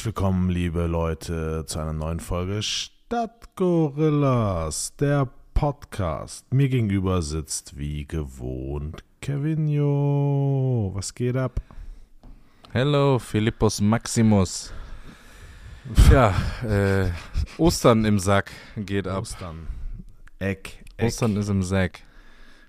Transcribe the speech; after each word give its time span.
Herzlich 0.00 0.16
willkommen, 0.16 0.48
liebe 0.48 0.86
Leute, 0.86 1.66
zu 1.66 1.78
einer 1.78 1.92
neuen 1.92 2.20
Folge 2.20 2.62
Stadtgorillas, 2.62 4.96
der 4.96 5.28
Podcast. 5.52 6.50
Mir 6.54 6.70
gegenüber 6.70 7.20
sitzt 7.20 7.76
wie 7.76 8.06
gewohnt 8.06 9.04
Kevinio. 9.20 10.92
Was 10.94 11.14
geht 11.14 11.36
ab? 11.36 11.60
Hello, 12.72 13.18
Philippus 13.18 13.82
Maximus. 13.82 14.72
Ja, 16.10 16.34
äh, 16.66 17.10
Ostern 17.58 18.06
im 18.06 18.18
Sack 18.18 18.52
geht 18.76 19.06
ab. 19.06 19.20
Ostern. 19.20 19.68
Eck, 20.38 20.82
Eck. 20.96 21.08
Ostern 21.08 21.36
ist 21.36 21.50
im 21.50 21.62
Sack. 21.62 22.00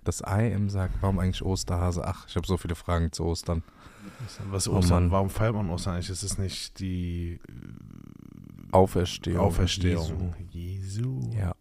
Das 0.03 0.21
Ei 0.21 0.51
im 0.51 0.69
Sack. 0.69 0.91
Warum 0.99 1.17
eigentlich 1.17 1.45
Osterhase? 1.45 2.05
Ach, 2.05 2.27
ich 2.27 2.35
habe 2.35 2.45
so 2.45 2.57
viele 2.57 2.75
Fragen 2.75 3.13
zu 3.13 3.23
Ostern. 3.23 3.63
Was 4.49 4.67
Oh 4.67 4.73
Ostern? 4.77 5.03
Mann. 5.05 5.11
Warum 5.11 5.29
feiert 5.29 5.53
man 5.53 5.69
Ostern 5.69 5.93
eigentlich? 5.95 6.09
Ist 6.09 6.23
es 6.23 6.37
nicht 6.37 6.79
die 6.79 7.39
Auferstehung. 8.71 9.39
Auferstehung 9.45 10.33
Jesu? 10.49 11.19
Ja. 11.37 11.53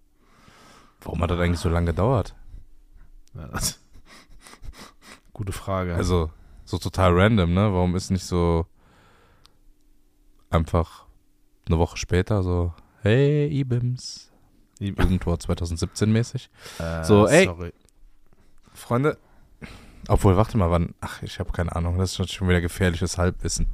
Warum 1.02 1.22
hat 1.22 1.30
das 1.30 1.38
eigentlich 1.40 1.60
so 1.60 1.68
lange 1.68 1.86
gedauert? 1.86 2.34
Ja, 3.34 3.46
das- 3.48 3.80
Gute 5.32 5.52
Frage. 5.52 5.94
Also, 5.94 6.30
so 6.64 6.78
total 6.78 7.12
random, 7.18 7.54
ne? 7.54 7.72
Warum 7.72 7.96
ist 7.96 8.10
nicht 8.10 8.24
so 8.24 8.66
einfach 10.50 11.06
eine 11.66 11.78
Woche 11.78 11.96
später 11.96 12.42
so, 12.42 12.74
hey, 13.02 13.46
Ibims. 13.48 14.26
Irgendwo 14.78 15.36
2017 15.36 16.10
mäßig. 16.10 16.48
äh, 16.78 17.04
so, 17.04 17.26
ey. 17.26 17.44
Sorry. 17.44 17.72
Freunde, 18.72 19.18
obwohl, 20.10 20.36
warte 20.36 20.56
mal, 20.58 20.70
wann? 20.70 20.94
Ach, 21.00 21.22
ich 21.22 21.38
habe 21.38 21.52
keine 21.52 21.74
Ahnung. 21.74 21.98
Das 21.98 22.18
ist 22.18 22.32
schon 22.32 22.48
wieder 22.48 22.60
gefährliches 22.60 23.18
Halbwissen. 23.18 23.66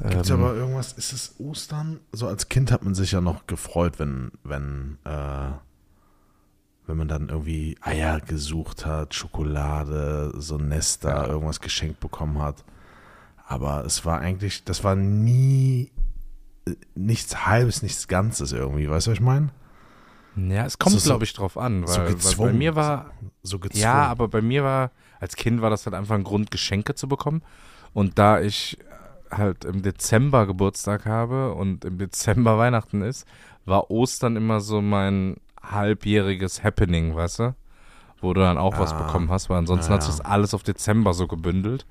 Gibt 0.00 0.14
es 0.24 0.30
Ähm, 0.30 0.40
aber 0.44 0.54
irgendwas, 0.54 0.92
ist 0.92 1.12
es 1.12 1.34
Ostern? 1.38 2.00
So 2.12 2.28
als 2.28 2.48
Kind 2.48 2.70
hat 2.70 2.84
man 2.84 2.94
sich 2.94 3.10
ja 3.12 3.20
noch 3.20 3.46
gefreut, 3.46 3.98
wenn, 3.98 4.30
wenn, 4.44 4.98
äh, 5.04 5.48
wenn 6.86 6.96
man 6.96 7.08
dann 7.08 7.28
irgendwie 7.28 7.76
Eier 7.80 8.20
gesucht 8.20 8.86
hat, 8.86 9.14
Schokolade, 9.14 10.32
so 10.36 10.56
Nester, 10.56 11.10
Ja. 11.10 11.26
irgendwas 11.26 11.60
geschenkt 11.60 12.00
bekommen 12.00 12.40
hat. 12.40 12.64
Aber 13.46 13.84
es 13.84 14.04
war 14.04 14.20
eigentlich, 14.20 14.64
das 14.64 14.84
war 14.84 14.94
nie 14.94 15.90
äh, 16.66 16.74
nichts 16.94 17.46
Halbes, 17.46 17.82
nichts 17.82 18.06
Ganzes 18.08 18.52
irgendwie. 18.52 18.88
Weißt 18.88 19.06
du, 19.06 19.10
was 19.10 19.18
ich 19.18 19.24
meine? 19.24 19.48
Ja, 20.36 20.64
es 20.64 20.78
kommt, 20.78 21.00
So- 21.00 21.08
glaube 21.10 21.24
ich, 21.24 21.32
drauf 21.32 21.56
an. 21.58 21.82
Weil, 21.82 21.88
so 21.88 21.96
weil 21.98 22.06
bei 22.06 22.12
gezwungen. 22.12 22.58
mir 22.58 22.76
war, 22.76 23.10
So 23.42 23.58
gezwungen. 23.58 23.82
ja, 23.82 24.04
aber 24.06 24.28
bei 24.28 24.40
mir 24.42 24.62
war, 24.62 24.92
als 25.20 25.36
Kind 25.36 25.60
war 25.62 25.70
das 25.70 25.86
halt 25.86 25.94
einfach 25.94 26.14
ein 26.14 26.24
Grund, 26.24 26.50
Geschenke 26.50 26.94
zu 26.94 27.08
bekommen. 27.08 27.42
Und 27.94 28.18
da 28.18 28.40
ich 28.40 28.78
halt 29.30 29.64
im 29.64 29.82
Dezember 29.82 30.46
Geburtstag 30.46 31.04
habe 31.06 31.54
und 31.54 31.84
im 31.84 31.98
Dezember 31.98 32.58
Weihnachten 32.58 33.02
ist, 33.02 33.26
war 33.64 33.90
Ostern 33.90 34.36
immer 34.36 34.60
so 34.60 34.80
mein 34.80 35.36
halbjähriges 35.62 36.62
Happening, 36.64 37.14
weißt 37.14 37.38
du? 37.40 37.54
Wo 38.20 38.32
du 38.34 38.40
dann 38.40 38.58
auch 38.58 38.78
was 38.78 38.92
Ah. 38.92 39.02
bekommen 39.02 39.30
hast, 39.30 39.48
weil 39.50 39.58
ansonsten 39.58 39.90
Ja, 39.92 39.96
hat 39.96 40.02
sich 40.02 40.12
ja. 40.12 40.18
das 40.18 40.26
alles 40.26 40.54
auf 40.54 40.62
Dezember 40.62 41.14
so 41.14 41.26
gebündelt. 41.26 41.86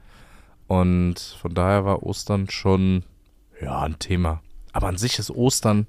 Und 0.68 1.20
von 1.20 1.54
daher 1.54 1.86
war 1.86 2.04
Ostern 2.04 2.50
schon, 2.50 3.04
ja, 3.62 3.82
ein 3.82 4.00
Thema. 4.00 4.42
Aber 4.74 4.88
an 4.88 4.98
sich 4.98 5.20
ist 5.20 5.32
Ostern 5.32 5.88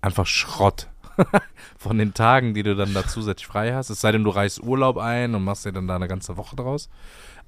einfach 0.00 0.26
Schrott. 0.26 0.88
Von 1.78 1.98
den 1.98 2.14
Tagen, 2.14 2.54
die 2.54 2.62
du 2.62 2.74
dann 2.76 2.94
da 2.94 3.06
zusätzlich 3.06 3.46
frei 3.46 3.74
hast. 3.74 3.90
Es 3.90 4.00
sei 4.00 4.12
denn, 4.12 4.24
du 4.24 4.30
reichst 4.30 4.62
Urlaub 4.62 4.98
ein 4.98 5.34
und 5.34 5.44
machst 5.44 5.64
dir 5.64 5.72
dann 5.72 5.86
da 5.88 5.96
eine 5.96 6.08
ganze 6.08 6.36
Woche 6.36 6.56
draus. 6.56 6.88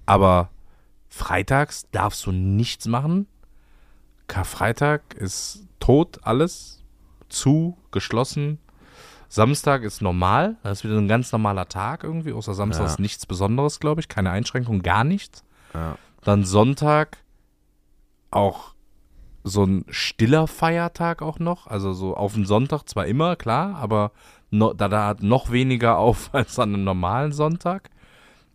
Aber 0.07 0.51
freitags 1.09 1.89
darfst 1.91 2.27
du 2.27 2.33
nichts 2.33 2.87
machen. 2.87 3.27
Karfreitag 4.27 5.15
ist 5.15 5.67
tot, 5.81 6.21
alles. 6.23 6.83
Zu, 7.29 7.77
geschlossen. 7.91 8.59
Samstag 9.29 9.83
ist 9.83 10.01
normal. 10.03 10.57
Das 10.63 10.79
ist 10.79 10.85
wieder 10.85 10.97
ein 10.97 11.09
ganz 11.09 11.33
normaler 11.33 11.69
Tag 11.69 12.05
irgendwie. 12.05 12.33
Außer 12.33 12.55
Samstag 12.55 12.83
Ja. 12.85 12.91
ist 12.91 13.01
nichts 13.01 13.27
Besonderes, 13.27 13.81
glaube 13.81 14.01
ich. 14.01 14.09
Keine 14.09 14.31
Einschränkung, 14.31 14.83
gar 14.83 15.03
nichts. 15.03 15.43
Ja. 15.73 15.97
Dann 16.23 16.45
Sonntag 16.45 17.19
auch 18.31 18.74
so 19.45 19.65
ein 19.65 19.85
stiller 19.91 20.47
Feiertag 20.47 21.21
auch 21.23 21.39
noch. 21.39 21.67
Also 21.67 21.93
so 21.93 22.17
auf 22.17 22.33
den 22.35 22.47
Sonntag 22.47 22.89
zwar 22.89 23.07
immer, 23.07 23.37
klar, 23.37 23.77
aber 23.77 24.11
no, 24.51 24.73
da, 24.73 24.89
da 24.89 25.07
hat 25.07 25.23
noch 25.23 25.53
weniger 25.53 25.99
auf 25.99 26.31
als 26.35 26.59
an 26.59 26.75
einem 26.75 26.85
normalen 26.85 27.33
Sonntag. 27.33 27.91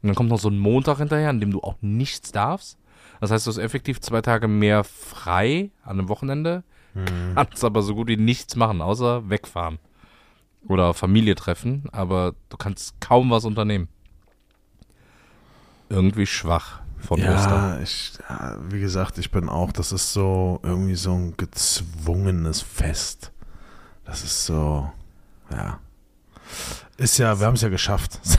Und 0.01 0.07
dann 0.07 0.15
kommt 0.15 0.29
noch 0.29 0.39
so 0.39 0.49
ein 0.49 0.57
Montag 0.57 0.97
hinterher, 0.97 1.29
an 1.29 1.39
dem 1.39 1.51
du 1.51 1.61
auch 1.61 1.75
nichts 1.81 2.31
darfst. 2.31 2.77
Das 3.21 3.31
heißt, 3.31 3.45
du 3.45 3.51
hast 3.51 3.57
effektiv 3.57 3.99
zwei 3.99 4.21
Tage 4.21 4.47
mehr 4.47 4.83
frei 4.83 5.71
an 5.83 5.99
einem 5.99 6.09
Wochenende, 6.09 6.63
Mhm. 6.95 7.35
kannst 7.35 7.63
aber 7.63 7.83
so 7.83 7.93
gut 7.93 8.07
wie 8.07 8.17
nichts 8.17 8.55
machen, 8.55 8.81
außer 8.81 9.29
wegfahren. 9.29 9.77
Oder 10.67 10.93
Familie 10.95 11.35
treffen, 11.35 11.83
aber 11.91 12.33
du 12.49 12.57
kannst 12.57 12.99
kaum 12.99 13.29
was 13.29 13.45
unternehmen. 13.45 13.89
Irgendwie 15.89 16.25
schwach 16.25 16.81
von 16.99 17.19
Ostern. 17.21 17.77
Ja, 17.77 17.79
ich, 17.81 18.13
ja, 18.29 18.57
wie 18.69 18.79
gesagt, 18.79 19.17
ich 19.17 19.31
bin 19.31 19.49
auch, 19.49 19.71
das 19.71 19.91
ist 19.91 20.13
so 20.13 20.59
irgendwie 20.63 20.95
so 20.95 21.13
ein 21.13 21.35
gezwungenes 21.37 22.61
Fest. 22.61 23.31
Das 24.05 24.23
ist 24.23 24.45
so, 24.45 24.91
ja. 25.51 25.79
Ist 26.97 27.17
ja, 27.17 27.39
wir 27.39 27.47
haben 27.47 27.53
es 27.55 27.61
ja 27.61 27.69
geschafft. 27.69 28.19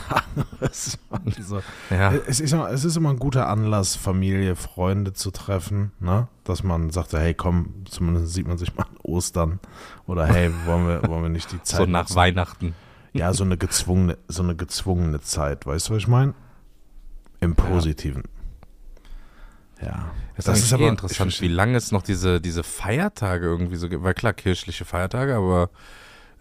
Es 0.59 0.97
so. 1.41 1.61
Ja. 1.89 2.13
es, 2.27 2.39
ist 2.39 2.53
immer, 2.53 2.69
es 2.69 2.85
ist 2.85 2.95
immer 2.95 3.09
ein 3.09 3.17
guter 3.19 3.47
Anlass, 3.49 3.95
Familie, 3.95 4.55
Freunde 4.55 5.11
zu 5.13 5.31
treffen, 5.31 5.91
ne? 5.99 6.27
Dass 6.43 6.63
man 6.63 6.91
sagt, 6.91 7.13
hey, 7.13 7.33
komm, 7.33 7.83
zumindest 7.85 8.33
sieht 8.33 8.47
man 8.47 8.57
sich 8.57 8.73
mal 8.75 8.83
an 8.83 8.97
Ostern. 9.01 9.59
Oder 10.05 10.27
hey, 10.27 10.51
wollen 10.65 10.87
wir, 10.87 11.01
wollen 11.09 11.23
wir 11.23 11.29
nicht 11.29 11.51
die 11.51 11.61
Zeit 11.63 11.79
So 11.79 11.85
nach 11.85 12.03
nutzen? 12.03 12.15
Weihnachten. 12.15 12.75
Ja, 13.13 13.33
so 13.33 13.43
eine 13.43 13.57
gezwungene, 13.57 14.17
so 14.27 14.43
eine 14.43 14.55
gezwungene 14.55 15.19
Zeit, 15.19 15.65
weißt 15.65 15.89
du, 15.89 15.93
was 15.93 16.03
ich 16.03 16.07
meine? 16.07 16.33
Im 17.39 17.55
Positiven. 17.55 18.23
Ja. 18.23 18.40
Das, 20.35 20.45
Das 20.45 20.59
ist, 20.59 20.65
ist 20.65 20.73
aber 20.73 20.83
aber- 20.83 20.91
interessant, 20.91 21.41
wie 21.41 21.47
lange 21.47 21.77
es 21.77 21.91
noch 21.91 22.01
diese, 22.03 22.39
diese 22.41 22.63
Feiertage 22.63 23.45
irgendwie 23.45 23.75
so 23.75 23.89
gibt. 23.89 24.03
Weil 24.03 24.13
klar, 24.13 24.33
kirchliche 24.33 24.85
Feiertage, 24.85 25.35
aber 25.35 25.69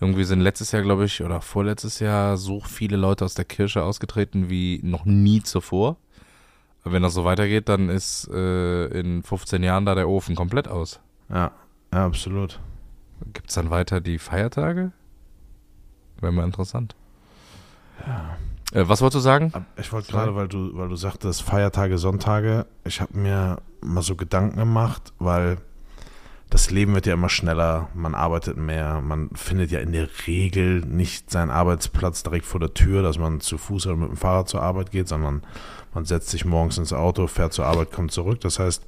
irgendwie 0.01 0.25
sind 0.25 0.41
letztes 0.41 0.73
Jahr, 0.73 0.83
glaube 0.83 1.05
ich, 1.05 1.23
oder 1.23 1.41
vorletztes 1.41 1.99
Jahr 2.01 2.37
so 2.37 2.61
viele 2.61 2.97
Leute 2.97 3.25
aus 3.25 3.35
der 3.35 3.45
Kirche 3.45 3.83
ausgetreten 3.83 4.49
wie 4.49 4.81
noch 4.83 5.05
nie 5.05 5.43
zuvor. 5.43 5.97
Wenn 6.85 7.03
das 7.03 7.13
so 7.13 7.25
weitergeht, 7.27 7.69
dann 7.69 7.91
ist 7.91 8.27
äh, 8.33 8.87
in 8.87 9.23
15 9.23 9.63
Jahren 9.63 9.85
da 9.85 9.95
der 9.95 10.09
Ofen 10.09 10.35
komplett 10.35 10.67
aus. 10.69 11.01
Ja, 11.29 11.51
ja, 11.93 12.07
absolut. 12.07 12.59
Gibt 13.35 13.51
es 13.51 13.55
dann 13.57 13.69
weiter 13.69 14.01
die 14.01 14.19
Feiertage? 14.19 14.93
Wäre 16.21 16.33
mal 16.33 16.45
interessant. 16.47 16.95
Ja. 18.07 18.39
Äh, 18.73 18.89
was 18.89 19.01
wolltest 19.01 19.17
du 19.17 19.21
sagen? 19.21 19.53
Ich 19.77 19.93
wollte 19.93 20.13
gerade, 20.13 20.35
weil 20.35 20.49
du, 20.49 20.77
weil 20.77 20.89
du 20.89 20.97
sagtest, 20.97 21.43
Feiertage, 21.43 21.99
Sonntage, 21.99 22.67
ich 22.85 23.01
habe 23.01 23.19
mir 23.19 23.59
mal 23.81 24.03
so 24.03 24.17
Gedanken 24.17 24.59
gemacht, 24.59 25.13
weil 25.19 25.59
das 26.51 26.71
Leben 26.71 26.95
wird 26.95 27.07
ja 27.07 27.15
immer 27.15 27.29
schneller, 27.29 27.89
man 27.95 28.17
arbeitet 28.17 28.57
mehr, 28.57 29.01
man 29.01 29.31
findet 29.35 29.71
ja 29.71 29.79
in 29.79 29.93
der 29.93 30.09
Regel 30.27 30.81
nicht 30.81 31.31
seinen 31.31 31.51
Arbeitsplatz 31.51 32.25
direkt 32.25 32.45
vor 32.45 32.59
der 32.59 32.75
Tür, 32.75 33.03
dass 33.03 33.19
man 33.19 33.41
zu 33.41 33.57
Fuß 33.57 33.87
oder 33.87 33.97
mit 33.97 34.09
dem 34.09 34.17
Fahrrad 34.17 34.49
zur 34.49 34.61
Arbeit 34.61 34.91
geht, 34.91 35.07
sondern 35.07 35.43
man 35.95 36.05
setzt 36.05 36.29
sich 36.31 36.45
morgens 36.45 36.77
ins 36.77 36.93
Auto, 36.93 37.29
fährt 37.29 37.53
zur 37.53 37.67
Arbeit, 37.67 37.93
kommt 37.93 38.11
zurück. 38.11 38.41
Das 38.41 38.59
heißt, 38.59 38.85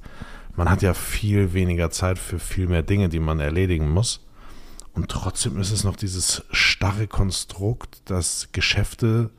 man 0.55 0.69
hat 0.69 0.81
ja 0.81 0.93
viel 0.93 1.53
weniger 1.53 1.89
Zeit 1.89 2.19
für 2.19 2.37
viel 2.37 2.67
mehr 2.67 2.83
Dinge, 2.83 3.07
die 3.07 3.19
man 3.19 3.39
erledigen 3.39 3.89
muss. 3.89 4.25
Und 4.93 5.09
trotzdem 5.09 5.57
ist 5.57 5.71
es 5.71 5.85
noch 5.85 5.95
dieses 5.95 6.43
starre 6.51 7.07
Konstrukt, 7.07 8.01
dass 8.09 8.49
Geschäfte 8.51 9.31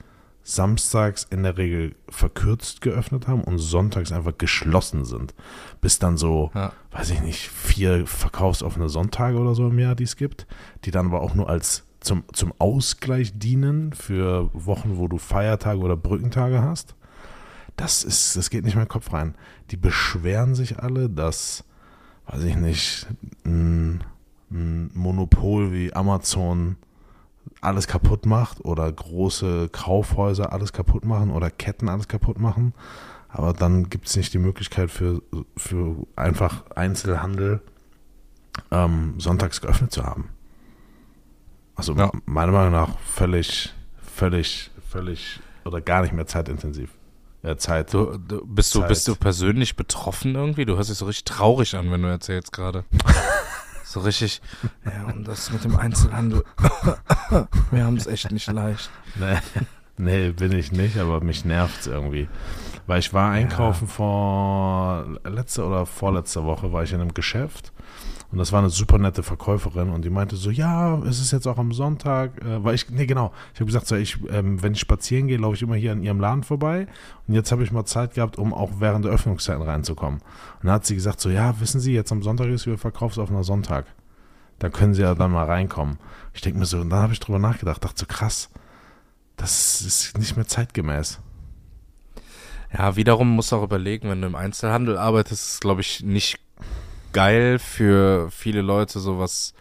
samstags 0.45 1.27
in 1.31 1.43
der 1.43 1.57
Regel 1.57 1.97
verkürzt 2.09 2.81
geöffnet 2.83 3.27
haben 3.27 3.43
und 3.43 3.59
sonntags 3.59 4.13
einfach 4.13 4.37
geschlossen 4.39 5.05
sind. 5.05 5.35
Bis 5.81 5.99
dann 5.99 6.17
so, 6.17 6.51
Ja. 6.55 6.73
weiß 6.93 7.11
ich 7.11 7.23
nicht, 7.23 7.49
vier 7.49 8.07
verkaufsoffene 8.07 8.89
Sonntage 8.91 9.39
oder 9.39 9.55
so 9.55 9.69
im 9.69 9.79
Jahr, 9.79 9.95
die 9.95 10.05
es 10.05 10.17
gibt, 10.17 10.47
die 10.85 10.91
dann 10.91 11.07
aber 11.07 11.23
auch 11.23 11.35
nur 11.35 11.49
als 11.49 11.85
zum, 12.01 12.25
zum 12.35 12.53
Ausgleich 12.59 13.39
dienen 13.39 13.95
für 13.95 14.51
Wochen, 14.53 14.99
wo 14.99 15.09
du 15.09 15.17
Feiertage 15.17 15.81
oder 15.81 15.97
Brückentage 15.97 16.61
hast. 16.63 16.95
Das 17.77 18.05
ist, 18.05 18.37
das 18.37 18.51
geht 18.51 18.65
nicht 18.65 18.75
in 18.75 18.81
meinen 18.81 18.89
Kopf 18.89 19.13
rein. 19.13 19.35
Die 19.71 19.77
beschweren 19.79 20.55
sich 20.55 20.79
alle, 20.79 21.09
dass, 21.09 21.65
weiß 22.27 22.45
ich 22.45 22.57
nicht, 22.57 23.07
ein, 23.47 24.05
ein 24.51 24.91
Monopol 24.93 25.73
wie 25.73 25.95
Amazon 25.95 26.77
alles 27.61 27.87
kaputt 27.87 28.27
macht 28.27 28.65
oder 28.65 28.91
große 28.91 29.69
Kaufhäuser 29.71 30.53
alles 30.53 30.73
kaputt 30.73 31.05
machen 31.05 31.31
oder 31.31 31.51
Ketten 31.51 31.89
alles 31.89 32.09
kaputt 32.09 32.39
machen. 32.39 32.75
Aber 33.29 33.53
dann 33.53 33.91
gibt 33.91 34.07
es 34.09 34.17
nicht 34.17 34.33
die 34.33 34.39
Möglichkeit 34.39 34.91
für, 34.91 35.23
für 35.57 35.97
einfach 36.15 36.65
Einzelhandel 36.75 37.61
ähm, 38.71 39.15
sonntags 39.19 39.61
geöffnet 39.61 39.91
zu 39.93 40.05
haben. 40.05 40.29
Also 41.75 41.95
Ja. 41.95 42.13
meiner 42.27 42.53
Meinung 42.53 42.73
nach 42.73 42.99
völlig, 43.01 43.75
völlig, 44.15 44.71
völlig 44.89 45.41
oder 45.65 45.81
gar 45.81 46.03
nicht 46.03 46.13
mehr 46.13 46.27
zeitintensiv. 46.27 46.91
Äh, 47.43 47.57
Zeit. 47.57 47.93
Du, 47.93 48.17
du, 48.17 48.47
bist, 48.47 48.75
du, 48.75 48.81
Zeit. 48.81 48.89
bist 48.89 49.09
du 49.09 49.17
persönlich 49.17 49.75
betroffen 49.77 50.35
irgendwie? 50.35 50.65
Du 50.65 50.77
hörst 50.77 50.89
dich 50.91 50.97
so 50.99 51.07
richtig 51.07 51.25
traurig 51.25 51.75
an, 51.77 51.91
wenn 51.91 52.03
du 52.03 52.09
erzählst 52.09 52.53
gerade. 52.53 52.85
so 53.95 54.01
richtig, 54.01 54.43
ja, 54.85 55.05
und 55.05 55.27
das 55.27 55.53
mit 55.53 55.63
dem 55.63 55.77
Einzelhandel. 55.77 56.45
Wir 57.71 57.85
haben 57.85 57.97
es 57.97 58.09
echt 58.09 58.31
nicht 58.33 58.49
leicht. 58.49 58.91
Nee, 59.15 59.39
nee, 59.97 60.31
bin 60.31 60.51
ich 60.51 60.73
nicht, 60.73 60.99
aber 60.99 61.23
mich 61.23 61.45
nervt's 61.45 61.87
irgendwie. 61.87 62.29
Weil 62.89 62.99
ich 62.99 63.15
war 63.15 63.31
einkaufen 63.31 63.87
vor 63.87 65.07
letzte 65.25 65.65
oder 65.65 65.87
vorletzte 65.87 66.45
Woche 66.45 66.73
war 66.73 66.83
ich 66.83 66.93
in 66.93 67.01
einem 67.01 67.15
Geschäft 67.15 67.73
und 68.35 68.39
das 68.39 68.51
war 68.51 68.59
eine 68.59 68.69
super 68.69 68.99
nette 68.99 69.23
Verkäuferin 69.23 69.91
und 69.91 70.05
die 70.05 70.11
meinte 70.11 70.35
so, 70.35 70.51
ja, 70.51 70.99
es 71.05 71.21
ist 71.21 71.31
jetzt 71.31 71.47
auch 71.47 71.57
am 71.57 71.71
Sonntag, 71.71 72.43
äh, 72.43 72.65
weil 72.65 72.75
ich, 72.75 72.91
nee 72.91 73.07
genau, 73.07 73.33
ich 73.53 73.61
habe 73.61 73.67
gesagt, 73.67 73.87
so, 73.87 73.95
ich, 73.95 74.19
ähm, 74.29 74.61
wenn 74.61 74.73
ich 74.73 74.81
spazieren 74.81 75.29
gehe, 75.29 75.39
laufe 75.39 75.55
ich 75.55 75.63
immer 75.63 75.77
hier 75.77 75.93
an 75.93 76.03
ihrem 76.03 76.19
Laden 76.19 76.43
vorbei 76.43 76.89
und 77.29 77.35
jetzt 77.35 77.53
habe 77.53 77.63
ich 77.63 77.71
mal 77.71 77.85
Zeit 77.85 78.15
gehabt, 78.15 78.37
um 78.37 78.53
auch 78.53 78.73
während 78.81 79.05
der 79.05 79.13
Öffnungszeiten 79.13 79.63
reinzukommen. 79.63 80.19
Und 80.19 80.65
dann 80.65 80.73
hat 80.73 80.85
sie 80.85 80.97
gesagt 80.97 81.21
so, 81.21 81.31
ja, 81.31 81.61
wissen 81.61 81.79
Sie, 81.79 81.95
jetzt 81.95 82.11
am 82.11 82.25
Sonntag 82.25 82.49
ist 82.49 82.67
wieder 82.67 82.77
verkaufsoffener 82.77 83.45
Sonntag. 83.45 83.87
Da 84.59 84.69
können 84.69 84.95
Sie 84.95 85.03
ja 85.03 85.15
dann 85.15 85.31
mal 85.31 85.45
reinkommen. 85.45 85.99
Ich 86.33 86.41
denke 86.41 86.59
mir 86.59 86.67
so, 86.67 86.79
und 86.79 86.91
dann 86.91 87.03
habe 87.03 87.13
ich 87.13 87.21
drüber 87.21 87.39
nachgedacht, 87.39 87.85
dachte 87.85 88.01
so, 88.01 88.07
krass, 88.07 88.51
das 89.37 89.81
ist 89.81 90.19
nicht 90.19 90.35
mehr 90.35 90.49
zeitgemäß. 90.49 91.21
Ja, 92.77 92.97
wiederum 92.97 93.29
musst 93.29 93.53
du 93.53 93.57
auch 93.57 93.63
überlegen, 93.63 94.11
wenn 94.11 94.23
du 94.23 94.27
im 94.27 94.35
Einzelhandel 94.35 94.99
arbeitest, 94.99 95.55
ist 95.55 95.61
glaube 95.61 95.83
ich 95.83 96.03
nicht 96.03 96.41
geil 97.15 97.59
für 97.59 98.31
viele 98.31 98.61
Leute, 98.61 99.01
so 99.01 99.19
was 99.19 99.55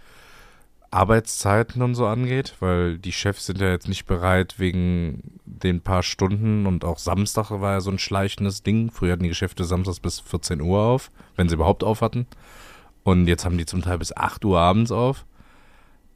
Arbeitszeiten 0.91 1.81
und 1.81 1.95
so 1.95 2.05
angeht, 2.05 2.55
weil 2.59 2.97
die 2.99 3.11
Chefs 3.13 3.47
sind 3.47 3.59
ja 3.59 3.69
jetzt 3.69 3.87
nicht 3.87 4.05
bereit 4.05 4.59
wegen 4.59 5.39
den 5.45 5.81
paar 5.81 6.03
Stunden 6.03 6.67
und 6.67 6.85
auch 6.85 6.99
Samstag 6.99 7.49
war 7.49 7.73
ja 7.73 7.81
so 7.81 7.89
ein 7.89 7.97
schleichendes 7.97 8.61
Ding. 8.61 8.91
Früher 8.91 9.13
hatten 9.13 9.23
die 9.23 9.29
Geschäfte 9.29 9.63
samstags 9.63 9.99
bis 9.99 10.19
14 10.19 10.61
Uhr 10.61 10.79
auf, 10.81 11.09
wenn 11.35 11.49
sie 11.49 11.55
überhaupt 11.55 11.83
auf 11.83 12.01
hatten. 12.01 12.27
Und 13.03 13.27
jetzt 13.27 13.43
haben 13.43 13.57
die 13.57 13.65
zum 13.65 13.81
Teil 13.81 13.97
bis 13.97 14.15
8 14.15 14.45
Uhr 14.45 14.59
abends 14.59 14.91
auf. 14.91 15.25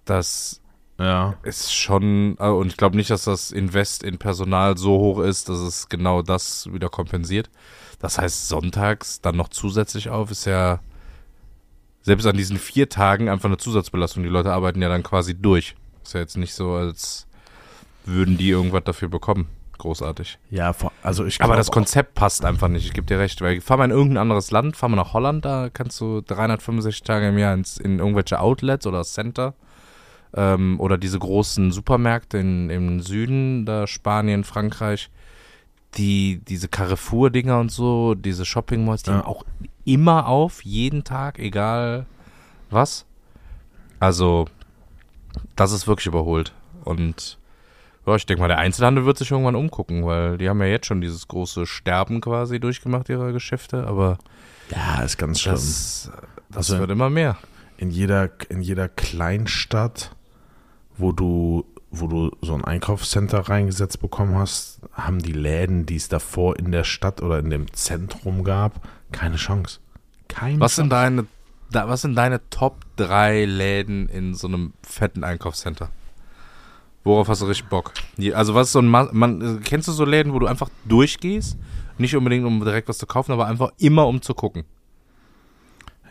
Das 0.05 0.61
Ja. 0.99 1.35
ist 1.43 1.73
schon, 1.73 2.37
äh, 2.39 2.47
und 2.47 2.67
ich 2.67 2.77
glaube 2.77 2.97
nicht, 2.97 3.09
dass 3.09 3.23
das 3.23 3.51
Invest 3.51 4.03
in 4.03 4.17
Personal 4.19 4.77
so 4.77 4.91
hoch 4.99 5.19
ist, 5.19 5.49
dass 5.49 5.59
es 5.59 5.89
genau 5.89 6.21
das 6.21 6.71
wieder 6.71 6.89
kompensiert. 6.89 7.49
Das 7.99 8.19
heißt, 8.19 8.47
sonntags 8.47 9.21
dann 9.21 9.35
noch 9.37 9.49
zusätzlich 9.49 10.09
auf, 10.09 10.29
ist 10.29 10.45
ja 10.45 10.79
selbst 12.07 12.25
an 12.25 12.37
diesen 12.37 12.57
vier 12.57 12.87
Tagen 12.87 13.27
einfach 13.27 13.49
eine 13.49 13.57
Zusatzbelastung. 13.57 14.23
Die 14.23 14.29
Leute 14.29 14.53
arbeiten 14.53 14.81
ja 14.81 14.87
dann 14.87 15.03
quasi 15.03 15.35
durch. 15.35 15.75
Ist 16.05 16.13
ja 16.13 16.21
jetzt 16.21 16.37
nicht 16.37 16.53
so, 16.53 16.71
als 16.71 17.27
würden 18.05 18.37
die 18.37 18.49
irgendwas 18.49 18.85
dafür 18.85 19.09
bekommen. 19.09 19.49
Großartig. 19.77 20.39
Ja, 20.49 20.73
also 21.03 21.25
ich 21.25 21.41
Aber 21.41 21.57
das 21.57 21.69
Konzept 21.69 22.15
passt 22.15 22.45
einfach 22.45 22.69
nicht. 22.69 22.85
Ich 22.85 22.93
gebe 22.93 23.05
dir 23.05 23.19
recht. 23.19 23.41
Weil 23.41 23.59
fahr 23.59 23.75
mal 23.75 23.83
in 23.83 23.91
irgendein 23.91 24.19
anderes 24.19 24.51
Land, 24.51 24.77
fahr 24.77 24.87
mal 24.87 24.95
nach 24.95 25.11
Holland, 25.11 25.43
da 25.43 25.69
kannst 25.71 25.99
du 25.99 26.21
365 26.21 27.03
Tage 27.03 27.27
im 27.27 27.37
Jahr 27.37 27.53
ins, 27.53 27.77
in 27.77 27.99
irgendwelche 27.99 28.39
Outlets 28.39 28.87
oder 28.87 29.03
Center 29.03 29.53
ähm, 30.33 30.79
oder 30.79 30.97
diese 30.97 31.19
großen 31.19 31.71
Supermärkte 31.73 32.37
in, 32.37 32.69
im 32.69 33.01
Süden, 33.01 33.65
da 33.65 33.85
Spanien, 33.85 34.45
Frankreich, 34.45 35.09
die, 35.95 36.39
diese 36.47 36.69
Carrefour-Dinger 36.69 37.59
und 37.59 37.69
so, 37.69 38.15
diese 38.15 38.45
Shopping-Malls, 38.45 39.03
die 39.03 39.09
Ja. 39.11 39.17
haben 39.17 39.25
auch 39.25 39.43
immer 39.87 40.27
auf, 40.27 40.63
jeden 40.65 41.03
Tag, 41.03 41.39
egal 41.39 42.05
was. 42.69 43.05
Also, 43.99 44.47
das 45.55 45.71
ist 45.71 45.87
wirklich 45.87 46.07
überholt. 46.07 46.53
Und 46.83 47.37
ja, 48.05 48.15
ich 48.15 48.25
denke 48.25 48.41
mal, 48.41 48.47
der 48.47 48.59
Einzelhandel 48.59 49.05
wird 49.05 49.17
sich 49.17 49.31
irgendwann 49.31 49.55
umgucken, 49.55 50.05
weil 50.05 50.37
die 50.37 50.49
haben 50.49 50.59
ja 50.61 50.67
jetzt 50.67 50.85
schon 50.85 51.01
dieses 51.01 51.27
große 51.27 51.65
Sterben 51.65 52.21
quasi 52.21 52.59
durchgemacht, 52.59 53.09
ihrer 53.09 53.31
Geschäfte, 53.31 53.87
aber 53.87 54.17
Ja, 54.69 55.01
ist 55.03 55.17
ganz 55.17 55.39
schlimm. 55.41 55.55
das, 55.55 56.11
das 56.49 56.57
Also- 56.71 56.79
wird 56.79 56.91
immer 56.91 57.09
mehr. 57.09 57.37
in 57.77 57.89
jeder, 57.91 58.29
in 58.49 58.61
jeder 58.61 58.89
Kleinstadt, 58.89 60.11
wo 60.97 61.11
du, 61.11 61.65
wo 61.99 62.07
du 62.07 62.31
so 62.41 62.53
ein 62.53 62.63
Einkaufscenter 62.63 63.39
reingesetzt 63.49 63.99
bekommen 64.01 64.35
hast, 64.35 64.79
haben 64.93 65.19
die 65.19 65.33
Läden, 65.33 65.85
die 65.85 65.95
es 65.95 66.07
davor 66.09 66.57
in 66.57 66.71
der 66.71 66.83
Stadt 66.83 67.21
oder 67.21 67.39
in 67.39 67.49
dem 67.49 67.71
Zentrum 67.73 68.43
gab, 68.43 68.87
keine 69.11 69.35
Chance. 69.37 69.79
Keine 70.27 70.59
Was 70.59 70.71
Chance. 70.73 70.81
sind 70.81 70.89
deine, 70.91 71.25
da, 71.71 71.87
was 71.87 72.01
sind 72.01 72.15
deine 72.15 72.41
Top 72.49 72.77
3 72.97 73.45
Läden 73.45 74.09
in 74.09 74.33
so 74.33 74.47
einem 74.47 74.73
fetten 74.83 75.23
Einkaufscenter? 75.23 75.89
Worauf 77.03 77.29
hast 77.29 77.41
du 77.41 77.45
richtig 77.45 77.69
Bock? 77.69 77.93
Also 78.33 78.53
was 78.53 78.67
ist 78.67 78.73
so 78.73 78.79
ein, 78.79 78.87
Ma- 78.87 79.09
man, 79.13 79.61
kennst 79.63 79.87
du 79.87 79.91
so 79.93 80.03
Läden, 80.03 80.33
wo 80.33 80.39
du 80.39 80.47
einfach 80.47 80.69
durchgehst? 80.85 81.57
Nicht 81.97 82.15
unbedingt, 82.15 82.45
um 82.45 82.59
direkt 82.63 82.89
was 82.89 82.97
zu 82.97 83.07
kaufen, 83.07 83.31
aber 83.31 83.47
einfach 83.47 83.71
immer 83.77 84.07
um 84.07 84.21
zu 84.21 84.33
gucken. 84.33 84.65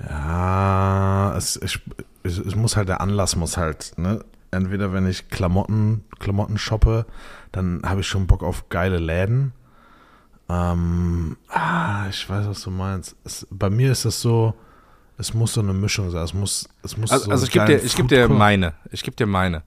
Ja, 0.08 1.34
es, 1.36 1.56
ich, 1.62 1.80
es 2.22 2.54
muss 2.54 2.76
halt, 2.76 2.88
der 2.88 3.00
Anlass 3.00 3.36
muss 3.36 3.56
halt, 3.56 3.92
ne? 3.96 4.24
Entweder 4.56 4.92
wenn 4.92 5.06
ich 5.06 5.28
Klamotten, 5.28 6.04
Klamotten 6.18 6.58
shoppe, 6.58 7.06
dann 7.52 7.82
habe 7.84 8.00
ich 8.00 8.06
schon 8.06 8.26
Bock 8.26 8.42
auf 8.42 8.68
geile 8.68 8.98
Läden. 8.98 9.52
Ähm, 10.48 11.36
ah, 11.48 12.06
ich 12.08 12.28
weiß, 12.28 12.46
was 12.46 12.62
du 12.62 12.70
meinst. 12.70 13.16
Es, 13.24 13.46
bei 13.50 13.70
mir 13.70 13.92
ist 13.92 14.04
es 14.04 14.20
so, 14.20 14.54
es 15.18 15.34
muss 15.34 15.54
so 15.54 15.60
eine 15.60 15.72
Mischung 15.72 16.10
sein. 16.10 16.22
Es 16.22 16.34
muss, 16.34 16.68
es 16.82 16.96
muss 16.96 17.10
Also, 17.10 17.26
so 17.26 17.30
also 17.30 17.46
ich 17.46 17.52
gebe 17.52 17.66
dir, 17.66 17.82
ich 17.82 17.96
geb 17.96 18.08
dir 18.08 18.28
meine. 18.28 18.74
Ich 18.90 19.02
gebe 19.02 19.16
dir 19.16 19.26
meine. 19.26 19.62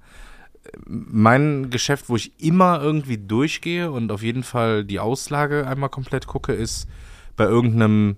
Mein 0.85 1.69
Geschäft, 1.69 2.09
wo 2.09 2.15
ich 2.15 2.39
immer 2.39 2.81
irgendwie 2.81 3.17
durchgehe 3.17 3.91
und 3.91 4.11
auf 4.11 4.21
jeden 4.21 4.43
Fall 4.43 4.85
die 4.85 4.99
Auslage 4.99 5.65
einmal 5.65 5.89
komplett 5.89 6.27
gucke, 6.27 6.53
ist 6.53 6.87
bei 7.35 7.45
irgendeinem 7.45 8.17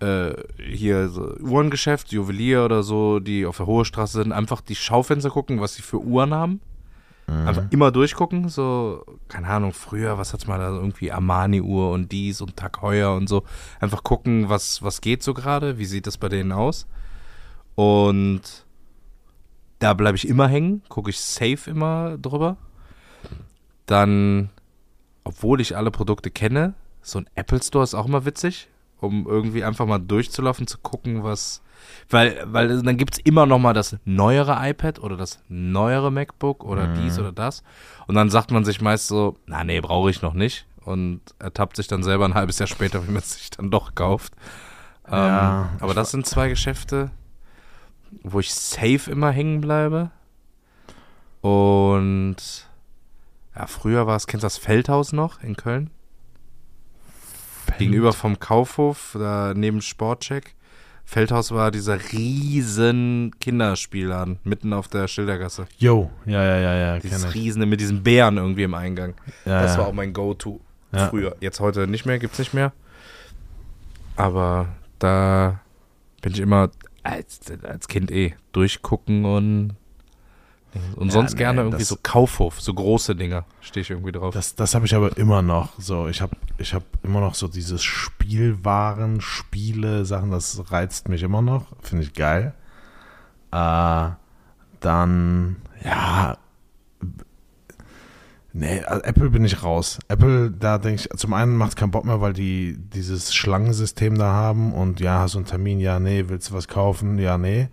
äh, 0.00 0.32
hier 0.62 1.08
so 1.08 1.34
Uhrengeschäft, 1.40 2.12
Juwelier 2.12 2.64
oder 2.64 2.82
so, 2.82 3.20
die 3.20 3.46
auf 3.46 3.56
der 3.56 3.66
Hohe 3.66 3.84
Straße 3.84 4.22
sind, 4.22 4.32
einfach 4.32 4.60
die 4.60 4.76
Schaufenster 4.76 5.30
gucken, 5.30 5.60
was 5.60 5.74
sie 5.74 5.82
für 5.82 6.00
Uhren 6.00 6.34
haben. 6.34 6.60
Einfach 7.46 7.64
immer 7.68 7.92
durchgucken, 7.92 8.48
so, 8.48 9.04
keine 9.28 9.48
Ahnung, 9.48 9.74
früher, 9.74 10.16
was 10.16 10.32
hat's 10.32 10.46
mal 10.46 10.58
da, 10.58 10.70
irgendwie 10.70 11.12
Armani-Uhr 11.12 11.90
und 11.90 12.10
dies 12.10 12.40
und 12.40 12.56
Tag 12.56 12.80
Heuer 12.80 13.14
und 13.14 13.28
so. 13.28 13.44
Einfach 13.80 14.02
gucken, 14.02 14.48
was, 14.48 14.82
was 14.82 15.02
geht 15.02 15.22
so 15.22 15.34
gerade, 15.34 15.76
wie 15.76 15.84
sieht 15.84 16.06
das 16.06 16.16
bei 16.16 16.30
denen 16.30 16.52
aus. 16.52 16.86
Und 17.74 18.64
da 19.78 19.92
bleibe 19.92 20.16
ich 20.16 20.26
immer 20.26 20.48
hängen, 20.48 20.80
gucke 20.88 21.10
ich 21.10 21.20
safe 21.20 21.70
immer 21.70 22.16
drüber. 22.16 22.56
Dann, 23.84 24.48
obwohl 25.22 25.60
ich 25.60 25.76
alle 25.76 25.90
Produkte 25.90 26.30
kenne, 26.30 26.72
so 27.02 27.18
ein 27.18 27.28
Apple 27.34 27.62
Store 27.62 27.84
ist 27.84 27.94
auch 27.94 28.06
immer 28.06 28.24
witzig, 28.24 28.68
um 29.00 29.26
irgendwie 29.26 29.64
einfach 29.64 29.86
mal 29.86 29.98
durchzulaufen, 29.98 30.66
zu 30.66 30.78
gucken, 30.78 31.22
was. 31.24 31.62
Weil, 32.10 32.42
weil 32.46 32.82
dann 32.82 32.96
gibt 32.96 33.14
es 33.14 33.20
immer 33.20 33.46
noch 33.46 33.58
mal 33.58 33.72
das 33.72 33.96
neuere 34.04 34.58
iPad 34.68 34.98
oder 34.98 35.16
das 35.16 35.42
neuere 35.48 36.10
MacBook 36.10 36.64
oder 36.64 36.88
dies 36.88 37.18
oder 37.18 37.32
das. 37.32 37.62
Und 38.06 38.14
dann 38.14 38.30
sagt 38.30 38.50
man 38.50 38.64
sich 38.64 38.80
meist 38.80 39.06
so, 39.06 39.36
na 39.46 39.62
nee, 39.64 39.80
brauche 39.80 40.10
ich 40.10 40.20
noch 40.20 40.34
nicht. 40.34 40.66
Und 40.84 41.20
ertappt 41.38 41.76
sich 41.76 41.86
dann 41.86 42.02
selber 42.02 42.24
ein 42.24 42.34
halbes 42.34 42.58
Jahr 42.58 42.66
später, 42.66 43.06
wie 43.06 43.12
man 43.12 43.22
es 43.22 43.34
sich 43.34 43.50
dann 43.50 43.70
doch 43.70 43.94
kauft. 43.94 44.32
Ja, 45.10 45.62
ähm, 45.62 45.78
aber 45.80 45.94
das 45.94 46.10
sind 46.10 46.26
zwei 46.26 46.48
Geschäfte, 46.48 47.10
wo 48.22 48.40
ich 48.40 48.52
safe 48.52 49.10
immer 49.10 49.30
hängen 49.30 49.60
bleibe. 49.60 50.10
Und 51.40 52.36
ja, 53.54 53.66
früher 53.66 54.06
war 54.06 54.16
es, 54.16 54.26
kennst 54.26 54.42
du 54.42 54.46
das 54.46 54.58
Feldhaus 54.58 55.12
noch 55.12 55.42
in 55.42 55.56
Köln? 55.56 55.90
Gegenüber 57.78 58.12
vom 58.12 58.38
Kaufhof, 58.38 59.16
da 59.18 59.52
neben 59.54 59.80
Sportcheck. 59.80 60.54
Feldhaus 61.04 61.52
war 61.52 61.70
dieser 61.70 61.98
riesen 62.12 63.32
Kinderspielladen 63.40 64.38
mitten 64.44 64.74
auf 64.74 64.88
der 64.88 65.08
Schildergasse. 65.08 65.66
Yo, 65.78 66.10
ja, 66.26 66.44
ja, 66.44 66.58
ja, 66.58 66.74
ja, 66.74 66.98
Dieses 66.98 67.32
riesene 67.34 67.64
mit 67.64 67.80
diesen 67.80 68.02
Bären 68.02 68.36
irgendwie 68.36 68.64
im 68.64 68.74
Eingang. 68.74 69.14
Ja, 69.46 69.62
das 69.62 69.78
war 69.78 69.86
auch 69.86 69.94
mein 69.94 70.12
Go-To 70.12 70.60
Ja. 70.92 71.08
früher. 71.08 71.34
Jetzt 71.40 71.60
heute 71.60 71.86
nicht 71.86 72.04
mehr, 72.04 72.18
gibt's 72.18 72.38
nicht 72.38 72.52
mehr. 72.52 72.72
Aber 74.16 74.68
da 74.98 75.60
bin 76.20 76.32
ich 76.34 76.40
immer 76.40 76.70
als, 77.02 77.40
als 77.62 77.88
Kind 77.88 78.10
eh 78.10 78.34
durchgucken 78.52 79.24
und 79.24 79.76
und 80.96 81.08
Ja, 81.08 81.12
sonst 81.12 81.32
nee, 81.32 81.38
gerne 81.38 81.62
irgendwie 81.62 81.84
so 81.84 81.96
Kaufhof, 82.02 82.60
so 82.60 82.74
große 82.74 83.14
Dinger, 83.16 83.44
stehe 83.60 83.82
ich 83.82 83.90
irgendwie 83.90 84.12
drauf. 84.12 84.34
Das, 84.34 84.54
das 84.54 84.74
habe 84.74 84.86
ich 84.86 84.94
aber 84.94 85.16
immer 85.16 85.42
noch. 85.42 85.78
So, 85.78 86.08
ich 86.08 86.20
habe 86.20 86.36
ich 86.58 86.74
hab 86.74 86.82
immer 87.02 87.20
noch 87.20 87.34
so 87.34 87.48
dieses 87.48 87.82
Spielwaren, 87.82 89.20
Spiele, 89.20 90.04
Sachen, 90.04 90.30
das 90.30 90.70
reizt 90.70 91.08
mich 91.08 91.22
immer 91.22 91.42
noch. 91.42 91.66
Finde 91.80 92.04
ich 92.04 92.14
geil. 92.14 92.54
Äh, 93.52 94.10
dann, 94.80 95.56
ja. 95.84 96.36
Nee, 98.52 98.80
also 98.80 99.02
Apple 99.04 99.30
bin 99.30 99.44
ich 99.44 99.62
raus. 99.62 99.98
Apple, 100.08 100.50
da 100.50 100.78
denke 100.78 101.02
ich, 101.02 101.18
zum 101.18 101.32
einen 101.32 101.56
macht 101.56 101.70
es 101.70 101.76
keinen 101.76 101.90
Bock 101.90 102.04
mehr, 102.04 102.20
weil 102.20 102.32
die 102.32 102.76
dieses 102.76 103.34
Schlangensystem 103.34 104.18
da 104.18 104.32
haben 104.32 104.72
und 104.72 105.00
ja, 105.00 105.20
hast 105.20 105.34
du 105.34 105.38
einen 105.38 105.46
Termin, 105.46 105.78
ja, 105.80 106.00
nee, 106.00 106.24
willst 106.28 106.50
du 106.50 106.54
was 106.54 106.66
kaufen, 106.66 107.18
ja, 107.18 107.38
nee. 107.38 107.68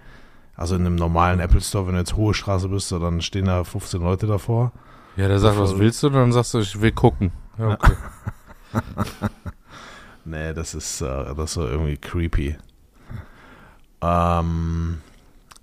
Also 0.56 0.76
in 0.76 0.86
einem 0.86 0.96
normalen 0.96 1.40
Apple 1.40 1.62
Store, 1.62 1.88
wenn 1.88 1.94
du 1.94 2.00
jetzt 2.00 2.16
hohe 2.16 2.34
Straße 2.34 2.70
bist, 2.70 2.92
dann 2.92 3.22
stehen 3.22 3.46
da 3.46 3.64
15 3.64 4.02
Leute 4.02 4.26
davor. 4.28 4.72
ja, 5.18 5.28
der 5.28 5.40
sagt, 5.40 5.60
was 5.60 5.78
willst 5.78 6.02
du? 6.02 6.08
Und 6.08 6.14
dann 6.14 6.32
sagst 6.32 6.54
du, 6.54 6.60
ich 6.60 6.80
will 6.80 6.92
gucken. 6.92 7.32
Ja, 7.58 7.72
okay. 7.72 7.94
nee, 10.26 10.54
das 10.54 10.74
ist, 10.74 11.02
äh, 11.02 11.06
das 11.36 11.38
ist 11.38 11.54
so 11.54 11.68
irgendwie 11.68 11.98
creepy. 11.98 12.58
Ähm, 14.02 15.02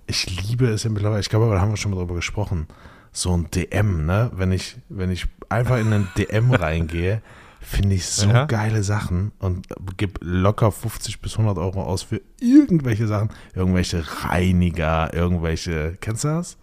ich 0.06 0.48
liebe 0.48 0.66
es 0.66 0.84
ja 0.84 0.90
mittlerweile, 0.90 1.20
ich 1.20 1.28
glaube, 1.28 1.52
da 1.52 1.60
haben 1.60 1.70
wir 1.70 1.76
schon 1.76 1.92
mal 1.92 1.98
drüber 1.98 2.14
gesprochen, 2.14 2.66
so 3.12 3.36
ein 3.36 3.50
DM, 3.50 4.06
ne? 4.06 4.30
Wenn 4.34 4.52
ich, 4.52 4.76
wenn 4.88 5.10
ich 5.10 5.26
einfach 5.48 5.78
in 5.78 5.92
einen 5.92 6.08
DM 6.16 6.50
reingehe, 6.52 7.22
finde 7.62 7.94
ich 7.94 8.06
so 8.06 8.28
Ja. 8.28 8.44
geile 8.46 8.82
Sachen 8.82 9.32
und 9.38 9.66
gebe 9.96 10.14
locker 10.24 10.70
50 10.72 11.20
bis 11.20 11.38
100 11.38 11.56
Euro 11.58 11.82
aus 11.82 12.02
für 12.02 12.20
irgendwelche 12.40 13.06
Sachen, 13.06 13.30
irgendwelche 13.54 14.04
Reiniger, 14.24 15.12
irgendwelche, 15.14 15.96
kennst 16.00 16.24
du 16.24 16.28
das? 16.28 16.58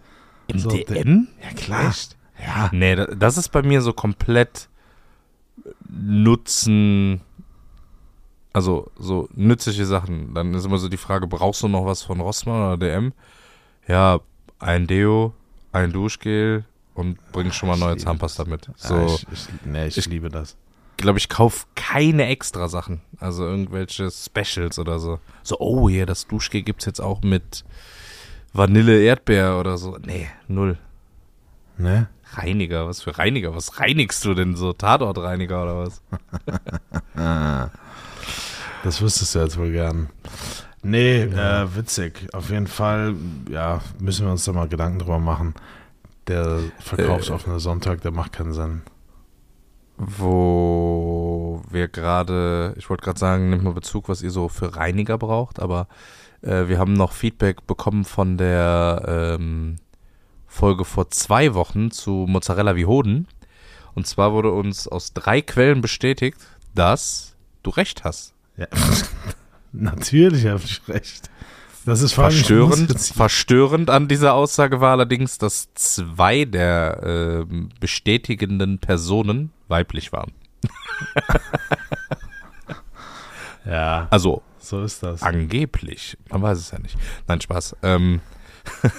Im 0.46 0.58
So, 0.58 0.68
DM? 0.70 1.28
Ja, 1.42 1.50
klar. 1.56 1.88
Echt? 1.88 2.16
Ja. 2.44 2.68
Nee, 2.72 2.96
da- 2.96 3.06
das 3.06 3.36
ist 3.38 3.50
bei 3.50 3.62
mir 3.62 3.80
so 3.82 3.92
komplett 3.92 4.68
Nutzen, 5.88 7.20
also 8.52 8.90
so 8.98 9.28
nützliche 9.34 9.86
Sachen. 9.86 10.34
Dann 10.34 10.54
ist 10.54 10.64
immer 10.64 10.78
so 10.78 10.88
die 10.88 10.96
Frage, 10.96 11.26
brauchst 11.26 11.62
du 11.62 11.68
noch 11.68 11.84
was 11.84 12.02
von 12.02 12.20
Rossmann 12.20 12.62
oder 12.62 12.76
DM? 12.78 13.12
Ja, 13.88 14.20
ein 14.58 14.86
Deo, 14.86 15.34
ein 15.72 15.92
Duschgel 15.92 16.64
und 16.94 17.18
bring 17.32 17.50
schon 17.52 17.68
mal 17.68 17.76
neue 17.78 17.96
Zahnpasta 17.96 18.44
mit. 18.44 18.70
So. 18.76 19.06
Ich, 19.06 19.26
ich, 19.32 19.46
nee, 19.64 19.86
ich- 19.86 20.06
liebe 20.06 20.28
das. 20.28 20.56
Glaube 20.96 21.18
ich, 21.18 21.28
kauf 21.28 21.66
keine 21.74 22.26
extra 22.26 22.68
Sachen. 22.68 23.00
Also 23.18 23.44
irgendwelche 23.44 24.10
Specials 24.10 24.78
oder 24.78 24.98
so. 24.98 25.18
So, 25.42 25.58
oh, 25.58 25.88
hier, 25.88 26.06
das 26.06 26.26
Duschgel 26.26 26.62
gibt's 26.62 26.84
jetzt 26.84 27.00
auch 27.00 27.22
mit 27.22 27.64
Vanille 28.52 29.00
Erdbeer 29.02 29.58
oder 29.58 29.78
so. 29.78 29.96
Nee, 30.04 30.28
null. 30.48 30.78
Ne? 31.78 32.08
Reiniger, 32.32 32.86
was 32.86 33.02
für 33.02 33.18
Reiniger? 33.18 33.54
Was 33.54 33.80
reinigst 33.80 34.24
du 34.24 34.34
denn 34.34 34.54
so? 34.54 34.72
Tatortreiniger 34.72 35.62
oder 35.62 35.76
was? 35.78 36.02
Das 38.82 39.02
wüsstest 39.02 39.34
du 39.34 39.40
jetzt 39.40 39.58
wohl 39.58 39.72
gern. 39.72 40.08
Nee, 40.82 41.22
äh, 41.22 41.76
witzig. 41.76 42.28
Auf 42.32 42.50
jeden 42.50 42.66
Fall, 42.66 43.14
ja, 43.50 43.80
müssen 43.98 44.24
wir 44.24 44.32
uns 44.32 44.44
da 44.44 44.52
mal 44.52 44.68
Gedanken 44.68 45.00
drüber 45.00 45.18
machen. 45.18 45.54
Der 46.28 46.60
verkaufsoffene 46.78 47.60
Sonntag, 47.60 48.00
der 48.00 48.12
macht 48.12 48.32
keinen 48.32 48.54
Sinn. 48.54 48.82
Wo 50.02 51.62
wir 51.68 51.88
gerade, 51.88 52.74
ich 52.78 52.88
wollte 52.88 53.04
gerade 53.04 53.18
sagen, 53.18 53.50
nimmt 53.50 53.64
mal 53.64 53.74
Bezug, 53.74 54.08
was 54.08 54.22
ihr 54.22 54.30
so 54.30 54.48
für 54.48 54.74
Reiniger 54.74 55.18
braucht, 55.18 55.60
aber 55.60 55.88
äh, 56.40 56.68
wir 56.68 56.78
haben 56.78 56.94
noch 56.94 57.12
Feedback 57.12 57.66
bekommen 57.66 58.06
von 58.06 58.38
der 58.38 59.36
ähm, 59.38 59.76
Folge 60.46 60.86
vor 60.86 61.10
zwei 61.10 61.52
Wochen 61.52 61.90
zu 61.90 62.24
Mozzarella 62.26 62.76
wie 62.76 62.86
Hoden. 62.86 63.28
Und 63.94 64.06
zwar 64.06 64.32
wurde 64.32 64.52
uns 64.52 64.88
aus 64.88 65.12
drei 65.12 65.42
Quellen 65.42 65.82
bestätigt, 65.82 66.38
dass 66.74 67.36
du 67.62 67.68
recht 67.68 68.02
hast. 68.02 68.32
Ja. 68.56 68.68
Natürlich 69.72 70.46
habe 70.46 70.62
ich 70.64 70.80
recht. 70.88 71.30
Das 71.86 72.02
ist 72.02 72.12
Verstörend, 72.12 73.00
verstörend 73.00 73.88
an 73.90 74.06
dieser 74.06 74.34
Aussage 74.34 74.80
war 74.80 74.92
allerdings, 74.92 75.38
dass 75.38 75.72
zwei 75.74 76.44
der 76.44 77.00
ähm, 77.50 77.70
bestätigenden 77.80 78.78
Personen 78.78 79.50
weiblich 79.68 80.12
waren. 80.12 80.32
Ja, 83.66 84.06
Also 84.10 84.42
so 84.58 84.82
ist 84.82 85.02
das. 85.02 85.22
angeblich. 85.22 86.16
Man 86.30 86.42
weiß 86.42 86.58
es 86.58 86.70
ja 86.70 86.78
nicht. 86.78 86.96
Nein, 87.28 87.40
Spaß. 87.40 87.76
Ähm, 87.82 88.20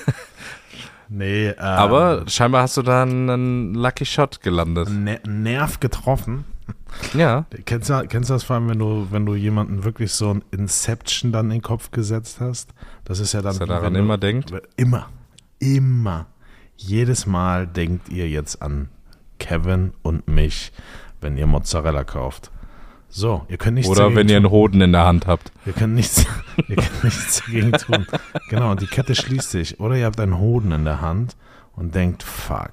Nee, 1.14 1.48
ähm, 1.50 1.56
aber 1.60 2.24
scheinbar 2.28 2.62
hast 2.64 2.78
du 2.78 2.84
da 2.84 3.02
einen 3.02 3.74
Lucky 3.74 4.06
Shot 4.06 4.40
gelandet. 4.42 4.90
ne 4.90 5.20
Nerv 5.28 5.82
getroffen. 5.82 6.46
Ja. 7.14 7.46
Kennst 7.66 7.90
du, 7.90 8.06
kennst 8.08 8.30
du 8.30 8.34
das 8.34 8.44
vor 8.44 8.56
allem, 8.56 8.70
wenn 8.70 8.80
du, 8.80 9.08
wenn 9.12 9.26
du 9.26 9.36
jemanden 9.36 9.84
wirklich 9.84 10.12
so 10.12 10.34
ein 10.34 10.44
Inception 10.52 11.32
dann 11.32 11.46
in 11.48 11.58
den 11.58 11.62
Kopf 11.62 11.92
gesetzt 11.92 12.40
hast? 12.40 12.70
Das 13.06 13.20
ist 13.20 13.34
ja 13.34 13.42
dann. 13.42 13.54
Dass 13.54 13.60
er 13.62 13.68
daran 13.68 13.94
du- 13.94 14.00
immer 14.00 14.18
denkt. 14.18 14.52
Immer. 14.78 15.08
Immer. 15.60 16.28
Jedes 16.78 17.26
Mal 17.26 17.68
denkt 17.68 18.10
ihr 18.10 18.28
jetzt 18.30 18.62
an 18.62 18.90
Kevin 19.40 19.94
und 20.02 20.28
mich, 20.28 20.72
wenn 21.22 21.38
ihr 21.38 21.46
Mozzarella 21.48 22.04
kauft. 22.04 22.52
So, 23.14 23.46
ihr 23.50 23.58
könnt 23.58 23.76
nichts 23.76 23.90
Oder 23.92 24.16
wenn 24.16 24.30
ihr 24.30 24.38
tun. 24.38 24.46
einen 24.46 24.52
Hoden 24.52 24.82
in 24.82 24.92
der 24.94 25.06
Hand 25.06 25.28
habt. 25.28 25.52
Ihr 25.66 25.74
könnt 25.74 25.94
nichts, 25.96 26.26
ihr 26.70 26.78
könnt 26.78 27.04
nichts 27.04 27.44
dagegen 27.46 27.74
tun. 27.74 28.08
Genau, 28.50 28.72
und 28.72 28.82
die 28.82 28.88
Kette 28.88 29.16
schließt 29.16 29.52
sich. 29.52 29.80
Oder 29.82 29.98
ihr 29.98 30.06
habt 30.06 30.20
einen 30.20 30.38
Hoden 30.40 30.72
in 30.72 30.86
der 30.86 31.02
Hand 31.02 31.36
und 31.76 31.94
denkt, 31.94 32.24
fuck, 32.24 32.72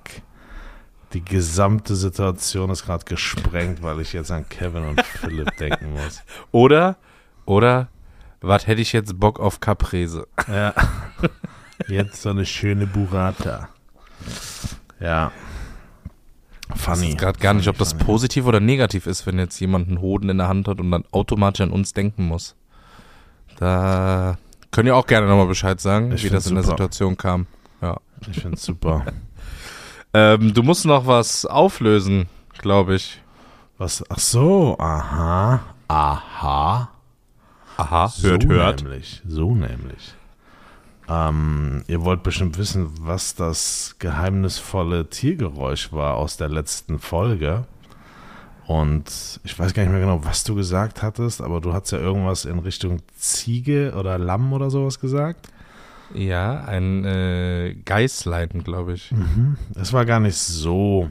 die 1.12 1.24
gesamte 1.24 1.96
Situation 1.96 2.70
ist 2.70 2.84
gerade 2.84 3.04
gesprengt, 3.04 3.82
weil 3.82 4.00
ich 4.00 4.12
jetzt 4.12 4.30
an 4.30 4.48
Kevin 4.48 4.84
und 4.84 5.02
Philipp 5.02 5.56
denken 5.58 5.92
muss. 5.92 6.22
Oder, 6.52 6.96
oder, 7.46 7.88
was 8.40 8.66
hätte 8.66 8.80
ich 8.82 8.92
jetzt 8.92 9.18
Bock 9.18 9.40
auf 9.40 9.60
Caprese? 9.60 10.26
Ja. 10.48 10.74
Jetzt 11.88 12.22
so 12.22 12.30
eine 12.30 12.44
schöne 12.44 12.86
Burrata. 12.86 13.68
Ja. 15.00 15.32
Ich 16.74 16.80
Funny. 16.82 17.12
weiß 17.12 17.16
gerade 17.16 17.38
gar 17.38 17.54
nicht, 17.54 17.68
ob 17.68 17.78
das 17.78 17.92
Funny. 17.92 18.04
positiv 18.04 18.44
oder 18.44 18.60
negativ 18.60 19.06
ist, 19.06 19.26
wenn 19.26 19.38
jetzt 19.38 19.58
jemand 19.60 19.88
einen 19.88 20.00
Hoden 20.00 20.28
in 20.28 20.38
der 20.38 20.48
Hand 20.48 20.68
hat 20.68 20.80
und 20.80 20.90
dann 20.90 21.04
automatisch 21.12 21.62
an 21.62 21.70
uns 21.70 21.94
denken 21.94 22.26
muss. 22.26 22.54
Da 23.56 24.36
könnt 24.70 24.86
ihr 24.86 24.94
auch 24.96 25.06
gerne 25.06 25.26
nochmal 25.26 25.46
Bescheid 25.46 25.80
sagen, 25.80 26.12
Ich 26.12 26.24
wie 26.24 26.28
das 26.28 26.44
find's 26.44 26.46
in 26.48 26.54
der 26.56 26.64
super. 26.64 26.76
Situation 26.76 27.16
kam. 27.16 27.46
Ich 28.30 28.40
finde 28.40 28.56
es 28.56 28.64
super. 28.64 29.06
Ähm, 30.14 30.54
du 30.54 30.62
musst 30.62 30.86
noch 30.86 31.06
was 31.06 31.44
auflösen, 31.44 32.26
glaube 32.58 32.94
ich. 32.94 33.22
Was? 33.76 34.04
Ach 34.08 34.18
so, 34.18 34.76
aha. 34.78 35.60
Aha. 35.88 36.90
Aha, 37.76 38.08
so 38.08 38.36
nämlich. 38.36 39.22
So 39.26 39.54
nämlich. 39.54 40.14
Ähm, 41.08 41.84
ihr 41.86 42.04
wollt 42.04 42.22
bestimmt 42.22 42.58
wissen, 42.58 42.90
was 43.00 43.34
das 43.34 43.96
geheimnisvolle 43.98 45.08
Tiergeräusch 45.08 45.92
war 45.92 46.16
aus 46.16 46.36
der 46.36 46.48
letzten 46.48 46.98
Folge. 46.98 47.64
Und 48.66 49.40
ich 49.44 49.58
weiß 49.58 49.72
gar 49.72 49.82
nicht 49.82 49.92
mehr 49.92 50.00
genau, 50.00 50.24
was 50.24 50.44
du 50.44 50.54
gesagt 50.54 51.02
hattest, 51.02 51.40
aber 51.40 51.60
du 51.60 51.72
hast 51.72 51.90
ja 51.90 51.98
irgendwas 51.98 52.44
in 52.44 52.58
Richtung 52.58 53.00
Ziege 53.16 53.94
oder 53.96 54.18
Lamm 54.18 54.52
oder 54.52 54.70
sowas 54.70 55.00
gesagt. 55.00 55.48
Ja, 56.14 56.64
ein 56.64 57.04
äh, 57.04 57.74
Geißlein, 57.84 58.64
glaube 58.64 58.94
ich. 58.94 59.12
Das 59.74 59.92
war 59.92 60.06
gar 60.06 60.20
nicht 60.20 60.38
so. 60.38 61.10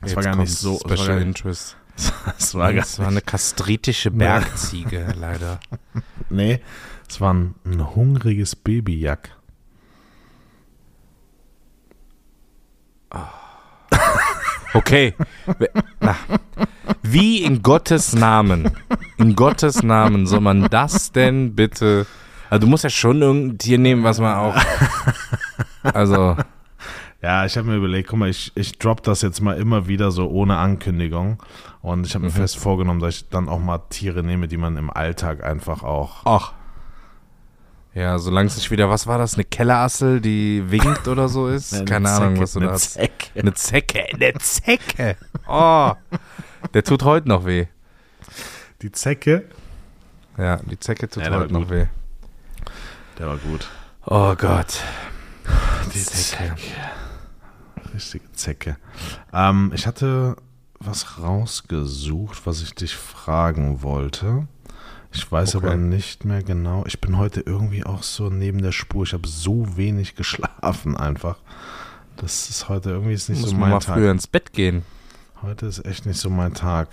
Das 0.00 0.16
war 0.16 0.22
Jetzt 0.22 0.24
gar 0.24 0.36
kommt 0.36 0.48
nicht 0.48 0.58
so. 0.58 0.78
Das 0.78 0.84
war, 0.84 0.96
Special 0.96 1.08
gar 1.08 1.14
nicht, 1.16 1.26
Interest. 1.26 1.76
das 2.38 2.54
war 2.54 2.72
gar 2.72 2.82
das 2.82 2.98
war 2.98 3.08
eine 3.08 3.20
kastritische 3.20 4.10
Bergziege, 4.10 5.14
leider. 5.18 5.60
Nee, 6.30 6.60
es 7.08 7.20
war 7.20 7.34
ein, 7.34 7.54
ein 7.64 7.94
hungriges 7.94 8.56
Babyjack. 8.56 9.36
Okay. 14.72 15.14
Na, 16.00 16.16
Wie 17.02 17.42
in 17.42 17.62
Gottes 17.62 18.12
Namen, 18.12 18.70
in 19.18 19.34
Gottes 19.34 19.82
Namen 19.82 20.26
soll 20.26 20.40
man 20.40 20.68
das 20.70 21.12
denn 21.12 21.54
bitte. 21.56 22.06
Also 22.50 22.60
du 22.60 22.66
musst 22.66 22.84
ja 22.84 22.90
schon 22.90 23.22
irgendein 23.22 23.58
Tier 23.58 23.78
nehmen, 23.78 24.04
was 24.04 24.18
man 24.20 24.36
auch. 24.36 24.54
Also, 25.82 26.36
Ja, 27.22 27.46
ich 27.46 27.56
habe 27.56 27.68
mir 27.68 27.76
überlegt, 27.76 28.08
guck 28.10 28.18
mal, 28.18 28.28
ich, 28.28 28.52
ich 28.54 28.78
drop 28.78 29.02
das 29.02 29.22
jetzt 29.22 29.40
mal 29.40 29.56
immer 29.58 29.86
wieder 29.88 30.10
so 30.10 30.28
ohne 30.28 30.56
Ankündigung. 30.58 31.42
Und 31.80 32.06
ich 32.06 32.14
habe 32.14 32.26
mir 32.26 32.30
fest 32.30 32.58
vorgenommen, 32.58 33.00
dass 33.00 33.14
ich 33.16 33.28
dann 33.30 33.48
auch 33.48 33.58
mal 33.60 33.78
Tiere 33.88 34.22
nehme, 34.22 34.46
die 34.48 34.56
man 34.58 34.76
im 34.76 34.90
Alltag 34.90 35.42
einfach 35.44 35.82
auch. 35.82 36.26
ach. 36.26 36.52
Ja, 37.92 38.18
solange 38.20 38.46
es 38.46 38.56
nicht 38.56 38.70
wieder, 38.70 38.88
was 38.88 39.08
war 39.08 39.18
das, 39.18 39.34
eine 39.34 39.42
Kellerassel, 39.44 40.20
die 40.20 40.62
winkt 40.70 41.08
oder 41.08 41.28
so 41.28 41.48
ist? 41.48 41.74
Eine 41.74 41.84
Keine 41.86 42.08
Ahnung, 42.08 42.28
Zecke, 42.36 42.42
was 42.42 42.52
du 42.52 42.58
eine 42.60 42.66
da 42.68 42.72
hast. 42.74 42.92
Zecke. 42.92 43.26
Eine 43.40 43.54
Zecke, 43.54 44.04
eine 44.14 44.32
Zecke. 44.38 45.16
Oh, 45.48 45.92
der 46.72 46.84
tut 46.84 47.02
heute 47.02 47.28
noch 47.28 47.44
weh. 47.46 47.66
Die 48.82 48.92
Zecke, 48.92 49.44
Ja, 50.38 50.58
die 50.58 50.78
Zecke 50.78 51.08
tut 51.08 51.24
Ja, 51.24 51.30
heute 51.32 51.52
noch 51.52 51.62
gut. 51.62 51.70
weh. 51.70 51.86
Der 53.20 53.28
war 53.28 53.36
gut. 53.36 53.68
Oh 54.06 54.34
Gott. 54.34 54.82
Die 55.94 56.02
Zecke. 56.02 56.54
Richtige 57.94 58.32
Zecke. 58.32 58.76
Ähm, 59.32 59.72
ich 59.74 59.86
hatte 59.86 60.36
was 60.78 61.18
rausgesucht, 61.18 62.46
was 62.46 62.62
ich 62.62 62.74
dich 62.74 62.96
fragen 62.96 63.82
wollte. 63.82 64.48
Ich 65.12 65.30
weiß 65.30 65.56
Okay. 65.56 65.66
aber 65.66 65.76
nicht 65.76 66.24
mehr 66.24 66.42
genau. 66.42 66.84
Ich 66.86 67.00
bin 67.00 67.18
heute 67.18 67.40
irgendwie 67.40 67.84
auch 67.84 68.02
so 68.02 68.30
neben 68.30 68.62
der 68.62 68.72
Spur. 68.72 69.02
Ich 69.04 69.12
habe 69.12 69.28
so 69.28 69.76
wenig 69.76 70.14
geschlafen 70.16 70.96
einfach. 70.96 71.36
Das 72.16 72.48
ist 72.48 72.68
heute 72.70 72.90
irgendwie 72.90 73.12
ist 73.14 73.28
nicht 73.28 73.40
Muss 73.42 73.50
so 73.50 73.56
mein 73.56 73.70
mal 73.70 73.78
Tag. 73.80 73.96
früher 73.96 74.10
ins 74.10 74.26
Bett 74.26 74.52
gehen. 74.54 74.82
Heute 75.42 75.66
ist 75.66 75.84
echt 75.84 76.06
nicht 76.06 76.20
so 76.20 76.30
mein 76.30 76.54
Tag. 76.54 76.88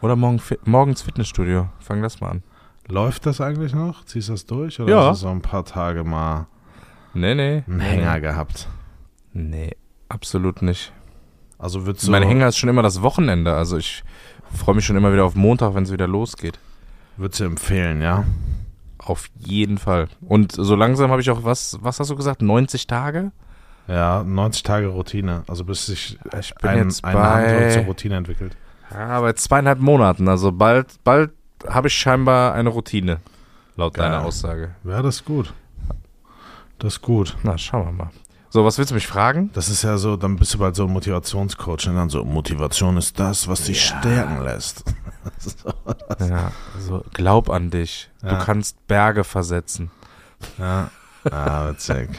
Oder 0.00 0.16
morgen, 0.16 0.40
morgens 0.64 1.02
Fitnessstudio. 1.02 1.68
Fang 1.80 2.00
das 2.02 2.20
mal 2.20 2.30
an. 2.30 2.42
Läuft 2.88 3.26
das 3.26 3.40
eigentlich 3.40 3.74
noch? 3.74 4.04
Ziehst 4.04 4.28
du 4.28 4.32
das 4.32 4.46
durch? 4.46 4.80
Oder 4.80 4.90
Ja. 4.90 5.06
hast 5.10 5.22
du 5.22 5.26
so 5.26 5.30
ein 5.32 5.40
paar 5.42 5.64
Tage 5.64 6.04
mal 6.04 6.46
Nee, 7.14 7.34
nee. 7.34 7.62
einen 7.66 7.80
Hänger 7.80 8.20
gehabt? 8.20 8.68
Nee, 9.32 9.76
absolut 10.08 10.62
nicht. 10.62 10.92
Also 11.58 11.86
würdest 11.86 12.06
du. 12.06 12.10
Mein 12.10 12.22
Hänger 12.24 12.48
ist 12.48 12.56
schon 12.58 12.68
immer 12.68 12.82
das 12.82 13.00
Wochenende. 13.02 13.54
Also 13.54 13.76
ich 13.78 14.02
freue 14.52 14.74
mich 14.74 14.84
schon 14.84 14.96
immer 14.96 15.12
wieder 15.12 15.24
auf 15.24 15.34
Montag, 15.34 15.74
wenn 15.74 15.84
es 15.84 15.92
wieder 15.92 16.06
losgeht. 16.08 16.58
Würdest 17.16 17.40
du 17.40 17.44
empfehlen, 17.44 18.02
ja? 18.02 18.24
Auf 18.98 19.28
jeden 19.38 19.78
Fall. 19.78 20.08
Und 20.20 20.52
so 20.52 20.74
langsam 20.74 21.10
habe 21.10 21.20
ich 21.20 21.30
auch 21.30 21.44
was, 21.44 21.78
was 21.80 22.00
hast 22.00 22.10
du 22.10 22.16
gesagt? 22.16 22.42
90 22.42 22.86
Tage? 22.86 23.32
Ja, 23.86 24.24
90 24.24 24.62
Tage 24.62 24.86
Routine. 24.88 25.42
Also 25.46 25.64
bis 25.64 25.86
sich 25.86 26.18
Ich 26.38 26.54
bin 26.56 26.70
ein, 26.70 26.78
jetzt 26.88 27.04
eine 27.04 27.14
bei, 27.18 27.84
Routine 27.86 28.16
entwickelt. 28.16 28.56
ja, 28.90 29.20
bei 29.20 29.32
zweieinhalb 29.34 29.78
Monaten. 29.78 30.28
Also 30.28 30.52
bald, 30.52 31.02
bald 31.04 31.32
habe 31.68 31.88
ich 31.88 31.94
scheinbar 31.94 32.54
eine 32.54 32.68
Routine, 32.70 33.20
laut 33.76 33.94
Geil. 33.94 34.10
deiner 34.10 34.24
Aussage. 34.24 34.74
Ja, 34.84 35.02
das 35.02 35.16
ist 35.16 35.24
gut. 35.24 35.52
Das 36.78 36.94
ist 36.94 37.02
gut. 37.02 37.36
Na, 37.42 37.56
schauen 37.58 37.86
wir 37.86 37.92
mal. 37.92 38.10
So, 38.50 38.64
was 38.64 38.78
willst 38.78 38.92
du 38.92 38.94
mich 38.94 39.06
fragen? 39.08 39.50
Das 39.52 39.68
ist 39.68 39.82
ja 39.82 39.96
so, 39.98 40.16
dann 40.16 40.36
bist 40.36 40.54
du 40.54 40.58
bald 40.58 40.76
so 40.76 40.84
ein 40.86 40.92
Motivationscoach 40.92 41.88
und 41.88 41.96
dann 41.96 42.08
so, 42.08 42.24
Motivation 42.24 42.96
ist 42.96 43.18
das, 43.18 43.48
was 43.48 43.64
dich 43.64 43.84
stärken 43.84 44.42
lässt. 44.42 44.84
Ja, 46.20 46.52
also 46.76 47.02
glaub 47.14 47.48
an 47.48 47.70
dich. 47.70 48.10
Du 48.20 48.26
Ja. 48.26 48.44
kannst 48.44 48.86
Berge 48.86 49.24
versetzen. 49.24 49.90
Ja. 50.58 50.90
Ah, 51.30 51.70
witzig. 51.70 52.10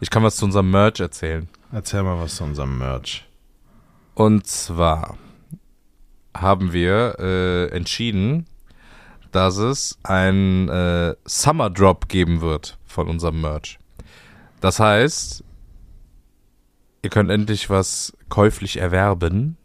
Ich 0.00 0.10
kann 0.10 0.24
was 0.24 0.34
zu 0.34 0.46
unserem 0.46 0.68
Merch 0.68 0.98
erzählen. 0.98 1.48
Erzähl 1.72 2.02
mal 2.02 2.18
was 2.18 2.34
zu 2.34 2.42
unserem 2.44 2.76
Merch. 2.76 3.24
Und 4.14 4.48
zwar 4.48 5.16
haben 6.40 6.72
wir 6.72 7.16
äh, 7.18 7.66
entschieden, 7.76 8.46
dass 9.32 9.56
es 9.58 9.98
ein 10.02 10.68
äh, 10.68 11.14
Summer 11.24 11.70
Drop 11.70 12.08
geben 12.08 12.40
wird 12.40 12.78
von 12.86 13.08
unserem 13.08 13.40
Merch. 13.40 13.78
Das 14.60 14.80
heißt, 14.80 15.44
ihr 17.02 17.10
könnt 17.10 17.30
endlich 17.30 17.70
was 17.70 18.12
käuflich 18.28 18.78
erwerben. 18.78 19.56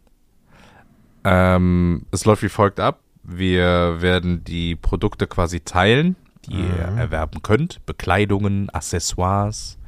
Ähm, 1.24 2.06
es 2.12 2.24
läuft 2.24 2.42
wie 2.42 2.48
folgt 2.48 2.80
ab. 2.80 3.00
Wir 3.22 4.00
werden 4.00 4.44
die 4.44 4.76
Produkte 4.76 5.26
quasi 5.26 5.60
teilen, 5.60 6.14
die 6.46 6.52
ihr 6.54 6.90
Mhm. 6.92 6.98
erwerben 6.98 7.42
könnt. 7.42 7.84
Bekleidungen, 7.84 8.70
Accessoires, 8.70 9.78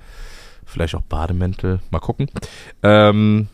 vielleicht 0.67 0.97
auch 0.97 1.03
Bademäntel. 1.03 1.79
Mal 1.91 2.01
gucken. 2.01 2.29
Ähm, 2.83 3.49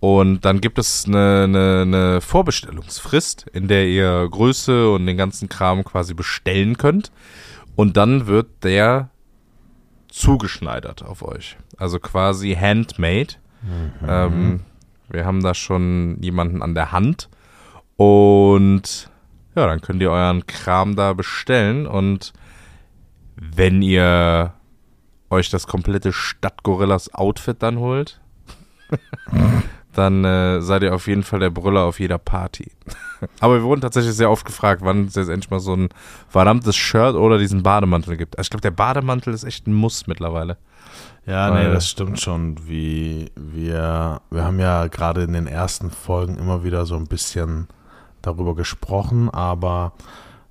und 0.00 0.44
dann 0.44 0.60
gibt 0.60 0.78
es 0.78 1.06
eine, 1.06 1.44
eine, 1.44 1.82
eine 1.82 2.20
Vorbestellungsfrist, 2.20 3.46
in 3.52 3.68
der 3.68 3.86
ihr 3.86 4.28
Größe 4.30 4.90
und 4.90 5.06
den 5.06 5.16
ganzen 5.16 5.48
Kram 5.48 5.84
quasi 5.84 6.14
bestellen 6.14 6.76
könnt. 6.76 7.10
Und 7.76 7.96
dann 7.96 8.26
wird 8.26 8.48
der 8.62 9.10
zugeschneidert 10.08 11.02
auf 11.02 11.22
euch. 11.22 11.56
Also 11.76 11.98
quasi 11.98 12.54
handmade. 12.54 13.34
Ähm, 14.06 14.60
wir 15.08 15.24
haben 15.24 15.42
da 15.42 15.54
schon 15.54 16.18
jemanden 16.20 16.62
an 16.62 16.74
der 16.74 16.92
Hand. 16.92 17.28
Und 17.96 19.10
ja, 19.54 19.66
dann 19.66 19.80
könnt 19.80 20.02
ihr 20.02 20.10
euren 20.10 20.46
Kram 20.46 20.96
da 20.96 21.12
bestellen. 21.14 21.86
Und 21.86 22.32
wenn 23.36 23.82
ihr 23.82 24.52
euch 25.30 25.50
das 25.50 25.66
komplette 25.66 26.12
Stadtgorillas 26.12 27.12
Outfit 27.14 27.62
dann 27.62 27.78
holt, 27.78 28.20
dann 29.96 30.24
äh, 30.24 30.60
seid 30.60 30.82
ihr 30.82 30.94
auf 30.94 31.06
jeden 31.06 31.22
Fall 31.22 31.40
der 31.40 31.50
Brüller 31.50 31.82
auf 31.84 32.00
jeder 32.00 32.18
Party. 32.18 32.70
Aber 33.40 33.54
wir 33.54 33.62
wurden 33.62 33.80
tatsächlich 33.80 34.14
sehr 34.14 34.30
oft 34.30 34.44
gefragt, 34.44 34.82
wann 34.84 35.06
es 35.06 35.14
jetzt 35.14 35.28
endlich 35.28 35.50
mal 35.50 35.60
so 35.60 35.74
ein 35.74 35.88
verdammtes 36.28 36.76
Shirt 36.76 37.14
oder 37.14 37.38
diesen 37.38 37.62
Bademantel 37.62 38.16
gibt. 38.16 38.36
Also 38.36 38.46
ich 38.46 38.50
glaube, 38.50 38.62
der 38.62 38.72
Bademantel 38.72 39.32
ist 39.32 39.44
echt 39.44 39.66
ein 39.66 39.74
Muss 39.74 40.06
mittlerweile. 40.06 40.58
Ja, 41.24 41.50
Weil- 41.50 41.68
nee, 41.68 41.72
das 41.74 41.88
stimmt 41.88 42.20
schon. 42.20 42.56
Wie 42.68 43.30
wir, 43.36 44.20
wir 44.30 44.44
haben 44.44 44.60
ja 44.60 44.86
gerade 44.88 45.22
in 45.22 45.32
den 45.32 45.46
ersten 45.46 45.90
Folgen 45.90 46.36
immer 46.38 46.62
wieder 46.62 46.84
so 46.86 46.96
ein 46.96 47.06
bisschen 47.06 47.68
darüber 48.22 48.54
gesprochen, 48.54 49.30
aber 49.30 49.92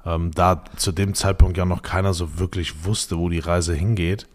ähm, 0.06 0.32
da 0.32 0.64
zu 0.76 0.92
dem 0.92 1.14
Zeitpunkt 1.14 1.58
ja 1.58 1.66
noch 1.66 1.82
keiner 1.82 2.14
so 2.14 2.40
wirklich 2.40 2.86
wusste, 2.86 3.18
wo 3.18 3.30
die 3.30 3.40
Reise 3.40 3.74
hingeht, 3.74 4.28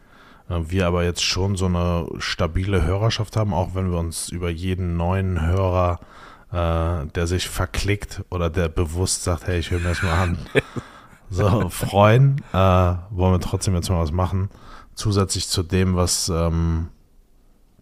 wir 0.50 0.86
aber 0.86 1.04
jetzt 1.04 1.22
schon 1.22 1.56
so 1.56 1.66
eine 1.66 2.06
stabile 2.18 2.82
Hörerschaft 2.84 3.36
haben, 3.36 3.54
auch 3.54 3.74
wenn 3.74 3.90
wir 3.90 3.98
uns 3.98 4.28
über 4.30 4.50
jeden 4.50 4.96
neuen 4.96 5.40
Hörer, 5.46 6.00
äh, 6.52 7.06
der 7.06 7.26
sich 7.26 7.48
verklickt 7.48 8.22
oder 8.30 8.50
der 8.50 8.68
bewusst 8.68 9.22
sagt, 9.24 9.46
hey, 9.46 9.58
ich 9.60 9.70
höre 9.70 9.78
mir 9.80 9.90
das 9.90 10.02
mal 10.02 10.12
an, 10.20 10.38
so 11.30 11.68
freuen, 11.68 12.42
äh, 12.52 12.56
wollen 12.56 13.32
wir 13.34 13.40
trotzdem 13.40 13.74
jetzt 13.74 13.88
mal 13.90 14.00
was 14.00 14.12
machen 14.12 14.50
zusätzlich 14.96 15.48
zu 15.48 15.62
dem, 15.62 15.94
was 15.96 16.28
ähm, 16.28 16.88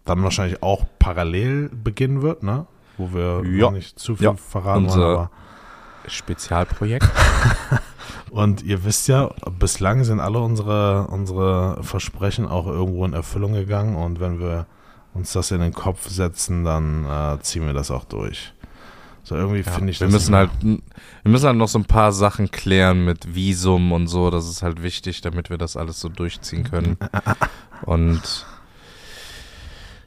dann 0.05 0.23
wahrscheinlich 0.23 0.63
auch 0.63 0.85
parallel 0.99 1.69
beginnen 1.69 2.21
wird, 2.21 2.43
ne? 2.43 2.65
Wo 2.97 3.11
wir 3.13 3.43
Ja. 3.45 3.71
nicht 3.71 3.99
zu 3.99 4.15
viel 4.15 4.25
Ja. 4.25 4.35
verraten 4.35 4.85
Unser- 4.85 4.97
wollen. 4.99 5.15
Aber 5.17 5.31
Spezialprojekt. 6.07 7.07
und 8.31 8.63
ihr 8.63 8.83
wisst 8.83 9.07
ja, 9.07 9.31
bislang 9.59 10.03
sind 10.03 10.19
alle 10.19 10.39
unsere, 10.39 11.07
unsere 11.07 11.83
Versprechen 11.83 12.47
auch 12.47 12.67
irgendwo 12.67 13.05
in 13.05 13.13
Erfüllung 13.13 13.53
gegangen 13.53 13.95
und 13.95 14.19
wenn 14.19 14.39
wir 14.39 14.65
uns 15.13 15.33
das 15.33 15.51
in 15.51 15.59
den 15.61 15.73
Kopf 15.73 16.09
setzen, 16.09 16.63
dann 16.63 17.05
äh, 17.05 17.41
ziehen 17.41 17.65
wir 17.65 17.73
das 17.73 17.91
auch 17.91 18.05
durch. 18.05 18.53
So 19.23 19.35
irgendwie 19.35 19.61
Ja, 19.61 19.71
finde 19.71 19.91
ich 19.91 19.99
wir 19.99 20.07
das 20.07 20.13
müssen 20.13 20.35
halt, 20.35 20.49
wir 20.61 21.31
müssen 21.31 21.45
halt 21.45 21.57
noch 21.57 21.67
so 21.67 21.77
ein 21.77 21.85
paar 21.85 22.11
Sachen 22.11 22.49
klären 22.49 23.05
mit 23.05 23.35
Visum 23.35 23.91
und 23.91 24.07
so. 24.07 24.31
Das 24.31 24.47
ist 24.47 24.63
halt 24.63 24.81
wichtig, 24.81 25.21
damit 25.21 25.49
wir 25.49 25.57
das 25.57 25.77
alles 25.77 25.99
so 25.99 26.09
durchziehen 26.09 26.63
können. 26.63 26.97
Und 27.85 28.45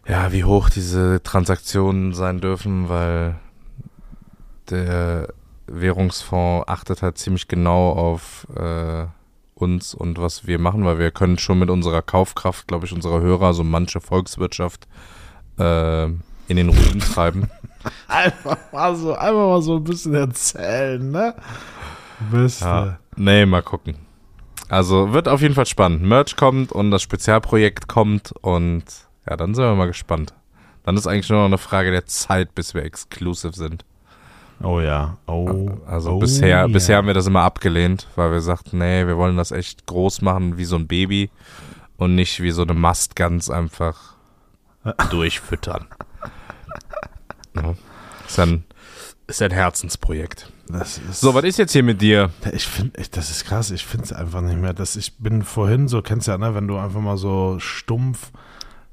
ja, 0.08 0.32
wie 0.32 0.44
hoch 0.44 0.68
diese 0.68 1.22
Transaktionen 1.22 2.12
sein 2.12 2.40
dürfen, 2.40 2.88
weil 2.88 3.36
der 4.70 5.28
Währungsfonds 5.72 6.68
achtet 6.68 7.02
halt 7.02 7.18
ziemlich 7.18 7.48
genau 7.48 7.90
auf 7.90 8.46
äh, 8.56 9.06
uns 9.54 9.94
und 9.94 10.18
was 10.18 10.46
wir 10.46 10.58
machen, 10.58 10.84
weil 10.84 10.98
wir 10.98 11.10
können 11.10 11.38
schon 11.38 11.58
mit 11.58 11.70
unserer 11.70 12.02
Kaufkraft, 12.02 12.68
glaube 12.68 12.86
ich, 12.86 12.92
unserer 12.92 13.20
Hörer 13.20 13.54
so 13.54 13.64
manche 13.64 14.00
Volkswirtschaft 14.00 14.86
äh, 15.58 16.04
in 16.04 16.56
den 16.56 16.68
Ruin 16.68 17.00
treiben. 17.00 17.48
einfach 18.08 18.58
mal 18.72 18.94
so, 18.96 19.14
einfach 19.14 19.46
mal 19.48 19.62
so 19.62 19.76
ein 19.76 19.84
bisschen 19.84 20.14
erzählen, 20.14 21.10
ne? 21.10 21.34
Bist 22.30 22.60
Ja. 22.60 22.98
Nee, 23.16 23.46
mal 23.46 23.62
gucken. 23.62 23.96
Also 24.68 25.12
wird 25.12 25.28
auf 25.28 25.42
jeden 25.42 25.54
Fall 25.54 25.66
spannend. 25.66 26.02
Merch 26.02 26.36
kommt 26.36 26.72
und 26.72 26.90
das 26.90 27.02
Spezialprojekt 27.02 27.88
kommt 27.88 28.32
und 28.40 28.84
ja, 29.28 29.36
dann 29.36 29.54
sind 29.54 29.64
wir 29.64 29.74
mal 29.74 29.86
gespannt. 29.86 30.34
Dann 30.84 30.96
ist 30.96 31.06
eigentlich 31.06 31.28
nur 31.28 31.40
noch 31.40 31.46
eine 31.46 31.58
Frage 31.58 31.90
der 31.90 32.06
Zeit, 32.06 32.54
bis 32.54 32.74
wir 32.74 32.82
exclusive 32.82 33.54
sind. 33.54 33.84
Oh 34.62 34.80
ja. 34.80 35.16
Oh. 35.26 35.70
Also 35.86 36.12
oh 36.12 36.18
bisher, 36.18 36.48
ja. 36.48 36.66
bisher 36.66 36.96
haben 36.96 37.06
wir 37.06 37.14
das 37.14 37.26
immer 37.26 37.42
abgelehnt, 37.42 38.06
weil 38.16 38.30
wir 38.30 38.40
sagten, 38.40 38.78
nee, 38.78 39.06
wir 39.06 39.16
wollen 39.16 39.36
das 39.36 39.50
echt 39.50 39.86
groß 39.86 40.22
machen 40.22 40.56
wie 40.56 40.64
so 40.64 40.76
ein 40.76 40.86
Baby 40.86 41.30
und 41.96 42.14
nicht 42.14 42.40
wie 42.40 42.50
so 42.50 42.62
eine 42.62 42.74
Mastgans 42.74 43.50
einfach 43.50 44.14
durchfüttern. 45.10 45.86
Ja. 47.54 47.74
Ist 48.26 48.38
ein, 48.38 48.64
ist 49.26 49.42
ein 49.42 49.50
Herzensprojekt. 49.50 50.50
Ist 50.80 51.00
So, 51.20 51.34
was 51.34 51.44
ist 51.44 51.58
jetzt 51.58 51.72
hier 51.72 51.82
mit 51.82 52.00
dir? 52.00 52.30
Ich 52.52 52.66
finde, 52.66 53.02
das 53.10 53.30
ist 53.30 53.44
krass, 53.44 53.70
ich 53.70 53.84
finde 53.84 54.06
es 54.06 54.12
einfach 54.12 54.40
nicht 54.40 54.58
mehr. 54.58 54.72
Das, 54.72 54.96
ich 54.96 55.18
bin 55.18 55.42
vorhin 55.42 55.88
so, 55.88 56.02
kennst 56.02 56.28
du 56.28 56.32
ja, 56.32 56.38
ne, 56.38 56.54
wenn 56.54 56.68
du 56.68 56.78
einfach 56.78 57.00
mal 57.00 57.16
so 57.16 57.56
stumpf. 57.58 58.30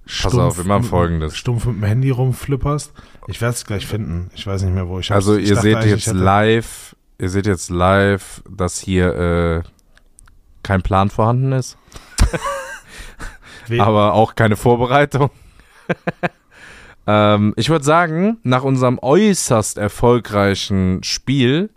Pass 0.09 0.35
auf, 0.35 0.57
wir 0.57 0.65
machen 0.65 0.83
Folgendes. 0.83 1.37
Stumpf 1.37 1.65
mit 1.65 1.75
dem 1.75 1.83
Handy 1.83 2.09
rumflipperst. 2.09 2.93
Ich 3.27 3.41
werde 3.41 3.53
es 3.53 3.65
gleich 3.65 3.85
finden. 3.85 4.31
Ich 4.33 4.47
weiß 4.47 4.63
nicht 4.63 4.73
mehr, 4.73 4.87
wo 4.87 4.99
ich 4.99 5.11
Also 5.11 5.37
ihr 5.37 5.55
seht 5.55 5.83
jetzt 5.85 6.07
live, 6.07 6.95
ihr 7.19 7.29
seht 7.29 7.45
jetzt 7.45 7.69
live, 7.69 8.41
dass 8.49 8.79
hier 8.79 9.15
äh, 9.15 9.63
kein 10.63 10.81
Plan 10.81 11.11
vorhanden 11.11 11.51
ist, 11.51 11.77
aber 13.77 14.13
auch 14.13 14.33
keine 14.33 14.55
Vorbereitung. 14.55 15.29
ähm, 17.07 17.53
ich 17.55 17.69
würde 17.69 17.85
sagen, 17.85 18.39
nach 18.43 18.63
unserem 18.63 18.97
äußerst 18.99 19.77
erfolgreichen 19.77 21.03
Spiel 21.03 21.69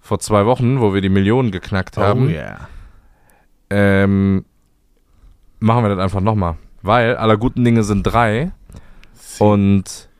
vor 0.00 0.20
zwei 0.20 0.46
Wochen, 0.46 0.80
wo 0.80 0.94
wir 0.94 1.00
die 1.00 1.08
Millionen 1.08 1.50
geknackt 1.50 1.98
Oh 1.98 2.02
haben, 2.02 2.28
yeah. 2.28 2.68
ähm, 3.70 4.44
machen 5.58 5.82
wir 5.82 5.88
das 5.88 5.98
einfach 5.98 6.20
nochmal. 6.20 6.56
Weil 6.84 7.16
aller 7.16 7.38
guten 7.38 7.64
Dinge 7.64 7.82
sind 7.82 8.02
drei. 8.02 8.52
Und 9.38 10.10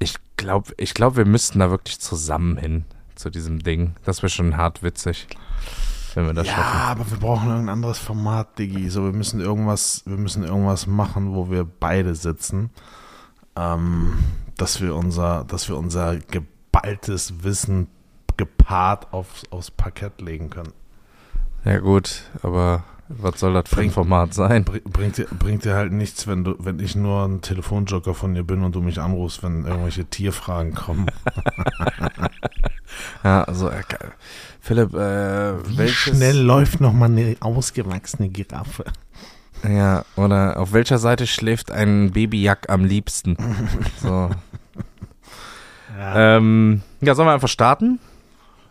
ich 0.00 0.16
glaube, 0.36 0.72
ich 0.76 0.94
glaub, 0.94 1.16
wir 1.16 1.24
müssten 1.26 1.60
da 1.60 1.70
wirklich 1.70 2.00
zusammen 2.00 2.56
hin 2.56 2.84
zu 3.14 3.30
diesem 3.30 3.60
Ding. 3.60 3.94
Das 4.04 4.20
wäre 4.22 4.30
schon 4.30 4.56
hart 4.56 4.82
witzig, 4.82 5.28
wenn 6.14 6.26
wir 6.26 6.34
das 6.34 6.48
Ja, 6.48 6.54
schaffen. 6.54 6.80
aber 6.80 7.10
wir 7.12 7.18
brauchen 7.18 7.48
irgendein 7.48 7.68
anderes 7.72 7.98
Format, 7.98 8.58
Diggi. 8.58 8.90
So, 8.90 9.04
wir 9.04 9.12
müssen 9.12 9.40
irgendwas, 9.40 10.02
wir 10.06 10.16
müssen 10.16 10.42
irgendwas 10.42 10.88
machen, 10.88 11.32
wo 11.34 11.50
wir 11.50 11.64
beide 11.64 12.16
sitzen. 12.16 12.70
Ähm, 13.54 14.14
dass 14.56 14.80
wir 14.80 14.96
unser, 14.96 15.44
dass 15.44 15.68
wir 15.68 15.76
unser 15.76 16.16
geballtes 16.18 17.44
Wissen 17.44 17.86
gepaart 18.36 19.12
aufs, 19.12 19.44
aufs 19.50 19.70
Parkett 19.70 20.20
legen 20.20 20.50
können. 20.50 20.72
Ja 21.64 21.78
gut, 21.78 22.22
aber 22.42 22.82
Was 23.08 23.40
soll 23.40 23.54
das 23.54 23.68
für 23.68 23.80
ein 23.80 23.90
Format 23.90 24.34
sein? 24.34 24.64
Br 24.64 24.80
bringt, 24.84 25.16
dir, 25.16 25.26
bringt 25.38 25.64
dir 25.64 25.74
halt 25.74 25.92
nichts, 25.92 26.26
wenn 26.26 26.44
du, 26.44 26.56
wenn 26.58 26.78
ich 26.78 26.94
nur 26.94 27.24
ein 27.24 27.40
Telefonjoker 27.40 28.12
von 28.14 28.34
dir 28.34 28.44
bin 28.44 28.62
und 28.62 28.74
du 28.74 28.82
mich 28.82 29.00
anrufst, 29.00 29.42
wenn 29.42 29.64
irgendwelche 29.64 30.04
Tierfragen 30.04 30.74
kommen. 30.74 31.06
Ja, 33.22 33.44
also 33.44 33.68
äh, 33.68 33.82
Philipp, 34.60 34.94
äh, 34.94 35.68
Wie 35.68 35.78
welches, 35.78 36.16
schnell 36.16 36.38
läuft 36.38 36.80
noch 36.80 36.92
mal 36.92 37.06
eine 37.06 37.36
ausgewachsene 37.40 38.28
Giraffe? 38.28 38.84
Ja, 39.68 40.04
oder 40.16 40.58
auf 40.58 40.72
welcher 40.72 40.98
Seite 40.98 41.26
schläft 41.26 41.70
ein 41.70 42.12
Babyjack 42.12 42.68
am 42.70 42.84
liebsten? 42.84 43.36
So. 44.00 44.30
Ja. 45.98 46.36
Ähm, 46.36 46.82
ja, 47.00 47.14
sollen 47.14 47.28
wir 47.28 47.32
einfach 47.34 47.48
starten? 47.48 47.98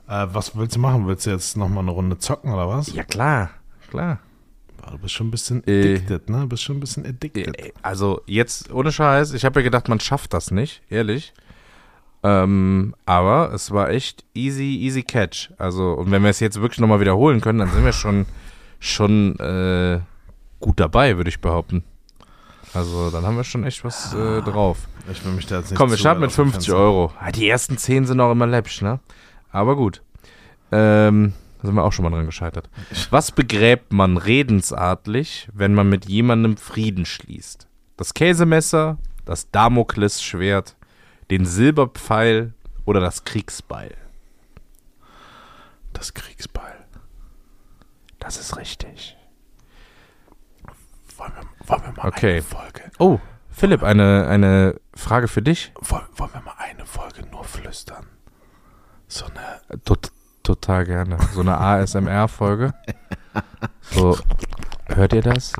Äh, 0.07 0.27
was 0.31 0.55
willst 0.55 0.77
du 0.77 0.79
machen? 0.79 1.07
Willst 1.07 1.25
du 1.25 1.29
jetzt 1.29 1.57
noch 1.57 1.67
mal 1.67 1.81
eine 1.81 1.91
Runde 1.91 2.17
zocken 2.17 2.53
oder 2.53 2.69
was? 2.69 2.93
Ja, 2.93 3.03
klar, 3.03 3.49
klar. 3.89 4.19
Du 4.91 4.97
bist 4.97 5.13
schon 5.13 5.27
ein 5.27 5.31
bisschen 5.31 5.63
Äh. 5.67 5.95
addicted, 5.95 6.29
ne? 6.29 6.41
Du 6.41 6.47
bist 6.47 6.63
schon 6.63 6.77
ein 6.77 6.79
bisschen 6.79 7.05
addicted. 7.05 7.59
Äh, 7.59 7.71
Also 7.81 8.21
jetzt 8.25 8.71
ohne 8.71 8.91
Scheiß, 8.91 9.33
ich 9.33 9.45
habe 9.45 9.59
ja 9.59 9.63
gedacht, 9.63 9.87
man 9.89 9.99
schafft 9.99 10.33
das 10.33 10.51
nicht, 10.51 10.81
ehrlich. 10.89 11.33
Ähm, 12.23 12.95
aber 13.05 13.53
es 13.53 13.71
war 13.71 13.89
echt 13.89 14.23
easy, 14.33 14.75
easy 14.81 15.03
catch. 15.03 15.51
Also, 15.57 15.91
und 15.93 16.09
wenn 16.11 16.23
wir 16.23 16.29
es 16.29 16.39
jetzt 16.39 16.59
wirklich 16.59 16.79
nochmal 16.79 16.99
wiederholen 16.99 17.41
können, 17.41 17.59
dann 17.59 17.69
sind 17.69 17.85
wir 17.85 17.93
schon, 17.93 18.25
schon 18.79 19.37
äh, 19.39 19.99
gut 20.59 20.79
dabei, 20.79 21.17
würde 21.17 21.29
ich 21.29 21.39
behaupten. 21.39 21.83
Also, 22.73 23.11
dann 23.11 23.25
haben 23.25 23.37
wir 23.37 23.43
schon 23.43 23.63
echt 23.63 23.83
was 23.85 24.13
äh, 24.13 24.41
drauf. 24.41 24.87
Ich 25.11 25.23
will 25.23 25.31
mich 25.33 25.45
da 25.47 25.59
jetzt 25.59 25.69
nicht 25.69 25.77
Komm, 25.77 25.89
wir 25.91 25.97
starten 25.97 26.19
mit 26.21 26.29
aus 26.31 26.35
dem 26.35 26.45
50 26.51 26.65
Fenster- 26.69 26.77
Euro. 26.83 27.13
Ah, 27.19 27.31
Die 27.31 27.47
ersten 27.47 27.77
10 27.77 28.05
sind 28.05 28.19
auch 28.19 28.31
immer 28.31 28.47
läppsch, 28.47 28.81
ne? 28.81 28.99
Aber 29.51 29.75
gut. 29.77 30.01
Ähm, 30.71 31.33
da 31.59 31.67
sind 31.67 31.75
wir 31.75 31.83
auch 31.83 31.91
schon 31.93 32.03
mal 32.03 32.11
dran 32.11 32.25
gescheitert. 32.25 32.69
Was 33.09 33.31
begräbt 33.31 33.91
man 33.93 34.17
redensartlich, 34.17 35.49
wenn 35.53 35.73
man 35.73 35.89
mit 35.89 36.05
jemandem 36.05 36.57
Frieden 36.57 37.05
schließt? 37.05 37.67
Das 37.97 38.13
Käsemesser, 38.13 38.97
das 39.25 39.49
Damoklesschwert, 39.51 40.75
den 41.31 41.45
Silberpfeil 41.45 42.53
oder 42.85 42.99
das 42.99 43.23
Kriegsbeil? 43.23 43.95
Das 45.93 46.13
Kriegsbeil. 46.13 46.85
Das 48.19 48.37
ist 48.37 48.57
richtig. 48.57 49.17
Wollen 51.17 51.31
wir, 51.33 51.67
wollen 51.69 51.81
wir 51.83 51.91
mal 51.93 52.07
Okay. 52.07 52.33
eine 52.33 52.41
Folge? 52.43 52.91
Oh, 52.99 53.19
Philipp, 53.49 53.81
eine, 53.83 54.27
eine 54.27 54.79
Frage 54.93 55.27
für 55.27 55.41
dich. 55.41 55.71
Wollen, 55.79 56.05
wollen 56.15 56.33
wir 56.33 56.41
mal 56.41 56.55
eine 56.59 56.85
Folge 56.85 57.25
nur 57.31 57.43
flüstern? 57.43 58.05
So 59.07 59.25
eine. 59.25 59.79
Tot, 59.83 60.11
total 60.47 60.85
gerne. 60.85 61.17
So 61.33 61.41
eine 61.41 61.57
ASMR-Folge. 61.57 62.73
So, 63.81 64.17
hört 64.87 65.13
ihr 65.13 65.21
das? 65.21 65.51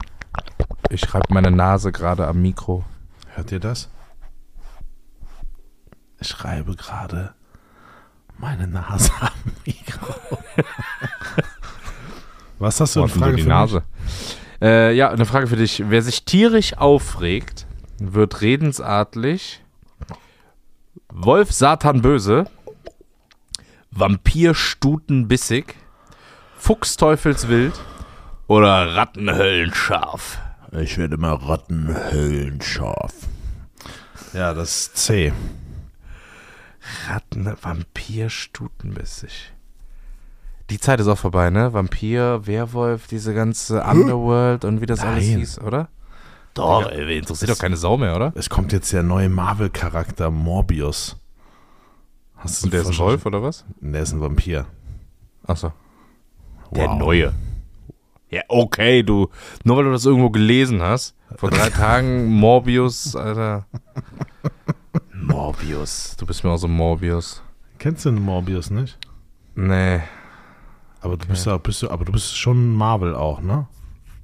Ich 0.89 1.13
reibe 1.13 1.33
meine 1.33 1.51
Nase 1.51 1.91
gerade 1.91 2.25
am 2.25 2.41
Mikro. 2.41 2.85
Hört 3.35 3.51
ihr 3.51 3.59
das? 3.59 3.89
Ich 6.19 6.29
schreibe 6.29 6.75
gerade 6.75 7.33
meine 8.37 8.67
Nase 8.67 9.11
am 9.19 9.51
Mikro. 9.65 10.15
Was 12.59 12.79
hast 12.79 12.95
du 12.95 13.01
eine 13.01 13.09
Frage 13.09 13.35
die 13.35 13.43
für 13.43 13.49
Nase. 13.49 13.83
Äh, 14.61 14.95
ja, 14.95 15.09
eine 15.09 15.25
Frage 15.25 15.47
für 15.47 15.57
dich. 15.57 15.83
Wer 15.87 16.01
sich 16.01 16.23
tierisch 16.23 16.77
aufregt, 16.77 17.67
wird 17.99 18.41
redensartlich 18.41 19.61
Wolf 21.09 21.51
Satan 21.51 22.01
böse, 22.01 22.45
Vampir 23.99 24.53
Stutenbissig, 24.53 25.73
Fuchsteufelswild 26.59 27.73
oder 28.45 28.95
Rattenhöllenscharf? 28.95 30.37
Ich 30.71 30.99
werde 30.99 31.15
immer 31.15 31.31
Rattenhöllenscharf. 31.31 33.13
Ja, 34.33 34.53
das 34.53 34.69
ist 34.69 34.97
C. 34.97 35.33
Ratten, 37.07 37.51
Vampir 37.59 38.29
Stutenbissig. 38.29 39.51
Die 40.69 40.79
Zeit 40.79 40.99
ist 40.99 41.07
auch 41.07 41.17
vorbei, 41.17 41.49
ne? 41.49 41.73
Vampir, 41.73 42.45
Werwolf, 42.45 43.07
diese 43.07 43.33
ganze 43.33 43.81
Underworld 43.81 44.63
und 44.63 44.79
wie 44.79 44.85
das 44.85 44.99
alles 44.99 45.25
Nein. 45.25 45.39
hieß, 45.39 45.59
oder? 45.61 45.89
Doch, 46.53 46.87
ey, 46.91 47.17
interessiert 47.17 47.49
doch 47.49 47.57
keine 47.57 47.77
Sau 47.77 47.97
mehr, 47.97 48.15
oder? 48.15 48.31
Es 48.35 48.47
kommt 48.47 48.73
jetzt 48.73 48.93
der 48.93 49.01
neue 49.01 49.29
Marvel-Charakter 49.29 50.29
Morbius. 50.29 51.17
Hast 52.37 52.63
Und 52.63 52.73
der 52.73 52.81
ist 52.81 52.89
ein? 52.89 52.97
Wolf, 52.97 53.25
oder 53.25 53.41
was? 53.41 53.65
Der 53.79 54.01
ist 54.01 54.13
ein 54.13 54.21
Vampir. 54.21 54.65
Achso. 55.45 55.73
Wow. 56.71 57.33
Ja, 58.29 58.41
okay, 58.49 59.03
du. 59.03 59.29
Nur 59.63 59.77
weil 59.77 59.85
du 59.85 59.91
das 59.91 60.05
irgendwo 60.05 60.29
gelesen 60.29 60.81
hast. 60.81 61.15
Vor 61.35 61.49
drei 61.49 61.69
Tagen 61.71 62.27
Morbius, 62.27 63.15
Alter. 63.15 63.65
Morbius. 65.13 66.15
Du 66.17 66.25
bist 66.25 66.43
mir 66.43 66.51
auch 66.51 66.57
so 66.57 66.67
Morbius. 66.67 67.41
Kennst 67.79 68.05
du 68.05 68.11
den 68.11 68.23
Morbius 68.23 68.69
nicht? 68.69 68.97
Nee. 69.55 70.01
Aber 71.01 71.17
du 71.17 71.27
bist 71.27 71.45
ja, 71.45 71.57
bist 71.57 71.81
du, 71.81 71.89
aber 71.89 72.05
du 72.05 72.11
bist 72.11 72.37
schon 72.37 72.73
Marvel 72.73 73.15
auch, 73.15 73.41
ne? 73.41 73.67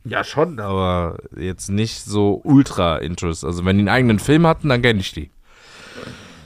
Ja, 0.06 0.24
schon, 0.24 0.60
aber 0.60 1.18
jetzt 1.38 1.70
nicht 1.70 2.04
so 2.04 2.42
ultra 2.44 2.98
interest. 2.98 3.46
Also, 3.46 3.64
wenn 3.64 3.78
die 3.78 3.82
einen 3.82 3.90
eigenen 3.90 4.20
Film 4.20 4.46
hatten, 4.46 4.70
dann 4.70 4.82
kenne 4.82 5.00
ich 5.00 5.14
die. 5.14 5.32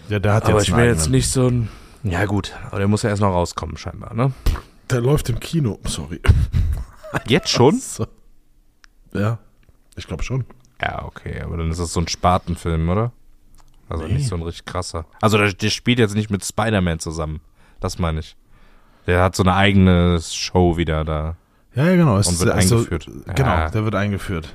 Ja, 0.10 0.20
der 0.20 0.34
hat 0.34 0.46
aber 0.46 0.54
jetzt 0.60 0.68
ich 0.70 0.74
bin 0.76 0.86
jetzt 0.86 1.10
nicht 1.10 1.30
so 1.30 1.48
ein. 1.48 1.70
Ja, 2.04 2.26
gut. 2.26 2.54
Aber 2.68 2.80
der 2.80 2.88
muss 2.88 3.02
ja 3.04 3.10
erst 3.10 3.22
noch 3.22 3.32
rauskommen, 3.34 3.78
scheinbar, 3.78 4.14
ne? 4.14 4.32
Der 4.90 5.02
läuft 5.02 5.30
im 5.30 5.40
Kino. 5.40 5.80
Sorry. 5.86 6.22
Jetzt 7.28 7.50
schon? 7.50 7.80
So. 7.82 8.08
Ja, 9.14 9.40
ich 9.96 10.08
glaube 10.08 10.24
schon. 10.24 10.46
Ja, 10.82 11.04
okay, 11.06 11.42
aber 11.42 11.58
dann 11.58 11.72
ist 11.72 11.80
das 11.80 11.92
so 11.94 12.00
ein 12.00 12.08
Spatenfilm, 12.08 12.88
oder? 12.90 13.12
Also 13.90 14.06
Nee. 14.06 14.14
nicht 14.16 14.28
so 14.28 14.36
ein 14.36 14.42
richtig 14.44 14.66
krasser. 14.66 15.06
Also 15.22 15.38
der, 15.38 15.52
der 15.54 15.70
spielt 15.70 15.98
jetzt 16.00 16.14
nicht 16.16 16.30
mit 16.30 16.46
Spider-Man 16.46 17.00
zusammen. 17.00 17.40
Das 17.80 17.98
meine 18.00 18.20
ich. 18.20 18.36
Der 19.08 19.24
hat 19.24 19.36
so 19.36 19.44
eine 19.44 19.56
eigene 19.56 20.20
Show 20.22 20.78
wieder 20.78 21.04
da. 21.06 21.36
Ja, 21.74 21.86
ja, 21.86 21.96
genau. 21.96 22.18
Es 22.18 22.28
Und 22.28 22.40
wird 22.40 22.52
also- 22.52 22.76
eingeführt. 22.78 23.10
Genau, 23.36 23.50
Ja. 23.50 23.70
der 23.70 23.84
wird 23.86 23.96
eingeführt. 23.96 24.54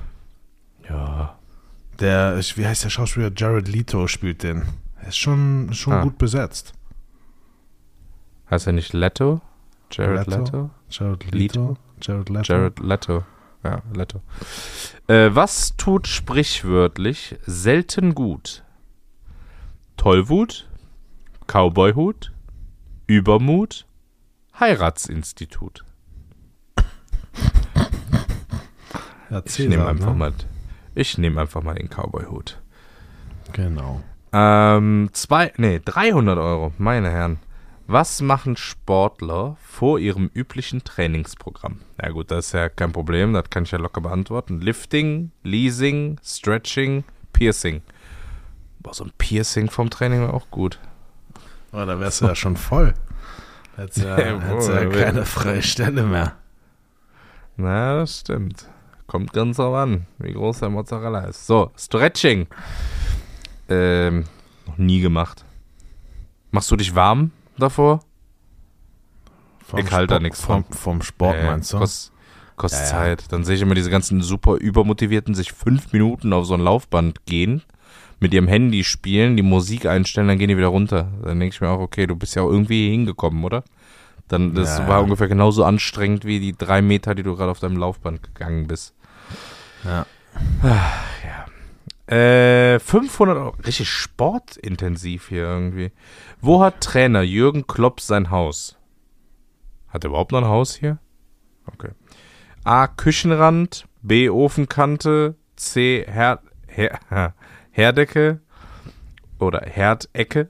Ja. 0.87 1.37
Der, 1.99 2.39
wie 2.55 2.65
heißt 2.65 2.83
der 2.83 2.89
Schauspieler? 2.89 3.31
Jared 3.35 3.67
Leto 3.67 4.07
spielt 4.07 4.43
den. 4.43 4.63
Er 5.03 5.09
ist 5.09 5.17
schon, 5.17 5.73
schon 5.73 5.93
Ah. 5.93 6.01
gut 6.03 6.17
besetzt. 6.17 6.73
Heißt 8.49 8.67
er 8.67 8.73
nicht 8.73 8.93
Leto? 8.93 9.41
Jared 9.91 10.27
Leto? 10.27 10.39
Leto? 10.43 10.69
Jared 10.89 11.31
Leto. 11.33 11.77
Jared 12.01 12.29
Leto. 12.29 12.53
Jared 12.53 12.79
Leto. 12.79 13.23
Ja, 13.65 13.81
Leto. 13.93 14.21
Äh, 15.07 15.29
was 15.35 15.75
tut 15.77 16.07
sprichwörtlich 16.07 17.35
selten 17.45 18.15
gut? 18.15 18.63
Tollwut? 19.97 20.69
Cowboyhut? 21.47 22.31
Übermut? 23.07 23.85
Heiratsinstitut? 24.59 25.83
Ja, 29.29 29.41
Ich 29.45 29.59
nehme 29.59 29.85
einfach 29.87 30.11
ne? 30.11 30.15
mal, 30.17 30.33
ich 30.95 31.17
nehme 31.17 31.41
einfach 31.41 31.61
mal 31.61 31.75
den 31.75 31.89
Cowboy-Hut. 31.89 32.61
Genau. 33.51 34.01
Ähm, 34.33 35.09
zwei, 35.13 35.53
nee, 35.57 35.79
300 35.83 36.39
Euro, 36.39 36.73
meine 36.79 37.11
Herren. 37.11 37.37
Was 37.85 38.21
machen 38.21 38.57
Sportler 38.57 39.57
vor 39.61 39.99
ihrem 39.99 40.31
üblichen 40.33 40.83
Trainingsprogramm? 40.83 41.81
Ja 42.01 42.09
gut, 42.09 42.31
das 42.31 42.47
ist 42.47 42.51
ja 42.53 42.69
kein 42.69 42.91
Problem, 42.91 43.33
das 43.33 43.49
kann 43.49 43.63
ich 43.63 43.71
ja 43.71 43.77
locker 43.77 44.01
beantworten. 44.01 44.61
Lifting, 44.61 45.31
Leasing, 45.43 46.17
Stretching, 46.23 47.03
Piercing. 47.33 47.81
Boah, 48.79 48.93
so 48.93 49.03
ein 49.03 49.11
Piercing 49.17 49.69
vom 49.69 49.89
Training 49.89 50.21
wäre 50.21 50.33
auch 50.33 50.49
gut. 50.49 50.79
Oh, 51.71 51.85
da 51.85 51.99
wärst 51.99 52.21
du 52.21 52.25
ja 52.25 52.35
schon 52.35 52.57
voll. 52.57 52.93
Hättest 53.75 53.99
ja, 54.05 54.19
Ja, 54.19 54.39
hättest 54.39 54.69
ja 54.69 54.85
keine 54.85 55.25
freie 55.25 55.61
Stelle 55.61 56.03
mehr. 56.03 56.33
Na, 57.57 57.97
das 57.97 58.21
stimmt. 58.21 58.67
Kommt 59.07 59.33
ganz 59.33 59.57
drauf 59.57 59.75
an, 59.75 60.07
wie 60.17 60.33
groß 60.33 60.59
der 60.61 60.69
Mozzarella 60.69 61.25
ist. 61.25 61.45
So, 61.45 61.71
Stretching. 61.77 62.47
Ähm, 63.69 64.25
noch 64.67 64.77
nie 64.77 64.99
gemacht. 65.01 65.45
Machst 66.51 66.69
du 66.71 66.75
dich 66.75 66.95
warm 66.95 67.31
davor? 67.57 68.01
Vom 69.67 69.79
Ich 69.79 69.91
halte 69.91 70.15
da 70.15 70.19
nix 70.19 70.41
vom, 70.41 70.65
vom 70.65 71.01
Sport 71.01 71.37
Äh, 71.37 71.45
meinst 71.45 71.73
du? 71.73 71.77
Kost, 71.79 72.11
kostet 72.55 72.81
Ja, 72.81 72.85
ja. 72.85 72.91
Zeit. 72.91 73.31
Dann 73.31 73.43
sehe 73.43 73.55
ich 73.55 73.61
immer 73.61 73.75
diese 73.75 73.89
ganzen 73.89 74.21
super 74.21 74.55
übermotivierten 74.57 75.33
sich 75.35 75.51
fünf 75.53 75.91
Minuten 75.93 76.33
auf 76.33 76.45
so 76.45 76.53
ein 76.53 76.61
Laufband 76.61 77.25
gehen, 77.25 77.63
mit 78.19 78.33
ihrem 78.33 78.47
Handy 78.47 78.83
spielen, 78.83 79.35
die 79.35 79.43
Musik 79.43 79.85
einstellen, 79.85 80.27
dann 80.27 80.37
gehen 80.37 80.49
die 80.49 80.57
wieder 80.57 80.67
runter. 80.67 81.11
Dann 81.23 81.39
denke 81.39 81.55
ich 81.55 81.61
mir 81.61 81.69
auch, 81.69 81.79
okay, 81.79 82.07
du 82.07 82.15
bist 82.15 82.35
ja 82.35 82.41
auch 82.43 82.49
irgendwie 82.51 82.89
hingekommen, 82.91 83.43
oder? 83.43 83.63
Dann, 84.27 84.53
das 84.55 84.77
Ja, 84.77 84.87
war 84.87 84.97
ja. 84.97 85.03
ungefähr 85.03 85.27
genauso 85.27 85.65
anstrengend 85.65 86.23
wie 86.23 86.39
die 86.39 86.53
drei 86.55 86.81
Meter, 86.81 87.15
die 87.15 87.23
du 87.23 87.35
gerade 87.35 87.51
auf 87.51 87.59
deinem 87.59 87.77
Laufband 87.77 88.23
gegangen 88.23 88.67
bist. 88.67 88.93
Ja. 89.83 90.05
Äh, 92.13 92.79
500 92.79 93.37
Euro. 93.37 93.55
Richtig 93.65 93.89
sportintensiv 93.89 95.29
hier 95.29 95.43
irgendwie. 95.43 95.91
Wo 96.41 96.61
hat 96.61 96.81
Trainer 96.81 97.23
Jürgen 97.23 97.65
Klopp 97.65 98.01
sein 98.01 98.29
Haus? 98.29 98.77
Hat 99.87 100.03
er 100.03 100.09
überhaupt 100.09 100.31
noch 100.31 100.39
ein 100.39 100.47
Haus 100.47 100.75
hier? 100.75 100.99
Okay. 101.65 101.89
A. 102.63 102.87
Küchenrand, 102.87 103.87
B. 104.03 104.29
Ofenkante, 104.29 105.35
C. 105.55 106.05
Herd, 106.07 106.41
Her, 106.67 106.99
Herdecke 107.71 108.41
oder 109.39 109.61
Herdecke 109.61 110.49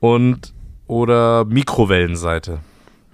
und 0.00 0.52
oder 0.88 1.44
Mikrowellenseite. 1.44 2.58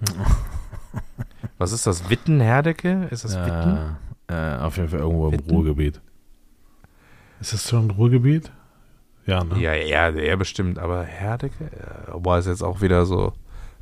Was 1.59 1.71
ist 1.71 1.85
das? 1.85 2.09
Witten, 2.09 2.39
Herdecke? 2.39 3.07
Ist 3.11 3.23
das 3.23 3.35
Witten? 3.35 3.97
Äh, 4.27 4.55
äh, 4.55 4.57
auf 4.57 4.77
jeden 4.77 4.89
Fall 4.89 4.99
irgendwo 4.99 5.27
im 5.27 5.33
Witten? 5.33 5.51
Ruhrgebiet. 5.51 6.01
Ist 7.39 7.53
das 7.53 7.69
schon 7.69 7.87
ein 7.87 7.91
Ruhrgebiet? 7.91 8.51
Ja, 9.25 9.43
ne? 9.43 9.59
Ja, 9.59 9.73
ja, 9.73 10.09
ja, 10.09 10.35
bestimmt. 10.35 10.79
Aber 10.79 11.03
Herdecke? 11.03 11.69
Boah, 12.17 12.37
ist 12.37 12.47
jetzt 12.47 12.63
auch 12.63 12.81
wieder 12.81 13.05
so. 13.05 13.33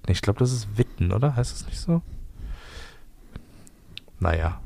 Ich 0.08 0.22
glaube, 0.22 0.40
das 0.40 0.52
ist 0.52 0.78
Witten, 0.78 1.12
oder? 1.12 1.36
Heißt 1.36 1.54
das 1.54 1.66
nicht 1.68 1.80
so? 1.80 2.02
Naja, 4.20 4.60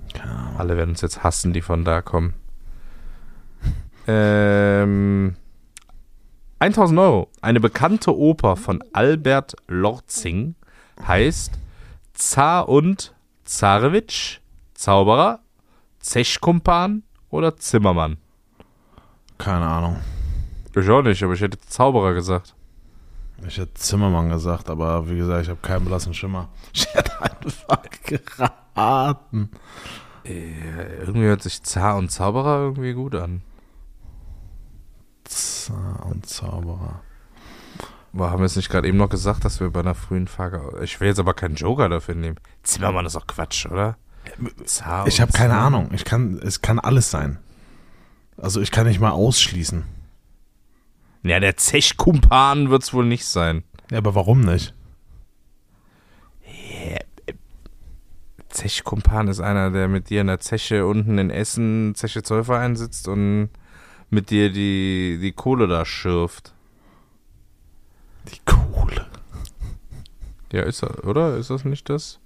alle 0.57 0.77
werden 0.77 0.91
uns 0.91 1.01
jetzt 1.01 1.23
hassen, 1.23 1.53
die 1.53 1.61
von 1.61 1.85
da 1.85 2.01
kommen. 2.01 2.33
Ähm, 4.11 5.35
1000 6.57 6.99
Euro. 6.99 7.29
Eine 7.41 7.59
bekannte 7.59 8.17
Oper 8.17 8.55
von 8.55 8.83
Albert 8.91 9.55
Lorzing 9.67 10.55
heißt 11.07 11.59
Zar 12.13 12.67
und 12.67 13.13
Zarewitsch, 13.45 14.39
Zauberer, 14.73 15.41
Zechkumpan 15.99 17.03
oder 17.29 17.55
Zimmermann. 17.57 18.17
Keine 19.39 19.65
Ahnung. 19.65 19.99
Ich 20.75 20.89
auch 20.89 21.01
nicht, 21.01 21.23
aber 21.23 21.33
ich 21.33 21.41
hätte 21.41 21.59
Zauberer 21.61 22.13
gesagt. 22.13 22.53
Ich 23.47 23.57
hätte 23.57 23.73
Zimmermann 23.73 24.29
gesagt, 24.29 24.69
aber 24.69 25.09
wie 25.09 25.17
gesagt, 25.17 25.43
ich 25.43 25.49
habe 25.49 25.61
keinen 25.61 25.85
blassen 25.85 26.13
Schimmer. 26.13 26.49
Ich 26.73 26.87
hätte 26.93 27.21
einfach 27.21 27.79
geraten. 28.03 29.49
Äh, 30.23 30.99
irgendwie 30.99 31.25
hört 31.25 31.41
sich 31.41 31.63
Zar 31.63 31.97
und 31.97 32.11
Zauberer 32.11 32.59
irgendwie 32.59 32.93
gut 32.93 33.15
an. 33.15 33.41
Zar 35.23 36.05
und 36.05 36.27
Zauberer. 36.27 37.01
Boah, 38.11 38.31
haben 38.31 38.39
wir 38.39 38.45
es 38.45 38.55
nicht 38.55 38.69
gerade 38.69 38.87
eben 38.87 38.97
noch 38.97 39.09
gesagt, 39.09 39.45
dass 39.45 39.59
wir 39.59 39.69
bei 39.69 39.79
einer 39.79 39.95
frühen 39.95 40.27
Frage. 40.27 40.79
Ich 40.83 40.99
will 40.99 41.07
jetzt 41.07 41.19
aber 41.19 41.33
keinen 41.33 41.55
Joker 41.55 41.87
dafür 41.89 42.15
nehmen. 42.15 42.37
Zimmermann 42.63 43.05
ist 43.05 43.15
doch 43.15 43.27
Quatsch, 43.27 43.65
oder? 43.67 43.97
Zar 44.65 45.07
Ich 45.07 45.21
habe 45.21 45.31
keine. 45.31 45.55
Ahnung. 45.55 45.89
Ich 45.93 46.05
kann, 46.05 46.39
es 46.43 46.61
kann 46.61 46.79
alles 46.79 47.09
sein. 47.09 47.39
Also 48.41 48.61
ich 48.61 48.71
kann 48.71 48.87
nicht 48.87 48.99
mal 48.99 49.11
ausschließen. 49.11 49.83
Ja, 51.23 51.39
der 51.39 51.57
Zechkumpan 51.57 52.69
wird 52.69 52.83
es 52.83 52.93
wohl 52.93 53.05
nicht 53.05 53.25
sein. 53.25 53.63
Ja, 53.91 53.97
aber 53.97 54.15
warum 54.15 54.41
nicht? 54.41 54.73
Zechkumpan 58.49 59.27
ist 59.27 59.39
einer, 59.39 59.69
der 59.69 59.87
mit 59.87 60.09
dir 60.09 60.21
in 60.21 60.27
der 60.27 60.39
Zeche 60.39 60.85
unten 60.85 61.17
in 61.17 61.29
Essen, 61.29 61.93
Zeche 61.95 62.23
Zollverein 62.23 62.75
sitzt 62.75 63.07
und 63.07 63.49
mit 64.09 64.31
dir 64.31 64.51
die, 64.51 65.19
die 65.21 65.31
Kohle 65.31 65.67
da 65.67 65.85
schürft. 65.85 66.53
Die 68.31 68.39
Kohle. 68.45 69.05
Ja, 70.51 70.63
ist 70.63 70.83
er, 70.83 71.05
oder? 71.05 71.37
Ist 71.37 71.51
das 71.51 71.63
nicht 71.63 71.89
das? 71.89 72.19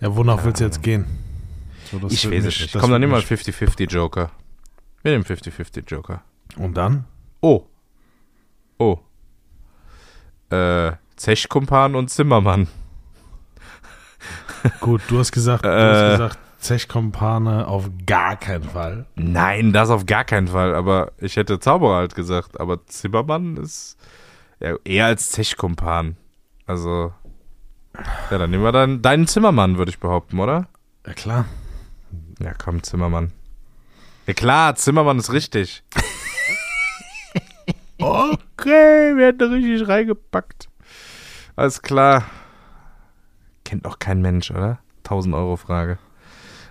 Ja, 0.00 0.14
wonach 0.14 0.44
willst 0.44 0.60
du 0.60 0.64
jetzt 0.64 0.82
gehen? 0.82 1.06
So, 1.90 1.98
ich 2.08 2.30
weiß 2.30 2.44
es 2.44 2.60
nicht. 2.60 2.74
das 2.74 2.82
Komm, 2.82 2.90
dann 2.90 3.00
mich- 3.00 3.26
50-50 3.26 3.90
Joker. 3.90 4.30
Wir 5.02 5.12
nehmen 5.12 5.24
50-50 5.24 5.84
Joker. 5.88 6.22
Und 6.56 6.76
dann? 6.76 7.04
Oh. 7.40 7.64
Oh. 8.78 8.98
Äh, 10.50 10.92
Zechkumpan 11.16 11.94
und 11.94 12.08
Zimmermann. 12.10 12.68
Gut, 14.80 15.02
du 15.08 15.18
hast 15.18 15.32
gesagt, 15.32 15.64
du 15.64 15.68
Äh. 15.68 15.92
hast 15.92 16.10
gesagt, 16.18 16.38
Zechkompane 16.58 17.68
auf 17.68 17.88
gar 18.06 18.36
keinen 18.36 18.64
Fall. 18.64 19.06
Nein, 19.14 19.72
das 19.72 19.90
auf 19.90 20.06
gar 20.06 20.24
keinen 20.24 20.48
Fall. 20.48 20.74
Aber 20.74 21.12
ich 21.18 21.36
hätte 21.36 21.60
Zauberer 21.60 21.96
halt 21.96 22.14
gesagt. 22.16 22.58
Aber 22.58 22.84
Zimmermann 22.86 23.56
ist 23.56 23.96
ja, 24.58 24.74
eher 24.84 25.06
als 25.06 25.30
Zechkumpan. 25.30 26.16
Also, 26.66 27.12
ja, 28.30 28.38
dann 28.38 28.50
nehmen 28.50 28.64
wir 28.64 28.72
dann 28.72 29.02
deinen 29.02 29.28
Zimmermann, 29.28 29.78
würde 29.78 29.90
ich 29.90 30.00
behaupten, 30.00 30.40
oder? 30.40 30.66
Ja 31.06 31.12
klar. 31.12 31.44
Ja, 32.38 32.52
komm, 32.54 32.82
Zimmermann. 32.82 33.32
Ja 34.26 34.34
klar, 34.34 34.74
Zimmermann 34.74 35.18
ist 35.18 35.32
richtig. 35.32 35.82
okay, 37.98 39.16
wir 39.16 39.26
hätten 39.26 39.52
richtig 39.52 39.88
reingepackt. 39.88 40.68
Alles 41.54 41.80
klar. 41.80 42.24
Kennt 43.64 43.86
doch 43.86 43.98
kein 43.98 44.20
Mensch, 44.20 44.50
oder? 44.50 44.80
1000 45.04 45.34
Euro 45.34 45.56
Frage. 45.56 45.98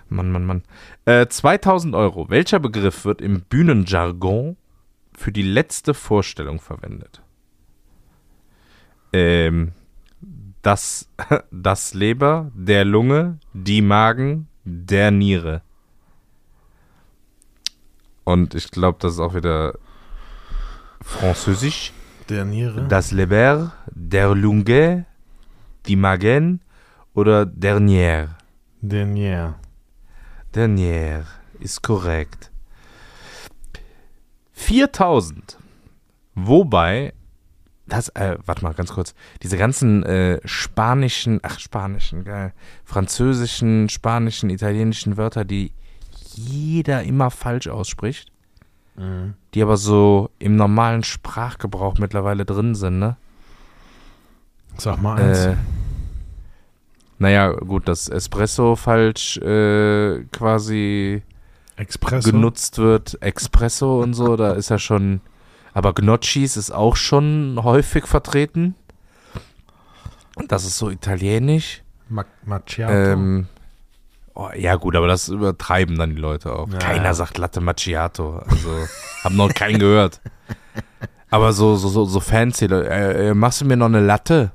Mann, 0.08 0.30
Mann, 0.30 0.44
Mann. 0.44 0.62
Äh, 1.04 1.26
2000 1.26 1.94
Euro. 1.94 2.30
Welcher 2.30 2.60
Begriff 2.60 3.04
wird 3.04 3.20
im 3.20 3.42
Bühnenjargon 3.42 4.56
für 5.16 5.32
die 5.32 5.42
letzte 5.42 5.94
Vorstellung 5.94 6.60
verwendet? 6.60 7.22
Ähm, 9.12 9.72
das, 10.62 11.08
das 11.50 11.94
Leber, 11.94 12.52
der 12.54 12.84
Lunge, 12.84 13.38
die 13.52 13.82
Magen, 13.82 14.48
der 14.66 15.10
Niere. 15.10 15.62
Und 18.24 18.54
ich 18.54 18.70
glaube, 18.70 18.98
das 19.00 19.14
ist 19.14 19.20
auch 19.20 19.34
wieder 19.34 19.78
französisch. 21.00 21.92
Der 22.28 22.44
Niere. 22.44 22.88
Das 22.88 23.12
Leber, 23.12 23.72
der 23.86 24.34
Lunge, 24.34 25.06
die 25.86 25.94
Magen 25.94 26.60
oder 27.14 27.42
dernière. 27.42 28.30
Der 28.80 29.06
Niere. 29.06 29.54
Dernière 30.52 31.24
ist 31.60 31.82
korrekt. 31.82 32.50
4000. 34.52 35.58
Wobei, 36.34 37.12
das, 37.86 38.08
äh, 38.10 38.36
warte 38.44 38.62
mal 38.64 38.74
ganz 38.74 38.92
kurz. 38.92 39.14
Diese 39.42 39.56
ganzen 39.56 40.02
äh, 40.04 40.40
spanischen, 40.44 41.40
ach, 41.42 41.58
spanischen, 41.60 42.24
geil, 42.24 42.52
französischen, 42.84 43.88
spanischen, 43.88 44.50
italienischen 44.50 45.16
Wörter, 45.16 45.44
die 45.44 45.72
jeder 46.34 47.02
immer 47.04 47.30
falsch 47.30 47.68
ausspricht, 47.68 48.30
Mhm. 48.98 49.34
die 49.52 49.62
aber 49.62 49.76
so 49.76 50.30
im 50.38 50.56
normalen 50.56 51.04
Sprachgebrauch 51.04 51.98
mittlerweile 51.98 52.46
drin 52.46 52.74
sind, 52.74 52.98
ne? 52.98 53.16
Sag 54.78 55.02
mal 55.02 55.20
eins. 55.20 55.38
Äh, 55.46 55.56
naja, 57.18 57.50
gut, 57.52 57.88
dass 57.88 58.08
Espresso 58.08 58.74
falsch 58.76 59.36
äh, 59.38 60.24
quasi 60.32 61.22
Expresso. 61.76 62.30
genutzt 62.30 62.78
wird, 62.78 63.18
Espresso 63.22 64.02
und 64.02 64.14
so, 64.14 64.36
da 64.36 64.52
ist 64.52 64.70
ja 64.70 64.78
schon. 64.78 65.20
Aber 65.76 65.92
Gnocchis 65.92 66.56
ist 66.56 66.70
auch 66.70 66.96
schon 66.96 67.60
häufig 67.62 68.06
vertreten. 68.06 68.74
Das 70.48 70.64
ist 70.64 70.78
so 70.78 70.88
italienisch. 70.88 71.82
Ma 72.08 72.24
Macchiato. 72.46 72.94
Ähm, 72.94 73.46
oh, 74.32 74.48
ja, 74.56 74.76
gut, 74.76 74.96
aber 74.96 75.06
das 75.06 75.28
übertreiben 75.28 75.98
dann 75.98 76.14
die 76.14 76.20
Leute 76.20 76.50
auch. 76.54 76.66
Ja, 76.70 76.78
Keiner 76.78 77.04
ja. 77.04 77.12
sagt 77.12 77.36
Latte 77.36 77.60
Macchiato. 77.60 78.38
Also, 78.48 78.86
hab 79.22 79.34
noch 79.34 79.52
keinen 79.52 79.78
gehört. 79.78 80.22
Aber 81.28 81.52
so, 81.52 81.76
so, 81.76 81.88
so, 81.90 82.06
so 82.06 82.20
fancy. 82.20 82.64
Äh, 82.64 83.28
äh, 83.28 83.34
machst 83.34 83.60
du 83.60 83.66
mir 83.66 83.76
noch 83.76 83.84
eine 83.84 84.00
Latte? 84.00 84.52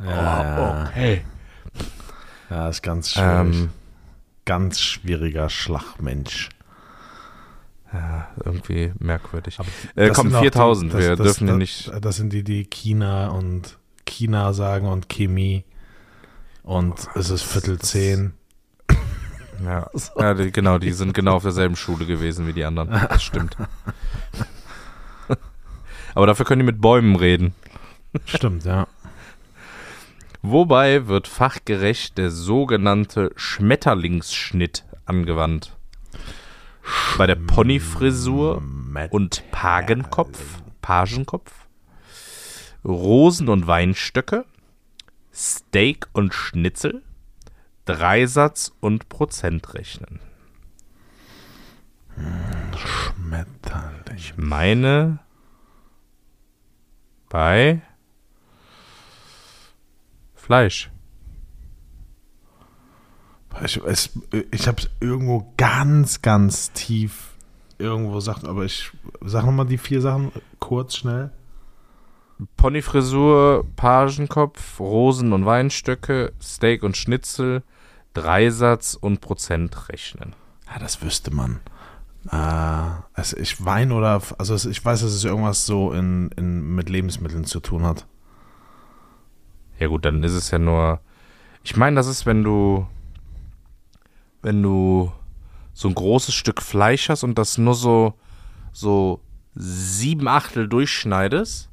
ja, 0.00 0.10
ja. 0.42 0.88
okay. 0.88 1.24
ja, 2.50 2.68
ist 2.70 2.82
ganz 2.82 3.12
schwierig. 3.12 3.56
Ähm, 3.56 3.70
ganz 4.44 4.80
schwieriger 4.80 5.48
Schlagmensch. 5.48 6.48
Ja, 7.92 8.28
irgendwie 8.44 8.92
merkwürdig. 8.98 9.58
Äh, 9.94 10.10
komm, 10.10 10.28
sind 10.28 10.36
auch 10.36 10.40
4000. 10.42 10.92
die- 10.92 10.96
das- 10.96 11.04
Wir 11.06 11.16
das- 11.16 11.24
dürfen 11.26 11.46
das- 11.46 11.56
nicht. 11.56 11.92
Das 12.00 12.16
sind 12.16 12.32
die, 12.32 12.42
die 12.44 12.64
China 12.64 13.28
und 13.28 13.78
China 14.06 14.52
sagen 14.52 14.88
und 14.88 15.08
Chemie. 15.08 15.64
Und 16.62 16.94
es 17.14 17.30
ist 17.30 17.42
Viertel 17.44 17.78
zehn. 17.78 18.32
Ja, 19.64 19.88
ja 20.18 20.34
die, 20.34 20.50
genau, 20.50 20.78
die 20.78 20.92
sind 20.92 21.14
genau 21.14 21.34
auf 21.36 21.42
derselben 21.44 21.76
Schule 21.76 22.06
gewesen 22.06 22.46
wie 22.46 22.52
die 22.52 22.64
anderen. 22.64 22.90
Das 22.90 23.22
stimmt. 23.22 23.56
Aber 26.14 26.26
dafür 26.26 26.44
können 26.46 26.60
die 26.60 26.66
mit 26.66 26.80
Bäumen 26.80 27.16
reden. 27.16 27.54
Stimmt, 28.24 28.64
ja. 28.64 28.86
Wobei 30.42 31.06
wird 31.08 31.28
fachgerecht 31.28 32.16
der 32.18 32.30
sogenannte 32.30 33.32
Schmetterlingsschnitt 33.36 34.84
angewandt. 35.04 35.76
Bei 37.18 37.26
der 37.26 37.34
Ponyfrisur 37.34 38.62
und 39.10 39.50
Pagenkopf, 39.50 40.62
Pagenkopf, 40.82 41.66
Rosen- 42.84 43.48
und 43.48 43.66
Weinstöcke, 43.66 44.44
Steak 45.32 46.06
und 46.12 46.34
Schnitzel, 46.34 47.02
Dreisatz 47.84 48.72
und 48.80 49.08
Prozentrechnen. 49.08 50.20
Schmetterling. 52.76 54.16
Ich 54.16 54.36
meine 54.36 55.18
bei 57.28 57.82
Fleisch. 60.34 60.90
Ich, 63.64 63.80
es, 63.84 64.10
ich 64.50 64.68
habe 64.68 64.82
es 64.82 64.90
irgendwo 65.00 65.52
ganz, 65.56 66.22
ganz 66.22 66.72
tief 66.72 67.36
irgendwo 67.78 68.20
sagt, 68.20 68.44
aber 68.44 68.64
ich 68.64 68.90
sag 69.20 69.44
nochmal 69.44 69.66
die 69.66 69.78
vier 69.78 70.00
Sachen 70.00 70.32
kurz, 70.58 70.96
schnell. 70.96 71.30
Ponyfrisur, 72.56 73.64
Pagenkopf, 73.76 74.78
Rosen 74.78 75.32
und 75.32 75.46
Weinstöcke, 75.46 76.32
Steak 76.40 76.82
und 76.82 76.96
Schnitzel, 76.96 77.62
Dreisatz 78.12 78.94
und 78.94 79.20
Prozent 79.20 79.88
rechnen. 79.88 80.34
Ja, 80.70 80.78
das 80.78 81.02
wüsste 81.02 81.32
man. 81.32 81.60
Äh, 82.30 83.00
also 83.14 83.36
ich 83.36 83.64
Wein 83.64 83.92
oder, 83.92 84.20
also 84.38 84.68
ich 84.68 84.84
weiß, 84.84 85.00
dass 85.00 85.12
es 85.12 85.24
irgendwas 85.24 85.64
so 85.64 85.92
in, 85.92 86.30
in, 86.36 86.74
mit 86.74 86.90
Lebensmitteln 86.90 87.44
zu 87.44 87.60
tun 87.60 87.84
hat. 87.84 88.06
Ja 89.78 89.88
gut, 89.88 90.04
dann 90.04 90.22
ist 90.22 90.32
es 90.32 90.50
ja 90.50 90.58
nur. 90.58 91.00
Ich 91.62 91.76
meine, 91.76 91.96
das 91.96 92.06
ist, 92.06 92.26
wenn 92.26 92.42
du, 92.42 92.86
wenn 94.46 94.62
du 94.62 95.10
so 95.74 95.88
ein 95.88 95.94
großes 95.96 96.32
Stück 96.32 96.62
Fleisch 96.62 97.08
hast 97.08 97.24
und 97.24 97.36
das 97.36 97.58
nur 97.58 97.74
so, 97.74 98.14
so 98.72 99.20
sieben 99.56 100.28
Achtel 100.28 100.68
durchschneidest 100.68 101.68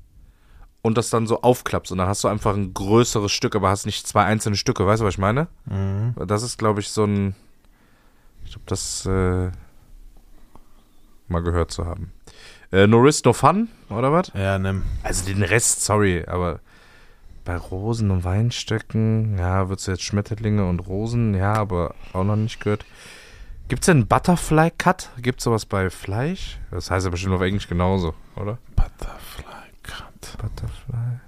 und 0.82 0.98
das 0.98 1.12
dann 1.12 1.28
so 1.28 1.42
aufklappst 1.44 1.92
und 1.92 2.00
dann 2.00 2.08
hast 2.08 2.24
du 2.24 2.30
einfach 2.30 2.56
ein 2.56 2.74
größeres 2.74 3.32
Stück, 3.32 3.56
aber 3.56 3.70
hast 3.70 3.86
nicht 3.86 4.08
zwei 4.08 4.24
einzelne 4.24 4.56
Stücke. 4.56 4.88
Weißt 4.88 5.02
du, 5.02 5.06
was 5.06 5.14
ich 5.14 5.20
meine? 5.20 5.50
Mhm. 5.66 6.16
Das 6.26 6.42
ist, 6.42 6.58
glaube 6.58 6.80
ich, 6.80 6.90
so 6.90 7.04
ein. 7.06 7.36
Ich 8.44 8.54
glaube, 8.54 8.66
das 8.66 9.06
äh, 9.06 9.52
mal 11.28 11.44
gehört 11.44 11.70
zu 11.70 11.86
haben. 11.86 12.12
Äh, 12.72 12.88
no 12.88 12.98
Risk, 12.98 13.24
No 13.26 13.34
Fun, 13.34 13.70
oder 13.92 14.12
was? 14.12 14.32
Ja, 14.34 14.58
nimm. 14.58 14.82
Also 15.04 15.26
den 15.26 15.44
Rest, 15.44 15.84
sorry, 15.84 16.26
aber 16.26 16.60
bei 17.46 17.58
Rosen 17.58 18.12
und 18.12 18.24
Weinstöcken, 18.24 19.38
ja, 19.38 19.70
würdest 19.70 19.88
du 19.88 19.92
jetzt 19.92 20.04
Schmetterlinge 20.04 20.68
und 20.68 20.80
Rosen, 20.80 21.34
ja, 21.36 21.54
aber 21.54 21.94
auch 22.14 22.24
noch 22.24 22.36
nicht 22.36 22.60
gehört. 22.62 22.86
Gibt 23.68 23.84
es 23.84 23.86
denn 23.88 24.08
Butterfly 24.08 24.72
Cut? 24.78 25.10
Gibt 25.18 25.40
es 25.40 25.46
sowas 25.46 25.66
bei 25.66 25.90
Fleisch? 25.90 26.60
Das 26.72 26.92
heißt 26.92 27.06
ja 27.06 27.10
bestimmt 27.10 27.34
auf 27.34 27.42
Englisch 27.42 27.68
genauso, 27.68 28.14
oder? 28.36 28.58
Butterfly 28.76 29.72
Cut. 29.84 30.38
Butterfly. 30.38 31.20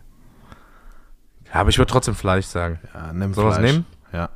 Ja, 1.47 1.61
aber 1.61 1.69
ich 1.69 1.77
würde 1.77 1.91
trotzdem 1.91 2.15
Fleisch 2.15 2.45
sagen. 2.45 2.79
Ja, 2.93 3.13
nimm 3.13 3.33
Soll 3.33 3.51
Fleisch. 3.53 3.71
nehmen? 3.71 3.85
Ja. 4.11 4.29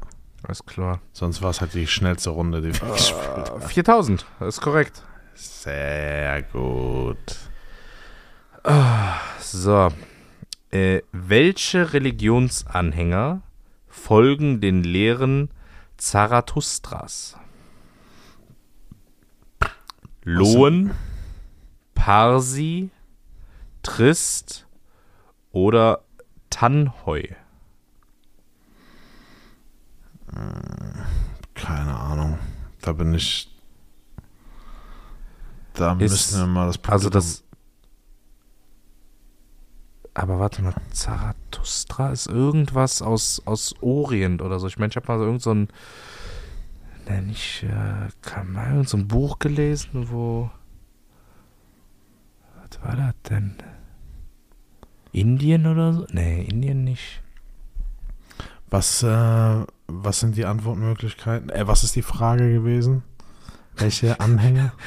Alles 0.43 0.65
klar. 0.65 1.01
Sonst 1.11 1.41
war 1.41 1.49
es 1.49 1.59
halt 1.59 1.73
die 1.73 1.85
schnellste 1.85 2.29
Runde, 2.29 2.61
die 2.61 2.73
wir 2.73 2.91
gespielt 2.93 3.49
haben. 3.49 3.61
4000, 3.61 4.25
das 4.39 4.55
ist 4.55 4.61
korrekt. 4.61 5.03
Sehr 5.35 6.43
gut. 6.43 7.17
So. 9.39 9.89
Äh, 10.71 11.01
welche 11.11 11.93
Religionsanhänger 11.93 13.41
folgen 13.87 14.61
den 14.61 14.83
Lehren 14.83 15.49
Zarathustras? 15.97 17.37
Lohen, 20.23 20.91
Parsi, 21.95 22.91
Trist 23.81 24.67
oder 25.51 26.03
Tanheu? 26.49 27.23
Keine 31.55 31.97
Ahnung. 31.97 32.37
Da 32.81 32.93
bin 32.93 33.13
ich. 33.13 33.51
Da 35.73 35.95
müssen 35.95 36.39
wir 36.39 36.47
mal 36.47 36.67
das 36.67 36.79
Also 36.87 37.09
das. 37.09 37.43
Aber 40.13 40.39
warte 40.39 40.61
mal, 40.61 40.73
Zarathustra 40.91 42.11
ist 42.11 42.27
irgendwas 42.27 43.01
aus, 43.01 43.41
aus 43.45 43.75
Orient 43.81 44.41
oder 44.41 44.59
so. 44.59 44.67
Ich 44.67 44.77
meine, 44.77 44.89
ich 44.89 44.95
habe 44.95 45.07
mal 45.07 45.19
so 45.19 45.25
irgend 45.25 45.41
so 45.41 45.53
ein. 45.53 45.67
Ne, 47.07 47.21
nicht. 47.21 47.63
Äh, 47.63 48.09
kann 48.21 48.51
mal 48.51 48.71
irgend 48.71 48.89
so 48.89 48.97
ein 48.97 49.07
Buch 49.07 49.39
gelesen, 49.39 50.09
wo. 50.09 50.49
Was 52.55 52.81
war 52.83 52.95
das 52.95 53.13
denn? 53.29 53.55
Indien 55.11 55.65
oder 55.65 55.93
so? 55.93 56.05
Nee, 56.11 56.43
Indien 56.43 56.83
nicht. 56.83 57.21
Was, 58.69 59.01
äh, 59.01 59.65
was 59.87 60.19
sind 60.19 60.37
die 60.37 60.45
Antwortmöglichkeiten? 60.45 61.49
Äh, 61.49 61.67
was 61.67 61.83
ist 61.83 61.95
die 61.95 62.03
Frage 62.03 62.51
gewesen? 62.51 63.03
Welche 63.75 64.19
Anhänger? 64.19 64.73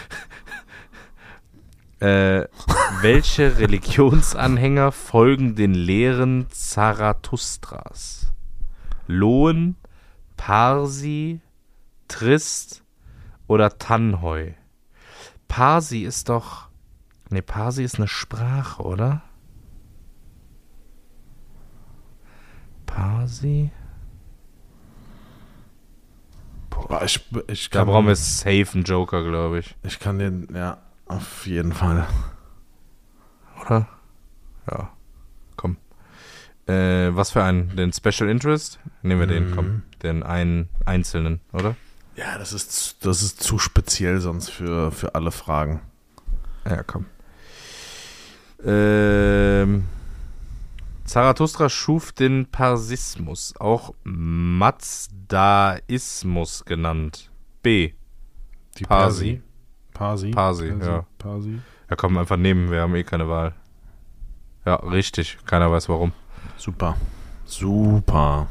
Äh, 2.02 2.48
welche 3.00 3.58
Religionsanhänger 3.58 4.90
folgen 4.90 5.54
den 5.54 5.72
Lehren 5.72 6.46
Zarathustras? 6.50 8.32
Lohen, 9.06 9.76
Parsi, 10.36 11.40
Trist 12.08 12.82
oder 13.46 13.78
Tanheu? 13.78 14.50
Parsi 15.46 16.02
ist 16.02 16.28
doch. 16.28 16.70
Ne, 17.30 17.40
Parsi 17.40 17.84
ist 17.84 17.98
eine 17.98 18.08
Sprache, 18.08 18.82
oder? 18.82 19.22
Parsi? 22.84 23.70
Boah, 26.68 27.04
ich, 27.04 27.24
ich 27.46 27.70
Da 27.70 27.78
kann, 27.78 27.88
brauchen 27.88 28.08
wir 28.08 28.16
safe 28.16 28.66
einen 28.74 28.82
Joker, 28.82 29.22
glaube 29.22 29.60
ich. 29.60 29.76
Ich 29.84 30.00
kann 30.00 30.18
den, 30.18 30.48
ja, 30.52 30.78
auf 31.12 31.46
jeden 31.46 31.72
Fall. 31.72 32.06
Oder? 33.60 33.86
Ja. 34.70 34.90
Komm. 35.56 35.76
Äh, 36.66 37.14
was 37.14 37.30
für 37.32 37.42
einen? 37.44 37.74
Den 37.76 37.92
Special 37.92 38.28
Interest? 38.28 38.78
Nehmen 39.02 39.20
wir 39.20 39.26
den, 39.26 39.50
Mhm. 39.50 39.54
komm. 39.54 39.82
Den 40.02 40.22
einen 40.22 40.68
einzelnen, 40.86 41.40
oder? 41.52 41.76
Ja, 42.16 42.38
das 42.38 42.52
ist, 42.52 42.72
zu- 42.72 42.94
das 43.00 43.22
ist 43.22 43.42
zu 43.42 43.58
speziell 43.58 44.20
sonst 44.20 44.50
für, 44.50 44.90
für 44.92 45.14
alle 45.14 45.30
Fragen. 45.30 45.80
Ja, 46.68 46.82
komm. 46.82 47.06
Ähm, 48.64 49.84
Zarathustra 51.04 51.68
schuf 51.68 52.12
den 52.12 52.46
Parsismus, 52.46 53.54
auch 53.58 53.92
Mazdaismus 54.04 56.64
genannt. 56.64 57.30
B. 57.62 57.92
Die 58.78 58.84
Parsi. 58.84 59.34
Parsi. 59.36 59.42
Parsi, 59.94 60.30
Parsi, 60.30 60.72
ja. 60.80 61.04
Parsi. 61.18 61.60
Ja, 61.90 61.96
komm, 61.96 62.16
einfach 62.16 62.36
nehmen, 62.36 62.70
wir 62.70 62.80
haben 62.80 62.94
eh 62.94 63.04
keine 63.04 63.28
Wahl. 63.28 63.54
Ja, 64.64 64.76
richtig. 64.76 65.38
Keiner 65.44 65.70
weiß 65.70 65.88
warum. 65.88 66.12
Super. 66.56 66.96
Super. 67.44 68.48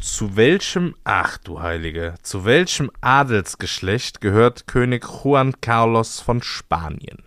Zu 0.00 0.34
welchem, 0.34 0.94
ach 1.04 1.36
du 1.38 1.60
Heilige, 1.60 2.14
zu 2.22 2.46
welchem 2.46 2.90
Adelsgeschlecht 3.02 4.22
gehört 4.22 4.66
König 4.66 5.06
Juan 5.22 5.60
Carlos 5.60 6.20
von 6.20 6.42
Spanien? 6.42 7.18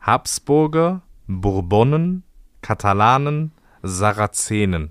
Habsburger, 0.00 1.02
Bourbonen, 1.26 2.22
Katalanen, 2.62 3.52
Sarazenen. 3.82 4.90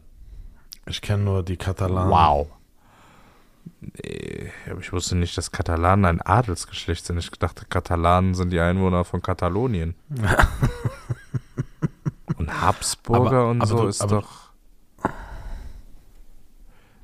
Ich 0.86 1.02
kenne 1.02 1.24
nur 1.24 1.44
die 1.44 1.58
Katalanen. 1.58 2.12
Wow. 2.12 2.52
Nee, 3.80 4.52
aber 4.70 4.80
ich 4.80 4.92
wusste 4.94 5.16
nicht, 5.16 5.38
dass 5.38 5.52
Katalanen 5.52 6.06
ein 6.06 6.22
Adelsgeschlecht 6.22 7.06
sind. 7.06 7.18
Ich 7.18 7.30
dachte, 7.32 7.66
Katalanen 7.66 8.34
sind 8.36 8.50
die 8.52 8.60
Einwohner 8.60 9.04
von 9.06 9.22
Katalonien. 9.22 9.96
und 12.38 12.62
Habsburger 12.62 13.40
Aber- 13.42 13.50
und 13.50 13.62
aber 13.62 13.68
so 13.68 13.78
du- 13.84 13.88
ist 13.88 14.02
doch. 14.12 14.46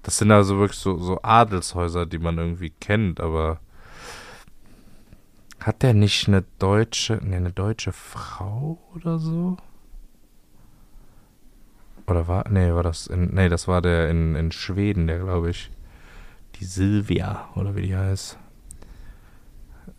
Das 0.04 0.17
sind 0.17 0.32
also 0.32 0.58
wirklich 0.58 0.80
so, 0.80 0.97
so 0.97 1.19
Adelshäuser, 1.21 2.08
die 2.08 2.17
man 2.17 2.38
irgendwie 2.40 2.71
kennt, 2.71 3.19
aber 3.19 3.60
hat 5.60 5.83
der 5.83 5.94
nicht 5.94 6.27
eine 6.27 6.44
deutsche, 6.58 7.19
nee, 7.21 7.35
eine 7.35 7.52
deutsche 7.52 7.92
Frau 7.92 8.79
oder 8.96 9.19
so? 9.19 9.58
Oder 12.08 12.27
war, 12.27 12.50
nee, 12.50 12.73
war 12.73 12.81
das 12.81 13.06
in, 13.06 13.35
nee, 13.35 13.48
das 13.48 13.67
war 13.67 13.83
der 13.83 14.10
in, 14.10 14.33
in 14.35 14.52
Schweden, 14.52 15.06
der 15.06 15.19
glaube 15.19 15.52
ich. 15.52 15.69
Die 16.62 16.67
Silvia, 16.67 17.49
oder 17.55 17.75
wie 17.75 17.81
die 17.81 17.97
heißt. 17.97 18.37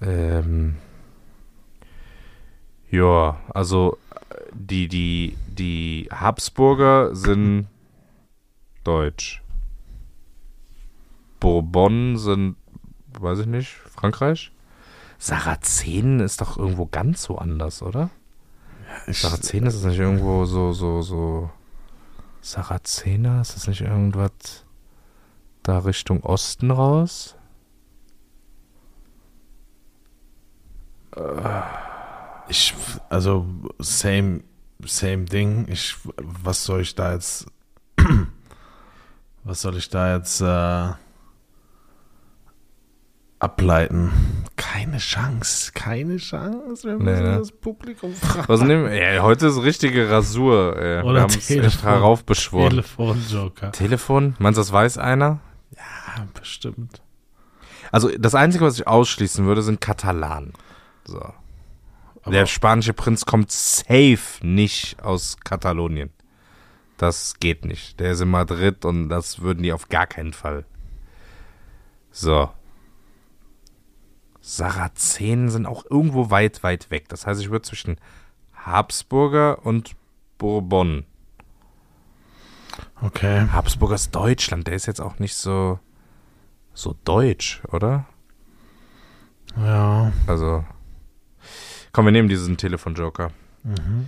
Ähm, 0.00 0.76
ja, 2.88 3.40
also 3.52 3.98
die, 4.52 4.86
die, 4.86 5.36
die 5.48 6.08
Habsburger 6.12 7.16
sind 7.16 7.66
deutsch. 8.84 9.42
Bourbon 11.40 12.16
sind, 12.16 12.54
weiß 13.18 13.40
ich 13.40 13.46
nicht, 13.46 13.70
Frankreich. 13.70 14.52
Sarazenen 15.18 16.20
ist 16.20 16.40
doch 16.40 16.56
irgendwo 16.58 16.86
ganz 16.86 17.28
woanders, 17.28 17.82
oder? 17.82 18.10
Ich, 19.08 19.20
Sarazenen 19.20 19.66
ist 19.66 19.78
das 19.78 19.84
nicht 19.84 19.98
irgendwo 19.98 20.44
so, 20.44 20.70
so, 20.70 21.02
so. 21.02 21.50
Sarazener? 22.40 23.40
Ist 23.40 23.56
das 23.56 23.66
nicht 23.66 23.80
irgendwas 23.80 24.64
da 25.62 25.78
Richtung 25.78 26.22
Osten 26.22 26.70
raus? 26.70 27.36
ich, 32.48 32.74
also, 33.10 33.46
same, 33.78 34.40
same 34.84 35.24
Ding. 35.24 35.66
Ich, 35.68 35.96
was 36.16 36.64
soll 36.64 36.80
ich 36.80 36.94
da 36.94 37.12
jetzt, 37.12 37.46
Was 39.44 39.62
soll 39.62 39.76
ich 39.76 39.88
da 39.88 40.14
jetzt 40.14 40.40
äh, 40.40 40.90
ableiten? 43.40 44.12
Keine 44.54 44.98
Chance, 44.98 45.72
keine 45.74 46.18
Chance. 46.18 46.88
Wir 46.88 46.96
müssen 46.96 47.24
ne? 47.24 47.38
das 47.38 47.50
Publikum 47.50 48.14
fragen. 48.14 48.44
Was 48.46 48.60
nehmen 48.60 48.84
wir? 48.84 48.94
Ja, 48.94 49.22
heute 49.22 49.48
ist 49.48 49.60
richtige 49.60 50.08
Rasur. 50.08 50.76
Ey. 50.78 51.02
Oder 51.02 51.14
wir 51.14 51.20
haben 51.22 51.30
es 51.30 51.36
echt 51.38 51.48
Telefon. 51.48 51.90
heraufbeschworen. 51.90 52.70
Telefonjoker. 52.70 53.72
Telefon? 53.72 54.36
Meinst 54.38 54.58
du, 54.58 54.60
das 54.60 54.72
weiß 54.72 54.98
einer? 54.98 55.40
Ja, 56.16 56.26
bestimmt. 56.34 57.02
Also 57.90 58.10
das 58.16 58.34
Einzige, 58.34 58.64
was 58.64 58.78
ich 58.78 58.86
ausschließen 58.86 59.44
würde, 59.44 59.62
sind 59.62 59.80
Katalanen. 59.80 60.52
So. 61.04 61.20
Aber 62.22 62.30
Der 62.30 62.46
spanische 62.46 62.92
Prinz 62.92 63.24
kommt 63.24 63.50
safe 63.50 64.20
nicht 64.42 65.02
aus 65.02 65.36
Katalonien. 65.42 66.10
Das 66.96 67.34
geht 67.40 67.64
nicht. 67.64 67.98
Der 67.98 68.12
ist 68.12 68.20
in 68.20 68.30
Madrid 68.30 68.84
und 68.84 69.08
das 69.08 69.40
würden 69.40 69.62
die 69.62 69.72
auf 69.72 69.88
gar 69.88 70.06
keinen 70.06 70.32
Fall. 70.32 70.64
So. 72.12 72.50
Sarazenen 74.40 75.50
sind 75.50 75.66
auch 75.66 75.84
irgendwo 75.88 76.30
weit, 76.30 76.62
weit 76.62 76.90
weg. 76.90 77.08
Das 77.08 77.26
heißt, 77.26 77.40
ich 77.40 77.50
würde 77.50 77.62
zwischen 77.62 77.96
Habsburger 78.54 79.64
und 79.64 79.96
Bourbon. 80.38 81.04
Okay. 83.02 83.48
Habsburger 83.52 83.94
ist 83.94 84.14
Deutschland. 84.14 84.66
Der 84.66 84.74
ist 84.74 84.86
jetzt 84.86 85.00
auch 85.00 85.18
nicht 85.18 85.34
so 85.34 85.78
so 86.74 86.96
deutsch, 87.04 87.62
oder? 87.70 88.06
Ja. 89.56 90.12
Also. 90.26 90.64
Komm, 91.92 92.06
wir 92.06 92.12
nehmen 92.12 92.28
diesen 92.28 92.56
Telefonjoker. 92.56 93.30
Mhm. 93.64 94.06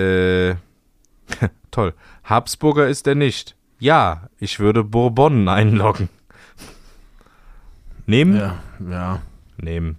Äh, 0.00 0.54
toll. 1.70 1.94
Habsburger 2.24 2.88
ist 2.88 3.06
er 3.06 3.14
nicht. 3.14 3.56
Ja, 3.78 4.28
ich 4.38 4.58
würde 4.58 4.84
Bourbon 4.84 5.48
einloggen. 5.48 6.08
Nehmen? 8.06 8.36
Ja, 8.36 8.58
ja. 8.88 9.22
Nehmen. 9.58 9.98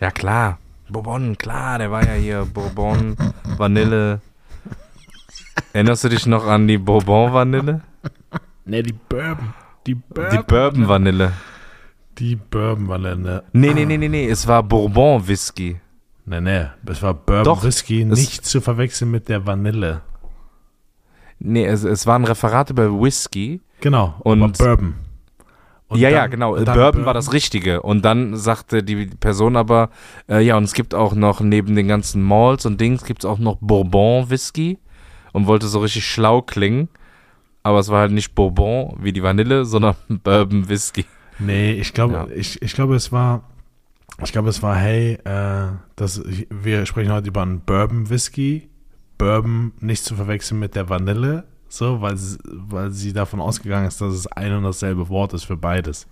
Ja, 0.00 0.10
klar. 0.10 0.58
Bourbon, 0.88 1.38
klar, 1.38 1.78
der 1.78 1.90
war 1.92 2.04
ja 2.04 2.14
hier. 2.14 2.44
Bourbon, 2.44 3.16
Vanille. 3.56 4.20
Erinnerst 5.72 6.04
du 6.04 6.08
dich 6.08 6.26
noch 6.26 6.46
an 6.46 6.66
die 6.66 6.78
Bourbon-Vanille? 6.78 7.80
Ne, 8.64 8.82
die 8.82 8.92
Bourbon. 8.92 9.52
Die 9.86 9.94
Bourbon. 9.94 10.30
Die 10.38 10.42
Bourbon-Vanille. 10.44 11.32
Die 12.18 12.36
Bourbon 12.36 12.88
war 12.88 12.98
ne. 12.98 13.42
Nee, 13.52 13.72
nee, 13.72 13.86
nee, 13.86 13.96
nee, 13.96 14.08
nee. 14.08 14.28
Es 14.28 14.46
war 14.46 14.62
Bourbon-Whisky. 14.62 15.80
Ne, 16.26 16.40
ne. 16.40 16.72
Es 16.86 17.02
war 17.02 17.14
Bourbon 17.14 17.44
Doch, 17.44 17.64
Whisky, 17.64 18.02
es- 18.02 18.18
nicht 18.18 18.44
zu 18.44 18.60
verwechseln 18.60 19.10
mit 19.10 19.28
der 19.28 19.46
Vanille. 19.46 20.02
Nee, 21.38 21.64
es, 21.64 21.84
es 21.84 22.06
waren 22.06 22.24
Referate 22.24 22.72
über 22.74 22.90
Whisky. 23.00 23.60
Genau. 23.80 24.14
Und- 24.20 24.58
Bourbon. 24.58 24.94
Und 25.88 25.98
ja, 25.98 26.08
ja, 26.08 26.20
dann- 26.22 26.30
genau. 26.30 26.54
und 26.54 26.68
dann 26.68 26.76
Bourbon, 26.76 27.04
war 27.06 27.14
das 27.14 27.32
Richtige. 27.32 27.82
Und 27.82 28.04
dann 28.04 28.36
sagte 28.36 28.82
die 28.84 29.06
Person 29.06 29.56
aber, 29.56 29.88
äh, 30.28 30.40
ja, 30.40 30.56
und 30.56 30.64
es 30.64 30.74
gibt 30.74 30.94
auch 30.94 31.14
noch 31.14 31.40
neben 31.40 31.74
den 31.74 31.88
ganzen 31.88 32.22
Malls 32.22 32.64
und 32.66 32.80
Dings, 32.80 33.04
gibt 33.04 33.24
es 33.24 33.30
auch 33.30 33.38
noch 33.38 33.56
Bourbon-Whisky. 33.60 34.78
Und 35.32 35.46
wollte 35.46 35.68
so 35.68 35.80
richtig 35.80 36.06
schlau 36.06 36.42
klingen. 36.42 36.88
Aber 37.62 37.78
es 37.78 37.88
war 37.88 38.00
halt 38.00 38.12
nicht 38.12 38.34
Bourbon 38.34 38.96
wie 39.00 39.12
die 39.12 39.22
Vanille, 39.22 39.64
sondern 39.64 39.94
Bourbon-Whisky. 40.08 41.04
Nee, 41.38 41.72
ich 41.72 41.92
glaube, 41.92 42.14
Ja. 42.14 42.26
ich, 42.34 42.60
ich 42.62 42.72
glaube, 42.74 42.94
es 42.96 43.12
war, 43.12 43.42
ich 44.22 44.32
glaube, 44.32 44.48
es 44.48 44.62
war, 44.62 44.76
hey, 44.76 45.14
äh, 45.24 45.68
das, 45.96 46.22
wir 46.50 46.86
sprechen 46.86 47.12
heute 47.12 47.28
über 47.28 47.42
einen 47.42 47.60
Bourbon 47.60 48.08
Whisky. 48.10 48.68
Bourbon 49.18 49.72
nicht 49.80 50.04
zu 50.04 50.14
verwechseln 50.16 50.58
mit 50.58 50.74
der 50.74 50.88
Vanille, 50.88 51.44
so, 51.68 52.00
weil 52.00 52.16
sie, 52.16 52.38
weil 52.44 52.90
sie 52.90 53.12
davon 53.12 53.40
ausgegangen 53.40 53.86
ist, 53.86 54.00
dass 54.00 54.14
es 54.14 54.26
ein 54.26 54.52
und 54.54 54.62
dasselbe 54.64 55.08
Wort 55.10 55.34
ist 55.34 55.44
für 55.44 55.56
beides. 55.58 56.06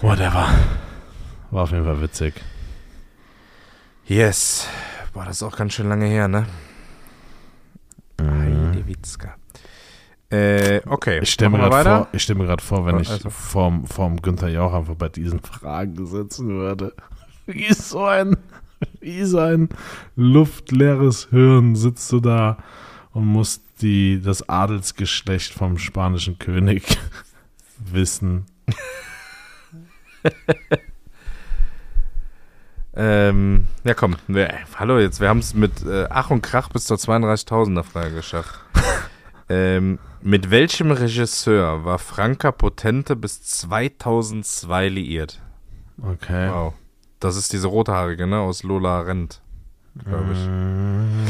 Whatever. 0.00 0.48
War 1.50 1.62
auf 1.64 1.70
jeden 1.70 1.84
Fall 1.84 2.00
witzig. 2.00 2.34
Yes. 4.06 4.66
Boah, 5.12 5.24
das 5.26 5.36
ist 5.36 5.42
auch 5.42 5.56
ganz 5.56 5.74
schön 5.74 5.88
lange 5.88 6.06
her, 6.06 6.26
ne? 6.28 6.46
Mhm. 8.22 8.68
Heide 8.72 8.86
Witzka. 8.86 9.34
Äh, 10.30 10.80
okay. 10.86 11.20
Ich 11.22 11.30
stelle 11.30 11.50
mir 11.50 11.58
gerade 11.58 11.84
vor, 11.84 12.08
ich 12.12 12.22
stell 12.22 12.56
vor, 12.58 12.86
wenn 12.86 13.00
ich 13.00 13.10
Also. 13.10 13.28
vorm, 13.28 13.86
vorm 13.86 14.16
Günther 14.22 14.48
Jauch 14.48 14.72
einfach 14.72 14.94
bei 14.94 15.10
diesen 15.10 15.40
Fragen 15.40 16.06
sitzen 16.06 16.48
würde. 16.48 16.94
Wie 17.46 17.72
so 17.74 18.04
ein, 18.04 18.36
wie 19.00 19.24
so 19.24 19.38
ein 19.40 19.68
luftleeres 20.16 21.28
Hirn 21.30 21.74
sitzt 21.74 22.10
du 22.12 22.20
da 22.20 22.56
und 23.12 23.26
musst 23.26 23.62
die, 23.82 24.22
das 24.22 24.48
Adelsgeschlecht 24.48 25.52
vom 25.52 25.76
spanischen 25.76 26.38
König 26.38 26.84
wissen. 27.78 28.46
Ähm, 32.94 33.66
ja, 33.84 33.94
komm. 33.94 34.16
Wir, 34.28 34.52
hallo, 34.76 34.98
jetzt, 34.98 35.20
wir 35.20 35.28
haben 35.28 35.38
es 35.38 35.54
mit 35.54 35.84
äh, 35.84 36.06
Ach 36.10 36.30
und 36.30 36.42
Krach 36.42 36.68
bis 36.68 36.84
zur 36.84 36.98
32.000er 36.98 37.82
Frage 37.82 38.14
geschafft. 38.14 38.54
ähm, 39.48 39.98
mit 40.20 40.50
welchem 40.50 40.90
Regisseur 40.90 41.84
war 41.84 41.98
Franka 41.98 42.52
Potente 42.52 43.16
bis 43.16 43.42
2002 43.42 44.88
liiert? 44.88 45.40
Okay. 46.02 46.50
Wow. 46.50 46.74
Das 47.18 47.36
ist 47.36 47.52
diese 47.52 47.68
rothaarige, 47.68 48.26
ne? 48.26 48.38
Aus 48.40 48.62
Lola 48.62 49.00
Rent, 49.00 49.40
glaube 50.04 50.32
ich. 50.32 50.38
Mhm. 50.38 51.26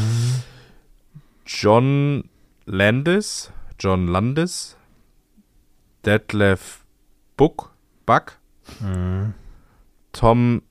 John 1.45 2.29
Landis, 2.65 3.51
John 3.79 4.07
Landis, 4.07 4.77
Detlef 6.05 6.83
Buck, 7.37 7.71
Buck, 8.05 8.37
Mhm. 8.79 9.33
Tom 10.13 10.61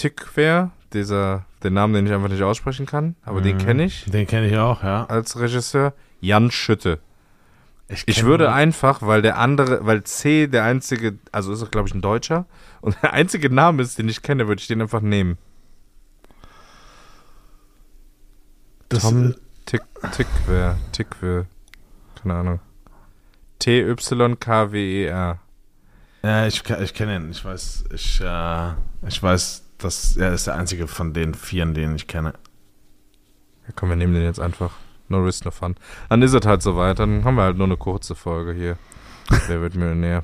Tickwer, 0.00 0.70
dieser, 0.94 1.44
den 1.62 1.74
Namen, 1.74 1.92
den 1.92 2.06
ich 2.06 2.12
einfach 2.12 2.28
nicht 2.30 2.42
aussprechen 2.42 2.86
kann, 2.86 3.16
aber 3.22 3.42
den 3.42 3.56
Mhm. 3.56 3.60
kenne 3.60 3.84
ich 3.84 4.06
Den 4.06 4.26
kenne 4.26 4.48
ich 4.48 4.56
auch, 4.56 4.82
ja. 4.82 5.04
als 5.06 5.38
Regisseur. 5.38 5.92
Jan 6.20 6.50
Schütte. 6.50 7.00
Ich 7.88 8.06
kenn 8.06 8.24
würde 8.24 8.44
nur- 8.44 8.54
einfach, 8.54 9.02
weil 9.02 9.20
der 9.20 9.36
andere, 9.36 9.84
weil 9.84 10.02
C 10.04 10.46
der 10.46 10.64
einzige, 10.64 11.18
also 11.32 11.52
ist 11.52 11.60
er, 11.60 11.68
glaube 11.68 11.88
ich, 11.88 11.94
ein 11.94 12.00
Deutscher, 12.00 12.46
und 12.80 12.96
der 13.02 13.12
einzige 13.12 13.50
Name 13.50 13.82
ist, 13.82 13.98
den 13.98 14.08
ich 14.08 14.22
kenne, 14.22 14.48
würde 14.48 14.60
ich 14.60 14.68
den 14.68 14.80
einfach 14.80 15.02
nehmen. 15.02 15.36
das, 18.88 19.02
Tom 19.02 19.34
Tick, 19.66 19.82
Tickwer, 20.16 20.78
Tickwer, 20.92 21.46
keine 22.20 22.34
Ahnung. 22.34 22.60
T-Y-K-W-E-R. 23.60 25.38
Ja, 26.22 26.46
ich, 26.46 26.62
ich 26.68 26.94
kenne 26.94 27.16
ihn. 27.16 27.30
Ich 27.30 27.44
weiß, 27.44 27.84
ich, 27.94 28.20
äh, 28.20 28.70
ich 29.06 29.22
weiß, 29.22 29.64
dass 29.82 30.16
er 30.16 30.32
ist 30.32 30.46
der 30.46 30.54
einzige 30.54 30.86
von 30.86 31.12
den 31.12 31.34
vieren, 31.34 31.74
den 31.74 31.96
ich 31.96 32.06
kenne. 32.06 32.34
Ja, 33.66 33.72
komm, 33.74 33.88
wir 33.90 33.96
nehmen 33.96 34.14
den 34.14 34.24
jetzt 34.24 34.40
einfach. 34.40 34.72
No 35.08 35.18
risk, 35.18 35.44
no 35.44 35.50
fun. 35.50 35.74
Dann 36.08 36.22
ist 36.22 36.32
es 36.32 36.46
halt 36.46 36.62
soweit. 36.62 36.98
Dann 37.00 37.24
haben 37.24 37.34
wir 37.34 37.42
halt 37.42 37.56
nur 37.56 37.66
eine 37.66 37.76
kurze 37.76 38.14
Folge 38.14 38.52
hier. 38.52 38.78
Wer 39.48 39.60
wird 39.60 39.74
Millionär? 39.74 40.22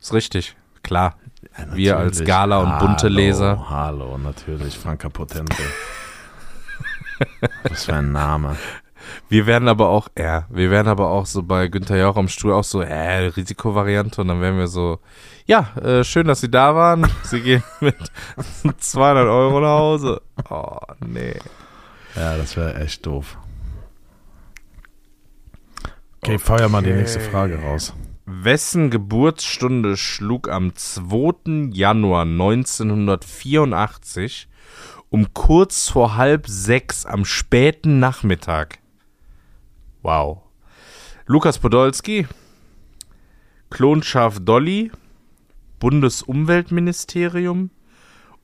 Ist 0.00 0.12
richtig. 0.12 0.54
Klar. 0.82 1.16
Ja, 1.58 1.74
Wir 1.74 1.96
als. 1.96 2.22
Gala 2.24 2.58
und 2.58 2.78
bunte 2.78 3.04
Hallo, 3.04 3.14
Leser. 3.14 3.70
Hallo, 3.70 4.18
natürlich. 4.18 4.78
Franka 4.78 5.08
Potente. 5.08 5.56
Was 7.62 7.84
für 7.86 7.94
ein 7.94 8.12
Name. 8.12 8.56
Wir 9.28 9.46
werden 9.46 9.68
aber 9.68 9.88
auch, 9.88 10.08
ja, 10.16 10.46
wir 10.50 10.70
werden 10.70 10.88
aber 10.88 11.10
auch 11.10 11.26
so 11.26 11.42
bei 11.42 11.68
Günther 11.68 11.96
Jauch 11.96 12.16
am 12.16 12.28
Stuhl 12.28 12.52
auch 12.52 12.64
so, 12.64 12.80
äh, 12.80 13.26
Risikovariante 13.28 14.20
und 14.20 14.28
dann 14.28 14.40
werden 14.40 14.58
wir 14.58 14.68
so, 14.68 15.00
ja, 15.46 15.74
äh, 15.76 16.04
schön, 16.04 16.26
dass 16.26 16.40
Sie 16.40 16.50
da 16.50 16.74
waren. 16.74 17.10
Sie 17.24 17.40
gehen 17.40 17.62
mit 17.80 17.96
200 18.78 19.26
Euro 19.26 19.60
nach 19.60 19.78
Hause. 19.78 20.20
Oh, 20.50 20.78
nee. 21.06 21.38
Ja, 22.14 22.36
das 22.36 22.56
wäre 22.56 22.78
echt 22.80 23.06
doof. 23.06 23.38
Okay, 26.22 26.38
feuer 26.38 26.68
mal 26.68 26.82
die 26.82 26.92
nächste 26.92 27.20
Frage 27.20 27.58
raus. 27.60 27.94
Wessen 28.24 28.90
Geburtsstunde 28.90 29.96
schlug 29.96 30.48
am 30.48 30.74
2. 30.74 31.70
Januar 31.72 32.22
1984 32.22 34.48
um 35.10 35.32
kurz 35.32 35.88
vor 35.88 36.16
halb 36.16 36.48
sechs 36.48 37.06
am 37.06 37.24
späten 37.24 38.00
Nachmittag? 38.00 38.80
Wow. 40.06 40.42
Lukas 41.26 41.58
Podolski, 41.58 42.28
Klonschaf 43.70 44.38
Dolly, 44.38 44.92
Bundesumweltministerium 45.80 47.70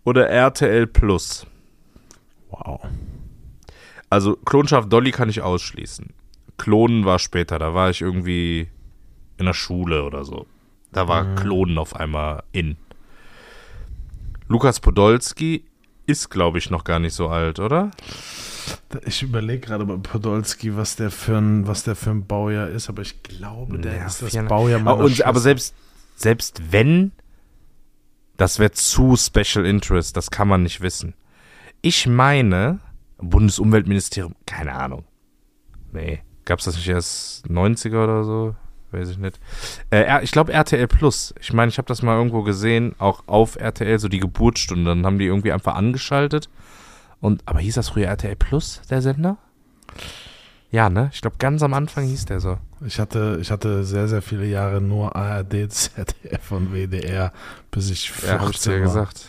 oder 0.02 0.28
RTL 0.28 0.88
Plus? 0.88 1.46
Wow. 2.50 2.80
Also 4.10 4.34
Klonschaf 4.34 4.88
Dolly 4.88 5.12
kann 5.12 5.28
ich 5.28 5.40
ausschließen. 5.40 6.12
Klonen 6.58 7.04
war 7.04 7.20
später, 7.20 7.60
da 7.60 7.74
war 7.74 7.90
ich 7.90 8.00
irgendwie 8.00 8.66
in 9.38 9.46
der 9.46 9.54
Schule 9.54 10.02
oder 10.02 10.24
so. 10.24 10.46
Da 10.90 11.06
war 11.06 11.36
Klonen 11.36 11.78
auf 11.78 11.94
einmal 11.94 12.42
in. 12.50 12.76
Lukas 14.48 14.80
Podolski 14.80 15.62
ist, 16.06 16.30
glaube 16.30 16.58
ich, 16.58 16.70
noch 16.70 16.84
gar 16.84 16.98
nicht 16.98 17.14
so 17.14 17.28
alt, 17.28 17.58
oder? 17.58 17.90
Ich 19.04 19.22
überlege 19.22 19.60
gerade 19.66 19.84
bei 19.84 19.96
Podolski, 19.96 20.76
was 20.76 20.96
der 20.96 21.10
für 21.10 21.38
ein, 21.38 21.66
was 21.66 21.82
der 21.84 21.96
für 21.96 22.10
ein 22.10 22.26
Baujahr 22.26 22.68
ist, 22.68 22.88
aber 22.88 23.02
ich 23.02 23.22
glaube, 23.22 23.78
der 23.78 23.96
Ja, 23.96 24.06
ist 24.06 24.22
das 24.22 24.30
400. 24.30 24.48
Baujahr 24.48 24.80
Aber, 24.80 24.96
meiner 24.96 25.04
und, 25.04 25.24
aber 25.24 25.40
selbst, 25.40 25.74
selbst 26.16 26.72
wenn, 26.72 27.12
das 28.36 28.58
wäre 28.58 28.72
zu 28.72 29.16
Special 29.16 29.66
Interest, 29.66 30.16
das 30.16 30.30
kann 30.30 30.48
man 30.48 30.62
nicht 30.62 30.80
wissen. 30.80 31.14
Ich 31.80 32.06
meine, 32.06 32.80
Bundesumweltministerium, 33.18 34.34
keine 34.46 34.74
Ahnung. 34.74 35.04
Nee, 35.92 36.22
gab's 36.44 36.64
das 36.64 36.76
nicht 36.76 36.88
erst 36.88 37.46
90er 37.46 38.04
oder 38.04 38.24
so? 38.24 38.54
Weiß 38.92 39.08
ich 39.08 39.18
nicht. 39.18 39.40
Äh, 39.90 40.22
ich 40.22 40.30
glaube 40.32 40.52
RTL 40.52 40.86
Plus. 40.86 41.34
Ich 41.40 41.52
meine, 41.52 41.70
ich 41.70 41.78
habe 41.78 41.88
das 41.88 42.02
mal 42.02 42.16
irgendwo 42.16 42.42
gesehen, 42.42 42.94
auch 42.98 43.22
auf 43.26 43.56
RTL, 43.56 43.98
so 43.98 44.08
die 44.08 44.20
Geburtsstunde. 44.20 44.84
Dann 44.90 45.06
haben 45.06 45.18
die 45.18 45.26
irgendwie 45.26 45.52
einfach 45.52 45.74
angeschaltet. 45.74 46.48
Und, 47.20 47.42
aber 47.46 47.60
hieß 47.60 47.74
das 47.76 47.88
früher 47.90 48.08
RTL 48.08 48.36
Plus, 48.36 48.82
der 48.90 49.00
Sender? 49.00 49.38
Ja, 50.70 50.88
ne? 50.90 51.10
Ich 51.12 51.20
glaube, 51.20 51.36
ganz 51.38 51.62
am 51.62 51.74
Anfang 51.74 52.04
hieß 52.04 52.24
der 52.26 52.40
so. 52.40 52.58
Ich 52.84 52.98
hatte, 52.98 53.38
ich 53.40 53.50
hatte 53.50 53.84
sehr, 53.84 54.08
sehr 54.08 54.22
viele 54.22 54.46
Jahre 54.46 54.80
nur 54.80 55.14
ARD, 55.14 55.70
ZDF 55.70 56.50
und 56.50 56.72
WDR, 56.72 57.32
bis 57.70 57.90
ich 57.90 58.10
14 58.10 58.28
Ja, 58.36 58.40
hab 58.40 58.50
ich 58.50 58.58
dir 58.60 58.72
war. 58.72 58.80
gesagt. 58.80 59.28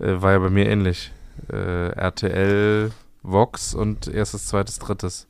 Äh, 0.00 0.20
war 0.22 0.32
ja 0.32 0.38
bei 0.38 0.50
mir 0.50 0.66
ähnlich. 0.66 1.12
Äh, 1.52 1.90
RTL, 1.90 2.90
Vox 3.22 3.74
und 3.74 4.08
erstes, 4.08 4.46
zweites, 4.46 4.78
drittes. 4.78 5.26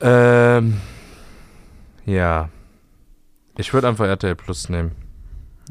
Ähm, 0.00 0.80
ja. 2.04 2.48
Ich 3.58 3.72
würde 3.72 3.88
einfach 3.88 4.06
RTL 4.06 4.34
Plus 4.34 4.68
nehmen. 4.68 4.92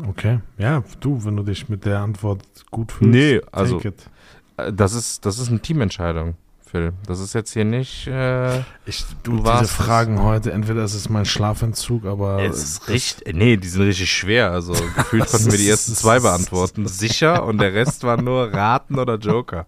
Okay. 0.08 0.40
Ja, 0.58 0.84
du, 1.00 1.24
wenn 1.24 1.36
du 1.38 1.44
dich 1.44 1.70
mit 1.70 1.86
der 1.86 2.00
Antwort 2.00 2.42
gut 2.72 2.92
fühlst. 2.92 3.12
Nee, 3.14 3.40
take 3.40 3.54
also- 3.54 3.80
it. 3.80 4.10
Äh, 4.58 4.74
Das 4.74 4.94
ist, 4.94 5.26
das 5.26 5.40
ist 5.40 5.50
eine 5.50 5.60
Teamentscheidung, 5.60 6.36
Phil. 6.66 6.94
Das 7.08 7.20
ist 7.20 7.34
jetzt 7.34 7.54
hier 7.54 7.64
nicht. 7.66 8.08
Äh, 8.08 8.60
Ich, 8.86 9.06
Du 9.24 9.32
du, 9.32 9.32
diese 9.38 9.44
warst 9.46 9.64
es. 9.64 9.72
Fragen 9.72 10.22
heute, 10.22 10.52
entweder 10.52 10.84
ist 10.84 10.96
es 10.96 11.08
mein 11.10 11.26
Schlafentzug, 11.26 12.06
aber. 12.06 12.42
es 12.44 12.62
ist 12.64 12.90
richtig. 12.90 13.36
Nee, 13.36 13.56
die 13.58 13.68
sind 13.68 13.84
richtig 13.84 14.12
schwer. 14.12 14.52
Also 14.52 14.74
gefühlt 14.96 15.28
konnten 15.30 15.52
wir 15.52 15.58
die 15.58 15.70
ersten 15.70 15.94
zwei 15.94 16.20
beantworten. 16.20 16.88
Sicher. 16.88 17.44
Und 17.46 17.60
der 17.62 17.74
Rest 17.74 18.04
war 18.04 18.22
nur 18.22 18.52
Raten 18.52 18.98
oder 19.00 19.16
Joker. 19.18 19.66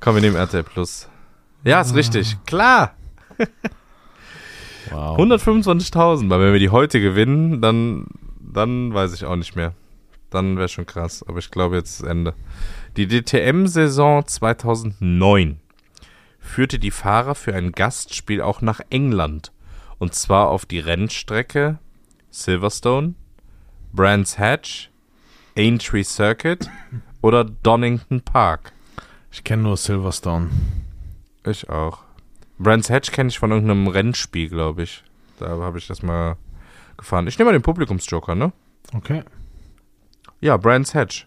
Komm, 0.00 0.14
wir 0.14 0.22
nehmen 0.22 0.36
RTL 0.36 0.62
Plus. 0.62 1.08
Ja, 1.64 1.80
ist 1.80 1.94
richtig. 1.94 2.36
Klar. 2.46 2.92
Wow. 4.90 5.18
125.000, 5.18 6.30
weil 6.30 6.40
wenn 6.40 6.52
wir 6.52 6.60
die 6.60 6.70
heute 6.70 7.00
gewinnen, 7.00 7.60
dann, 7.60 8.06
dann 8.40 8.94
weiß 8.94 9.14
ich 9.14 9.24
auch 9.24 9.36
nicht 9.36 9.56
mehr. 9.56 9.74
Dann 10.30 10.56
wäre 10.56 10.68
schon 10.68 10.86
krass, 10.86 11.24
aber 11.26 11.38
ich 11.38 11.50
glaube 11.50 11.76
jetzt 11.76 12.00
ist 12.00 12.06
Ende. 12.06 12.34
Die 12.96 13.08
DTM-Saison 13.08 14.26
2009 14.26 15.60
führte 16.38 16.78
die 16.78 16.90
Fahrer 16.90 17.34
für 17.34 17.54
ein 17.54 17.72
Gastspiel 17.72 18.40
auch 18.40 18.60
nach 18.60 18.80
England. 18.90 19.52
Und 19.98 20.14
zwar 20.14 20.48
auf 20.48 20.66
die 20.66 20.78
Rennstrecke 20.78 21.78
Silverstone, 22.30 23.14
Brands 23.92 24.38
Hatch, 24.38 24.90
Aintree 25.56 26.04
Circuit 26.04 26.68
oder 27.22 27.44
Donington 27.44 28.20
Park. 28.20 28.72
Ich 29.32 29.42
kenne 29.42 29.62
nur 29.62 29.76
Silverstone. 29.76 30.50
Ich 31.44 31.68
auch. 31.68 32.05
Brands 32.58 32.90
Hatch 32.90 33.12
kenne 33.12 33.28
ich 33.28 33.38
von 33.38 33.50
irgendeinem 33.50 33.86
Rennspiel, 33.88 34.48
glaube 34.48 34.82
ich. 34.82 35.04
Da 35.38 35.48
habe 35.48 35.78
ich 35.78 35.86
das 35.86 36.02
mal 36.02 36.36
gefahren. 36.96 37.26
Ich 37.26 37.38
nehme 37.38 37.50
mal 37.50 37.58
den 37.58 37.62
Publikumsjoker, 37.62 38.34
ne? 38.34 38.52
Okay. 38.94 39.22
Ja, 40.40 40.56
Brands 40.56 40.94
Hatch. 40.94 41.26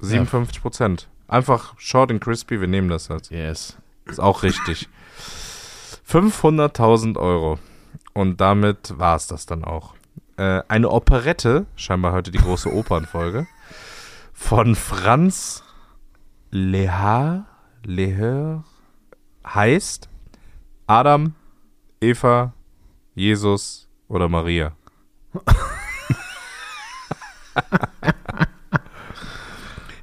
57 0.00 0.62
Prozent. 0.62 1.08
Einfach 1.28 1.78
short 1.78 2.10
and 2.10 2.20
crispy, 2.20 2.60
wir 2.60 2.68
nehmen 2.68 2.88
das 2.88 3.08
jetzt. 3.08 3.30
Yes. 3.30 3.76
Ist 4.06 4.20
auch 4.20 4.42
richtig. 4.42 4.88
500.000 6.08 7.18
Euro. 7.18 7.58
Und 8.14 8.40
damit 8.40 8.98
war 8.98 9.16
es 9.16 9.26
das 9.26 9.46
dann 9.46 9.64
auch. 9.64 9.94
Äh, 10.36 10.62
eine 10.68 10.90
Operette, 10.90 11.66
scheinbar 11.76 12.12
heute 12.12 12.30
die 12.30 12.38
große 12.38 12.72
Opernfolge, 12.72 13.46
von 14.32 14.74
Franz 14.74 15.64
Lehar, 16.50 17.46
Lehör, 17.84 18.64
heißt 19.46 20.08
Adam, 20.86 21.34
Eva, 22.00 22.52
Jesus 23.14 23.88
oder 24.08 24.28
Maria. 24.28 24.72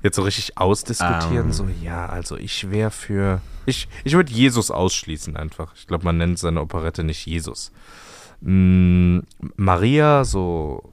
Jetzt 0.02 0.18
so 0.18 0.24
richtig 0.24 0.58
ausdiskutieren, 0.58 1.46
Ähm. 1.48 1.54
so, 1.54 1.68
ja, 1.82 2.08
also 2.08 2.36
ich 2.36 2.70
wäre 2.70 2.92
für. 2.92 3.40
Ich, 3.66 3.88
ich 4.04 4.14
würde 4.14 4.34
Jesus 4.34 4.70
ausschließen 4.70 5.38
einfach. 5.38 5.74
Ich 5.76 5.88
glaube, 5.88 6.04
man 6.04 6.18
nennt 6.18 6.38
seine 6.38 6.60
Operette 6.60 7.06
nicht 7.06 7.26
Jesus. 7.26 7.72
Mm, 8.42 9.20
Maria, 9.56 10.26
so. 10.26 10.92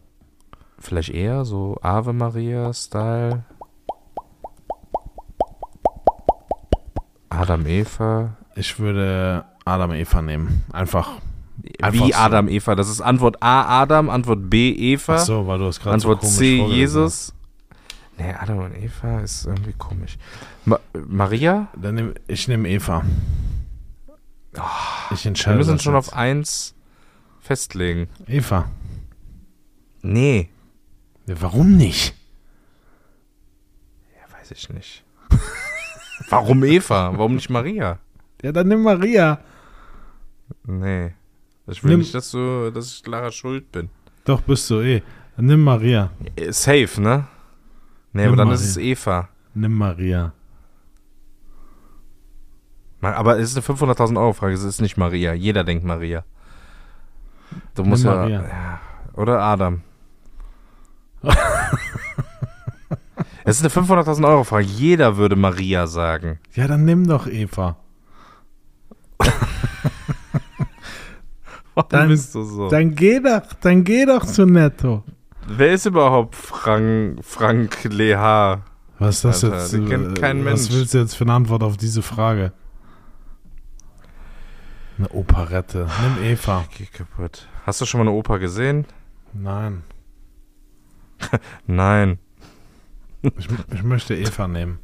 Vielleicht 0.78 1.10
eher 1.10 1.44
so 1.44 1.76
Ave 1.82 2.12
Maria-Style. 2.12 3.44
Adam, 7.28 7.66
Eva. 7.66 8.36
Ich 8.54 8.78
würde 8.78 9.44
Adam 9.64 9.92
Eva 9.92 10.22
nehmen. 10.22 10.64
Einfach. 10.72 11.12
Einfach 11.82 12.06
Wie 12.06 12.12
so. 12.12 12.18
Adam, 12.18 12.48
Eva? 12.48 12.74
Das 12.74 12.88
ist 12.88 13.00
Antwort 13.00 13.42
A, 13.42 13.82
Adam, 13.82 14.08
Antwort 14.08 14.48
B, 14.48 14.70
Eva. 14.72 15.16
Ach 15.16 15.18
so, 15.20 15.46
weil 15.46 15.58
du 15.58 15.66
es 15.68 15.78
gerade 15.78 16.00
so 16.00 16.08
Antwort 16.10 16.20
komisch 16.20 16.36
C, 16.36 16.62
Jesus. 16.64 17.34
Nee, 18.18 18.32
Adam 18.38 18.58
und 18.58 18.74
Eva 18.76 19.20
ist 19.20 19.46
irgendwie 19.46 19.72
komisch. 19.74 20.18
Ma 20.64 20.78
Maria? 21.06 21.68
Dann 21.76 21.94
nehm, 21.94 22.14
ich 22.28 22.48
nehme 22.48 22.68
Eva. 22.68 23.02
ich 25.10 25.24
Wir 25.24 25.28
entscheide 25.30 25.56
müssen 25.58 25.72
uns 25.72 25.82
schon 25.82 25.94
jetzt. 25.94 26.08
auf 26.08 26.14
eins 26.14 26.74
festlegen. 27.40 28.08
Eva. 28.26 28.70
Nee. 30.02 30.48
Ja, 31.26 31.40
warum 31.42 31.76
nicht? 31.76 32.14
Ja, 34.16 34.38
weiß 34.38 34.50
ich 34.52 34.68
nicht. 34.70 35.04
Warum 36.28 36.64
Eva? 36.64 37.12
Warum 37.16 37.34
nicht 37.36 37.50
Maria? 37.50 37.98
Ja, 38.42 38.52
dann 38.52 38.68
nimm 38.68 38.82
Maria. 38.82 39.40
Nee. 40.64 41.12
Ich 41.66 41.82
will 41.84 41.90
Nimm- 41.92 42.00
nicht, 42.00 42.14
dass 42.14 42.30
du, 42.30 42.70
dass 42.70 42.92
ich 42.92 43.02
Clara 43.02 43.30
schuld 43.30 43.70
bin. 43.72 43.90
Doch, 44.24 44.40
bist 44.42 44.68
du 44.70 44.80
eh. 44.80 45.02
Nimm 45.36 45.62
Maria. 45.64 46.10
Äh, 46.36 46.52
Safe, 46.52 47.00
ne? 47.00 47.26
Nee, 48.12 48.22
Nimm 48.22 48.28
aber 48.28 48.36
dann 48.36 48.48
Maria. 48.48 48.60
ist 48.60 48.66
es 48.70 48.76
Eva. 48.76 49.28
Nimm 49.54 49.72
Maria. 49.74 50.32
Ma- 53.00 53.12
Aber 53.14 53.38
es 53.38 53.54
ist 53.54 53.56
eine 53.68 53.78
500.000 53.78 54.18
Euro 54.18 54.32
Frage, 54.32 54.54
es 54.54 54.62
ist 54.64 54.80
nicht 54.80 54.96
Maria. 54.96 55.32
Jeder 55.32 55.64
denkt 55.64 55.84
Maria. 55.84 56.24
Du 57.74 57.84
musst 57.84 58.04
ja, 58.04 58.14
Maria. 58.14 58.42
ja. 58.42 58.80
Oder 59.14 59.40
Adam. 59.42 59.82
es 63.44 63.60
ist 63.62 63.76
eine 63.78 63.86
500.000 63.86 64.26
Euro 64.28 64.44
Frage. 64.44 64.66
Jeder 64.66 65.16
würde 65.16 65.36
Maria 65.36 65.86
sagen. 65.86 66.38
Ja, 66.54 66.66
dann 66.68 66.84
nimm 66.84 67.06
doch 67.06 67.26
Eva. 67.26 67.76
Dann- 71.88 72.08
bist 72.08 72.34
du 72.34 72.42
so? 72.42 72.68
Dann 72.68 72.94
geh 72.94 73.20
doch, 73.20 73.42
dann 73.60 73.84
geh 73.84 74.04
doch 74.06 74.24
zu 74.26 74.46
Netto. 74.46 75.04
Wer 75.48 75.72
ist 75.72 75.86
überhaupt 75.86 76.34
Frank, 76.36 77.24
Frank 77.24 77.84
Leha? 77.84 78.62
Was 78.98 79.16
ist 79.16 79.24
das 79.24 79.44
Alter, 79.44 79.56
jetzt? 79.58 79.72
den 79.72 79.88
kennt 79.88 80.18
äh, 80.18 80.20
kein 80.20 80.44
was 80.44 80.68
Mensch. 80.68 80.72
willst 80.78 80.94
du 80.94 80.98
jetzt 80.98 81.14
für 81.14 81.24
eine 81.24 81.32
Antwort 81.32 81.62
auf 81.62 81.76
diese 81.76 82.02
Frage? 82.02 82.52
Eine 84.98 85.08
Operette. 85.10 85.88
Nimm 86.02 86.24
Eva. 86.32 86.64
Geh 86.76 86.84
kaputt. 86.84 87.48
Hast 87.64 87.80
du 87.80 87.86
schon 87.86 88.00
mal 88.00 88.08
eine 88.08 88.16
Oper 88.16 88.38
gesehen? 88.38 88.84
Nein. 89.32 89.82
Nein. 91.66 92.18
Ich, 93.22 93.48
ich 93.72 93.82
möchte 93.82 94.14
Eva 94.14 94.46
nehmen. 94.46 94.78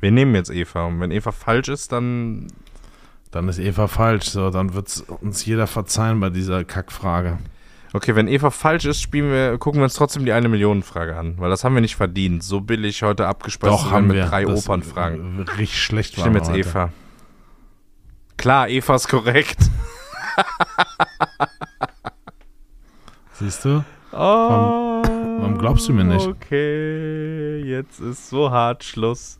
Wir 0.00 0.10
nehmen 0.10 0.34
jetzt 0.34 0.50
Eva. 0.50 0.86
Und 0.86 1.00
wenn 1.00 1.10
Eva 1.12 1.30
falsch 1.32 1.68
ist, 1.68 1.92
dann. 1.92 2.48
Dann 3.32 3.48
ist 3.48 3.58
Eva 3.58 3.88
falsch. 3.88 4.26
So, 4.26 4.50
dann 4.50 4.74
wird 4.74 5.04
uns 5.20 5.44
jeder 5.44 5.66
verzeihen 5.66 6.20
bei 6.20 6.30
dieser 6.30 6.64
Kackfrage. 6.64 7.38
Okay, 7.94 8.14
wenn 8.14 8.28
Eva 8.28 8.50
falsch 8.50 8.84
ist, 8.84 9.00
spielen 9.00 9.30
wir, 9.30 9.58
gucken 9.58 9.80
wir 9.80 9.84
uns 9.84 9.94
trotzdem 9.94 10.24
die 10.24 10.32
eine 10.32 10.48
Million 10.48 10.82
Frage 10.82 11.16
an, 11.16 11.34
weil 11.38 11.50
das 11.50 11.64
haben 11.64 11.74
wir 11.74 11.80
nicht 11.80 11.96
verdient. 11.96 12.42
So 12.42 12.60
billig 12.60 13.02
heute 13.02 13.26
abgespeist 13.26 13.72
Doch, 13.72 13.84
werden 13.84 13.94
haben 13.94 14.06
mit 14.06 14.16
wir. 14.16 14.26
drei 14.26 14.44
Das, 14.44 14.64
Opernfragen. 14.64 15.40
Richtig 15.58 15.82
schlecht 15.82 16.16
war 16.18 16.24
nehme 16.26 16.38
jetzt 16.38 16.50
Eva. 16.50 16.90
Klar, 18.36 18.68
Eva 18.68 18.94
ist 18.94 19.08
korrekt. 19.08 19.58
Siehst 23.34 23.64
du? 23.64 23.84
Oh, 24.12 24.16
warum 24.18 25.58
glaubst 25.58 25.88
du 25.88 25.92
mir 25.92 26.04
nicht? 26.04 26.26
Okay, 26.26 27.62
jetzt 27.64 27.98
ist 28.00 28.28
so 28.28 28.50
hart 28.50 28.84
Schluss. 28.84 29.38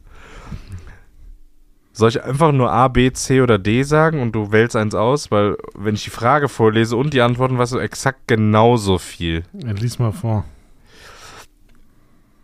Soll 1.94 2.08
ich 2.08 2.22
einfach 2.22 2.52
nur 2.52 2.72
A, 2.72 2.88
B, 2.88 3.12
C 3.12 3.42
oder 3.42 3.58
D 3.58 3.82
sagen 3.82 4.20
und 4.22 4.32
du 4.32 4.50
wählst 4.50 4.76
eins 4.76 4.94
aus? 4.94 5.30
Weil, 5.30 5.56
wenn 5.74 5.94
ich 5.94 6.04
die 6.04 6.10
Frage 6.10 6.48
vorlese 6.48 6.96
und 6.96 7.12
die 7.12 7.20
Antworten, 7.20 7.58
weißt 7.58 7.72
du 7.72 7.78
exakt 7.78 8.26
genauso 8.26 8.96
viel. 8.98 9.44
Ja, 9.52 9.72
lies 9.72 9.98
mal 9.98 10.12
vor. 10.12 10.44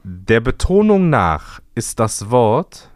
Der 0.05 0.41
Betonung 0.41 1.09
nach 1.11 1.61
ist 1.75 1.99
das 1.99 2.31
Wort 2.31 2.91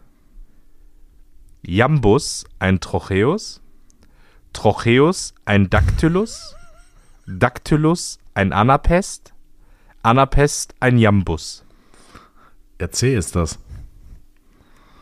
Jambus 1.65 2.43
ein 2.59 2.79
Trocheus, 2.79 3.61
Trocheus 4.51 5.33
ein 5.45 5.69
Dactylus, 5.69 6.55
Dactylus 7.25 8.19
ein 8.35 8.53
Anapest, 8.53 9.33
Anapest 10.03 10.75
ein 10.79 10.97
Jambus. 10.97 11.63
Ja, 12.79 12.91
C 12.91 13.15
ist 13.15 13.35
das. 13.35 13.59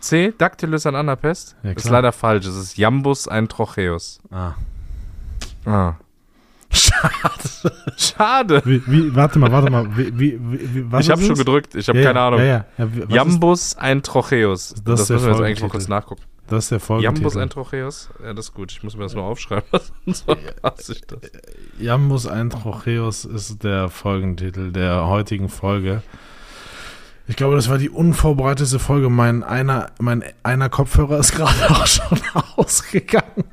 C, 0.02 0.34
Dactylus 0.38 0.86
ein 0.86 0.96
Anapest? 0.96 1.56
Ja, 1.64 1.72
ist 1.72 1.90
leider 1.90 2.12
falsch. 2.12 2.46
Es 2.46 2.56
ist 2.56 2.78
Jambus 2.78 3.28
ein 3.28 3.48
Trocheus. 3.48 4.20
Ah. 4.32 4.54
Ah. 5.66 5.96
Schade. 6.74 7.76
Schade. 7.98 8.62
Wie, 8.66 8.82
wie, 8.88 9.16
warte 9.16 9.38
mal, 9.40 9.52
warte 9.52 9.70
mal. 9.70 9.86
Wie, 9.96 10.40
Ich 11.00 11.10
habe 11.10 11.22
schon 11.22 11.36
gedrückt. 11.36 11.76
Ich 11.76 11.88
habe 11.90 12.00
Ja, 12.00 12.06
keine 12.06 12.20
ja, 12.20 12.28
Ahnung. 12.28 12.40
Ja, 12.46 12.66
Jambus 13.10 13.76
ein 13.76 14.04
Trocheus. 14.04 14.74
Das 14.86 15.08
Das, 15.08 15.10
müssen 15.10 15.26
wir 15.26 15.32
jetzt 15.34 15.42
eigentlich 15.42 15.62
mal 15.62 15.70
kurz 15.70 15.88
nachgucken. 15.88 16.24
Das 16.48 16.66
ist 16.66 16.72
der 16.72 16.80
Folgentitel. 16.80 17.16
Jambus 17.18 17.38
ein 17.38 17.50
Trocheus? 17.50 18.10
Ja, 18.24 18.34
das 18.34 18.46
ist 18.46 18.54
gut. 18.54 18.72
Ich 18.72 18.84
muss 18.84 18.96
mir 18.96 19.04
das 19.04 19.14
nur 19.14 19.24
aufschreiben. 19.24 19.68
Ich 20.06 20.24
das. 20.26 21.20
Jambus 21.80 22.28
ein 22.28 22.50
Trocheus 22.50 23.26
ist 23.26 23.64
der 23.64 23.90
Folgentitel 23.90 24.72
der 24.72 25.08
heutigen 25.08 25.48
Folge. 25.50 26.04
Ich 27.32 27.38
glaube, 27.38 27.56
das 27.56 27.70
war 27.70 27.78
die 27.78 27.90
unvorbereitete 27.90 28.78
Folge. 28.78 29.10
Mein 29.10 29.42
einer, 29.42 29.92
mein 30.00 30.22
einer 30.44 30.68
Kopfhörer 30.68 31.18
ist 31.18 31.32
gerade 31.32 31.70
auch 31.70 31.88
schon 31.88 32.20
ausgegangen. 32.58 33.46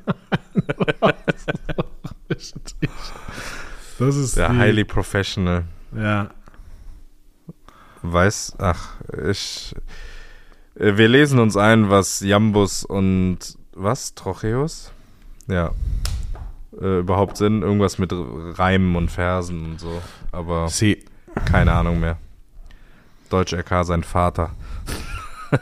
das 2.27 4.15
ist 4.17 4.35
Der 4.35 4.49
die, 4.49 4.57
highly 4.57 4.83
professional. 4.83 5.63
Ja, 5.95 6.29
Weiß, 8.01 8.55
ach, 8.59 8.95
ich. 9.29 9.73
äh, 10.75 10.97
Wir 10.97 11.07
lesen 11.07 11.39
uns 11.39 11.55
ein, 11.55 11.89
was 11.89 12.19
Jambus 12.19 12.83
und 12.83 13.39
was? 13.71 14.13
Trocheus? 14.13 14.91
Ja. 15.47 15.71
Äh, 16.81 16.99
überhaupt 16.99 17.37
Sinn. 17.37 17.61
Irgendwas 17.61 17.97
mit 17.97 18.11
Reimen 18.13 18.97
und 18.97 19.09
Versen 19.09 19.63
und 19.63 19.79
so. 19.79 20.01
Aber 20.33 20.67
sie. 20.67 21.05
keine 21.45 21.71
Ahnung 21.71 22.01
mehr. 22.01 22.17
Deutsch 23.29 23.53
RK 23.53 23.85
sein 23.85 24.03
Vater. 24.03 24.51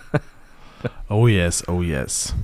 Oh 1.09 1.27
yes, 1.27 1.67
oh 1.67 1.81
yes. 1.81 2.35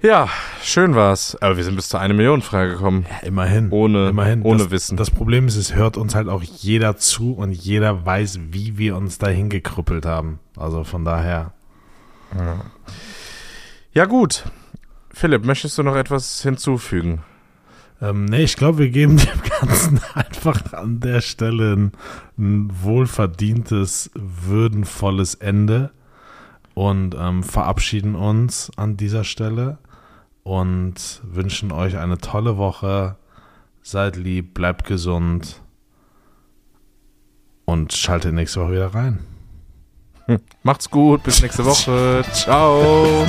Ja, 0.00 0.28
schön 0.62 0.94
war's. 0.94 1.36
Aber 1.40 1.56
wir 1.56 1.64
sind 1.64 1.74
bis 1.74 1.88
zu 1.88 1.98
einer 1.98 2.14
Million 2.14 2.40
freigekommen. 2.40 3.04
Ja, 3.10 3.26
immerhin. 3.26 3.70
Ohne, 3.70 4.10
immerhin. 4.10 4.42
ohne 4.42 4.64
das, 4.64 4.70
Wissen. 4.70 4.96
Das 4.96 5.10
Problem 5.10 5.48
ist, 5.48 5.56
es 5.56 5.74
hört 5.74 5.96
uns 5.96 6.14
halt 6.14 6.28
auch 6.28 6.42
jeder 6.42 6.96
zu 6.96 7.32
und 7.34 7.52
jeder 7.52 8.06
weiß, 8.06 8.38
wie 8.50 8.78
wir 8.78 8.96
uns 8.96 9.18
dahin 9.18 9.48
gekrüppelt 9.48 10.06
haben. 10.06 10.38
Also 10.56 10.84
von 10.84 11.04
daher. 11.04 11.52
Ja, 13.92 14.04
gut. 14.04 14.44
Philipp, 15.12 15.44
möchtest 15.44 15.76
du 15.78 15.82
noch 15.82 15.96
etwas 15.96 16.42
hinzufügen? 16.42 17.22
Ähm, 18.00 18.26
nee, 18.26 18.42
ich 18.44 18.56
glaube, 18.56 18.78
wir 18.78 18.90
geben 18.90 19.16
dem 19.18 19.42
Ganzen 19.60 20.00
einfach 20.14 20.72
an 20.72 21.00
der 21.00 21.20
Stelle 21.20 21.74
ein, 21.74 21.92
ein 22.36 22.70
wohlverdientes, 22.82 24.10
würdenvolles 24.14 25.34
Ende 25.34 25.90
und 26.74 27.16
ähm, 27.18 27.42
verabschieden 27.42 28.14
uns 28.14 28.70
an 28.76 28.96
dieser 28.96 29.24
Stelle 29.24 29.78
und 30.44 31.20
wünschen 31.24 31.72
euch 31.72 31.98
eine 31.98 32.18
tolle 32.18 32.56
Woche. 32.56 33.16
Seid 33.82 34.16
lieb, 34.16 34.54
bleibt 34.54 34.84
gesund 34.86 35.62
und 37.64 37.92
schaltet 37.92 38.34
nächste 38.34 38.60
Woche 38.60 38.72
wieder 38.72 38.94
rein. 38.94 39.20
Macht's 40.62 40.90
gut, 40.90 41.22
bis 41.22 41.42
nächste 41.42 41.64
Woche. 41.64 42.22
Ciao. 42.32 43.26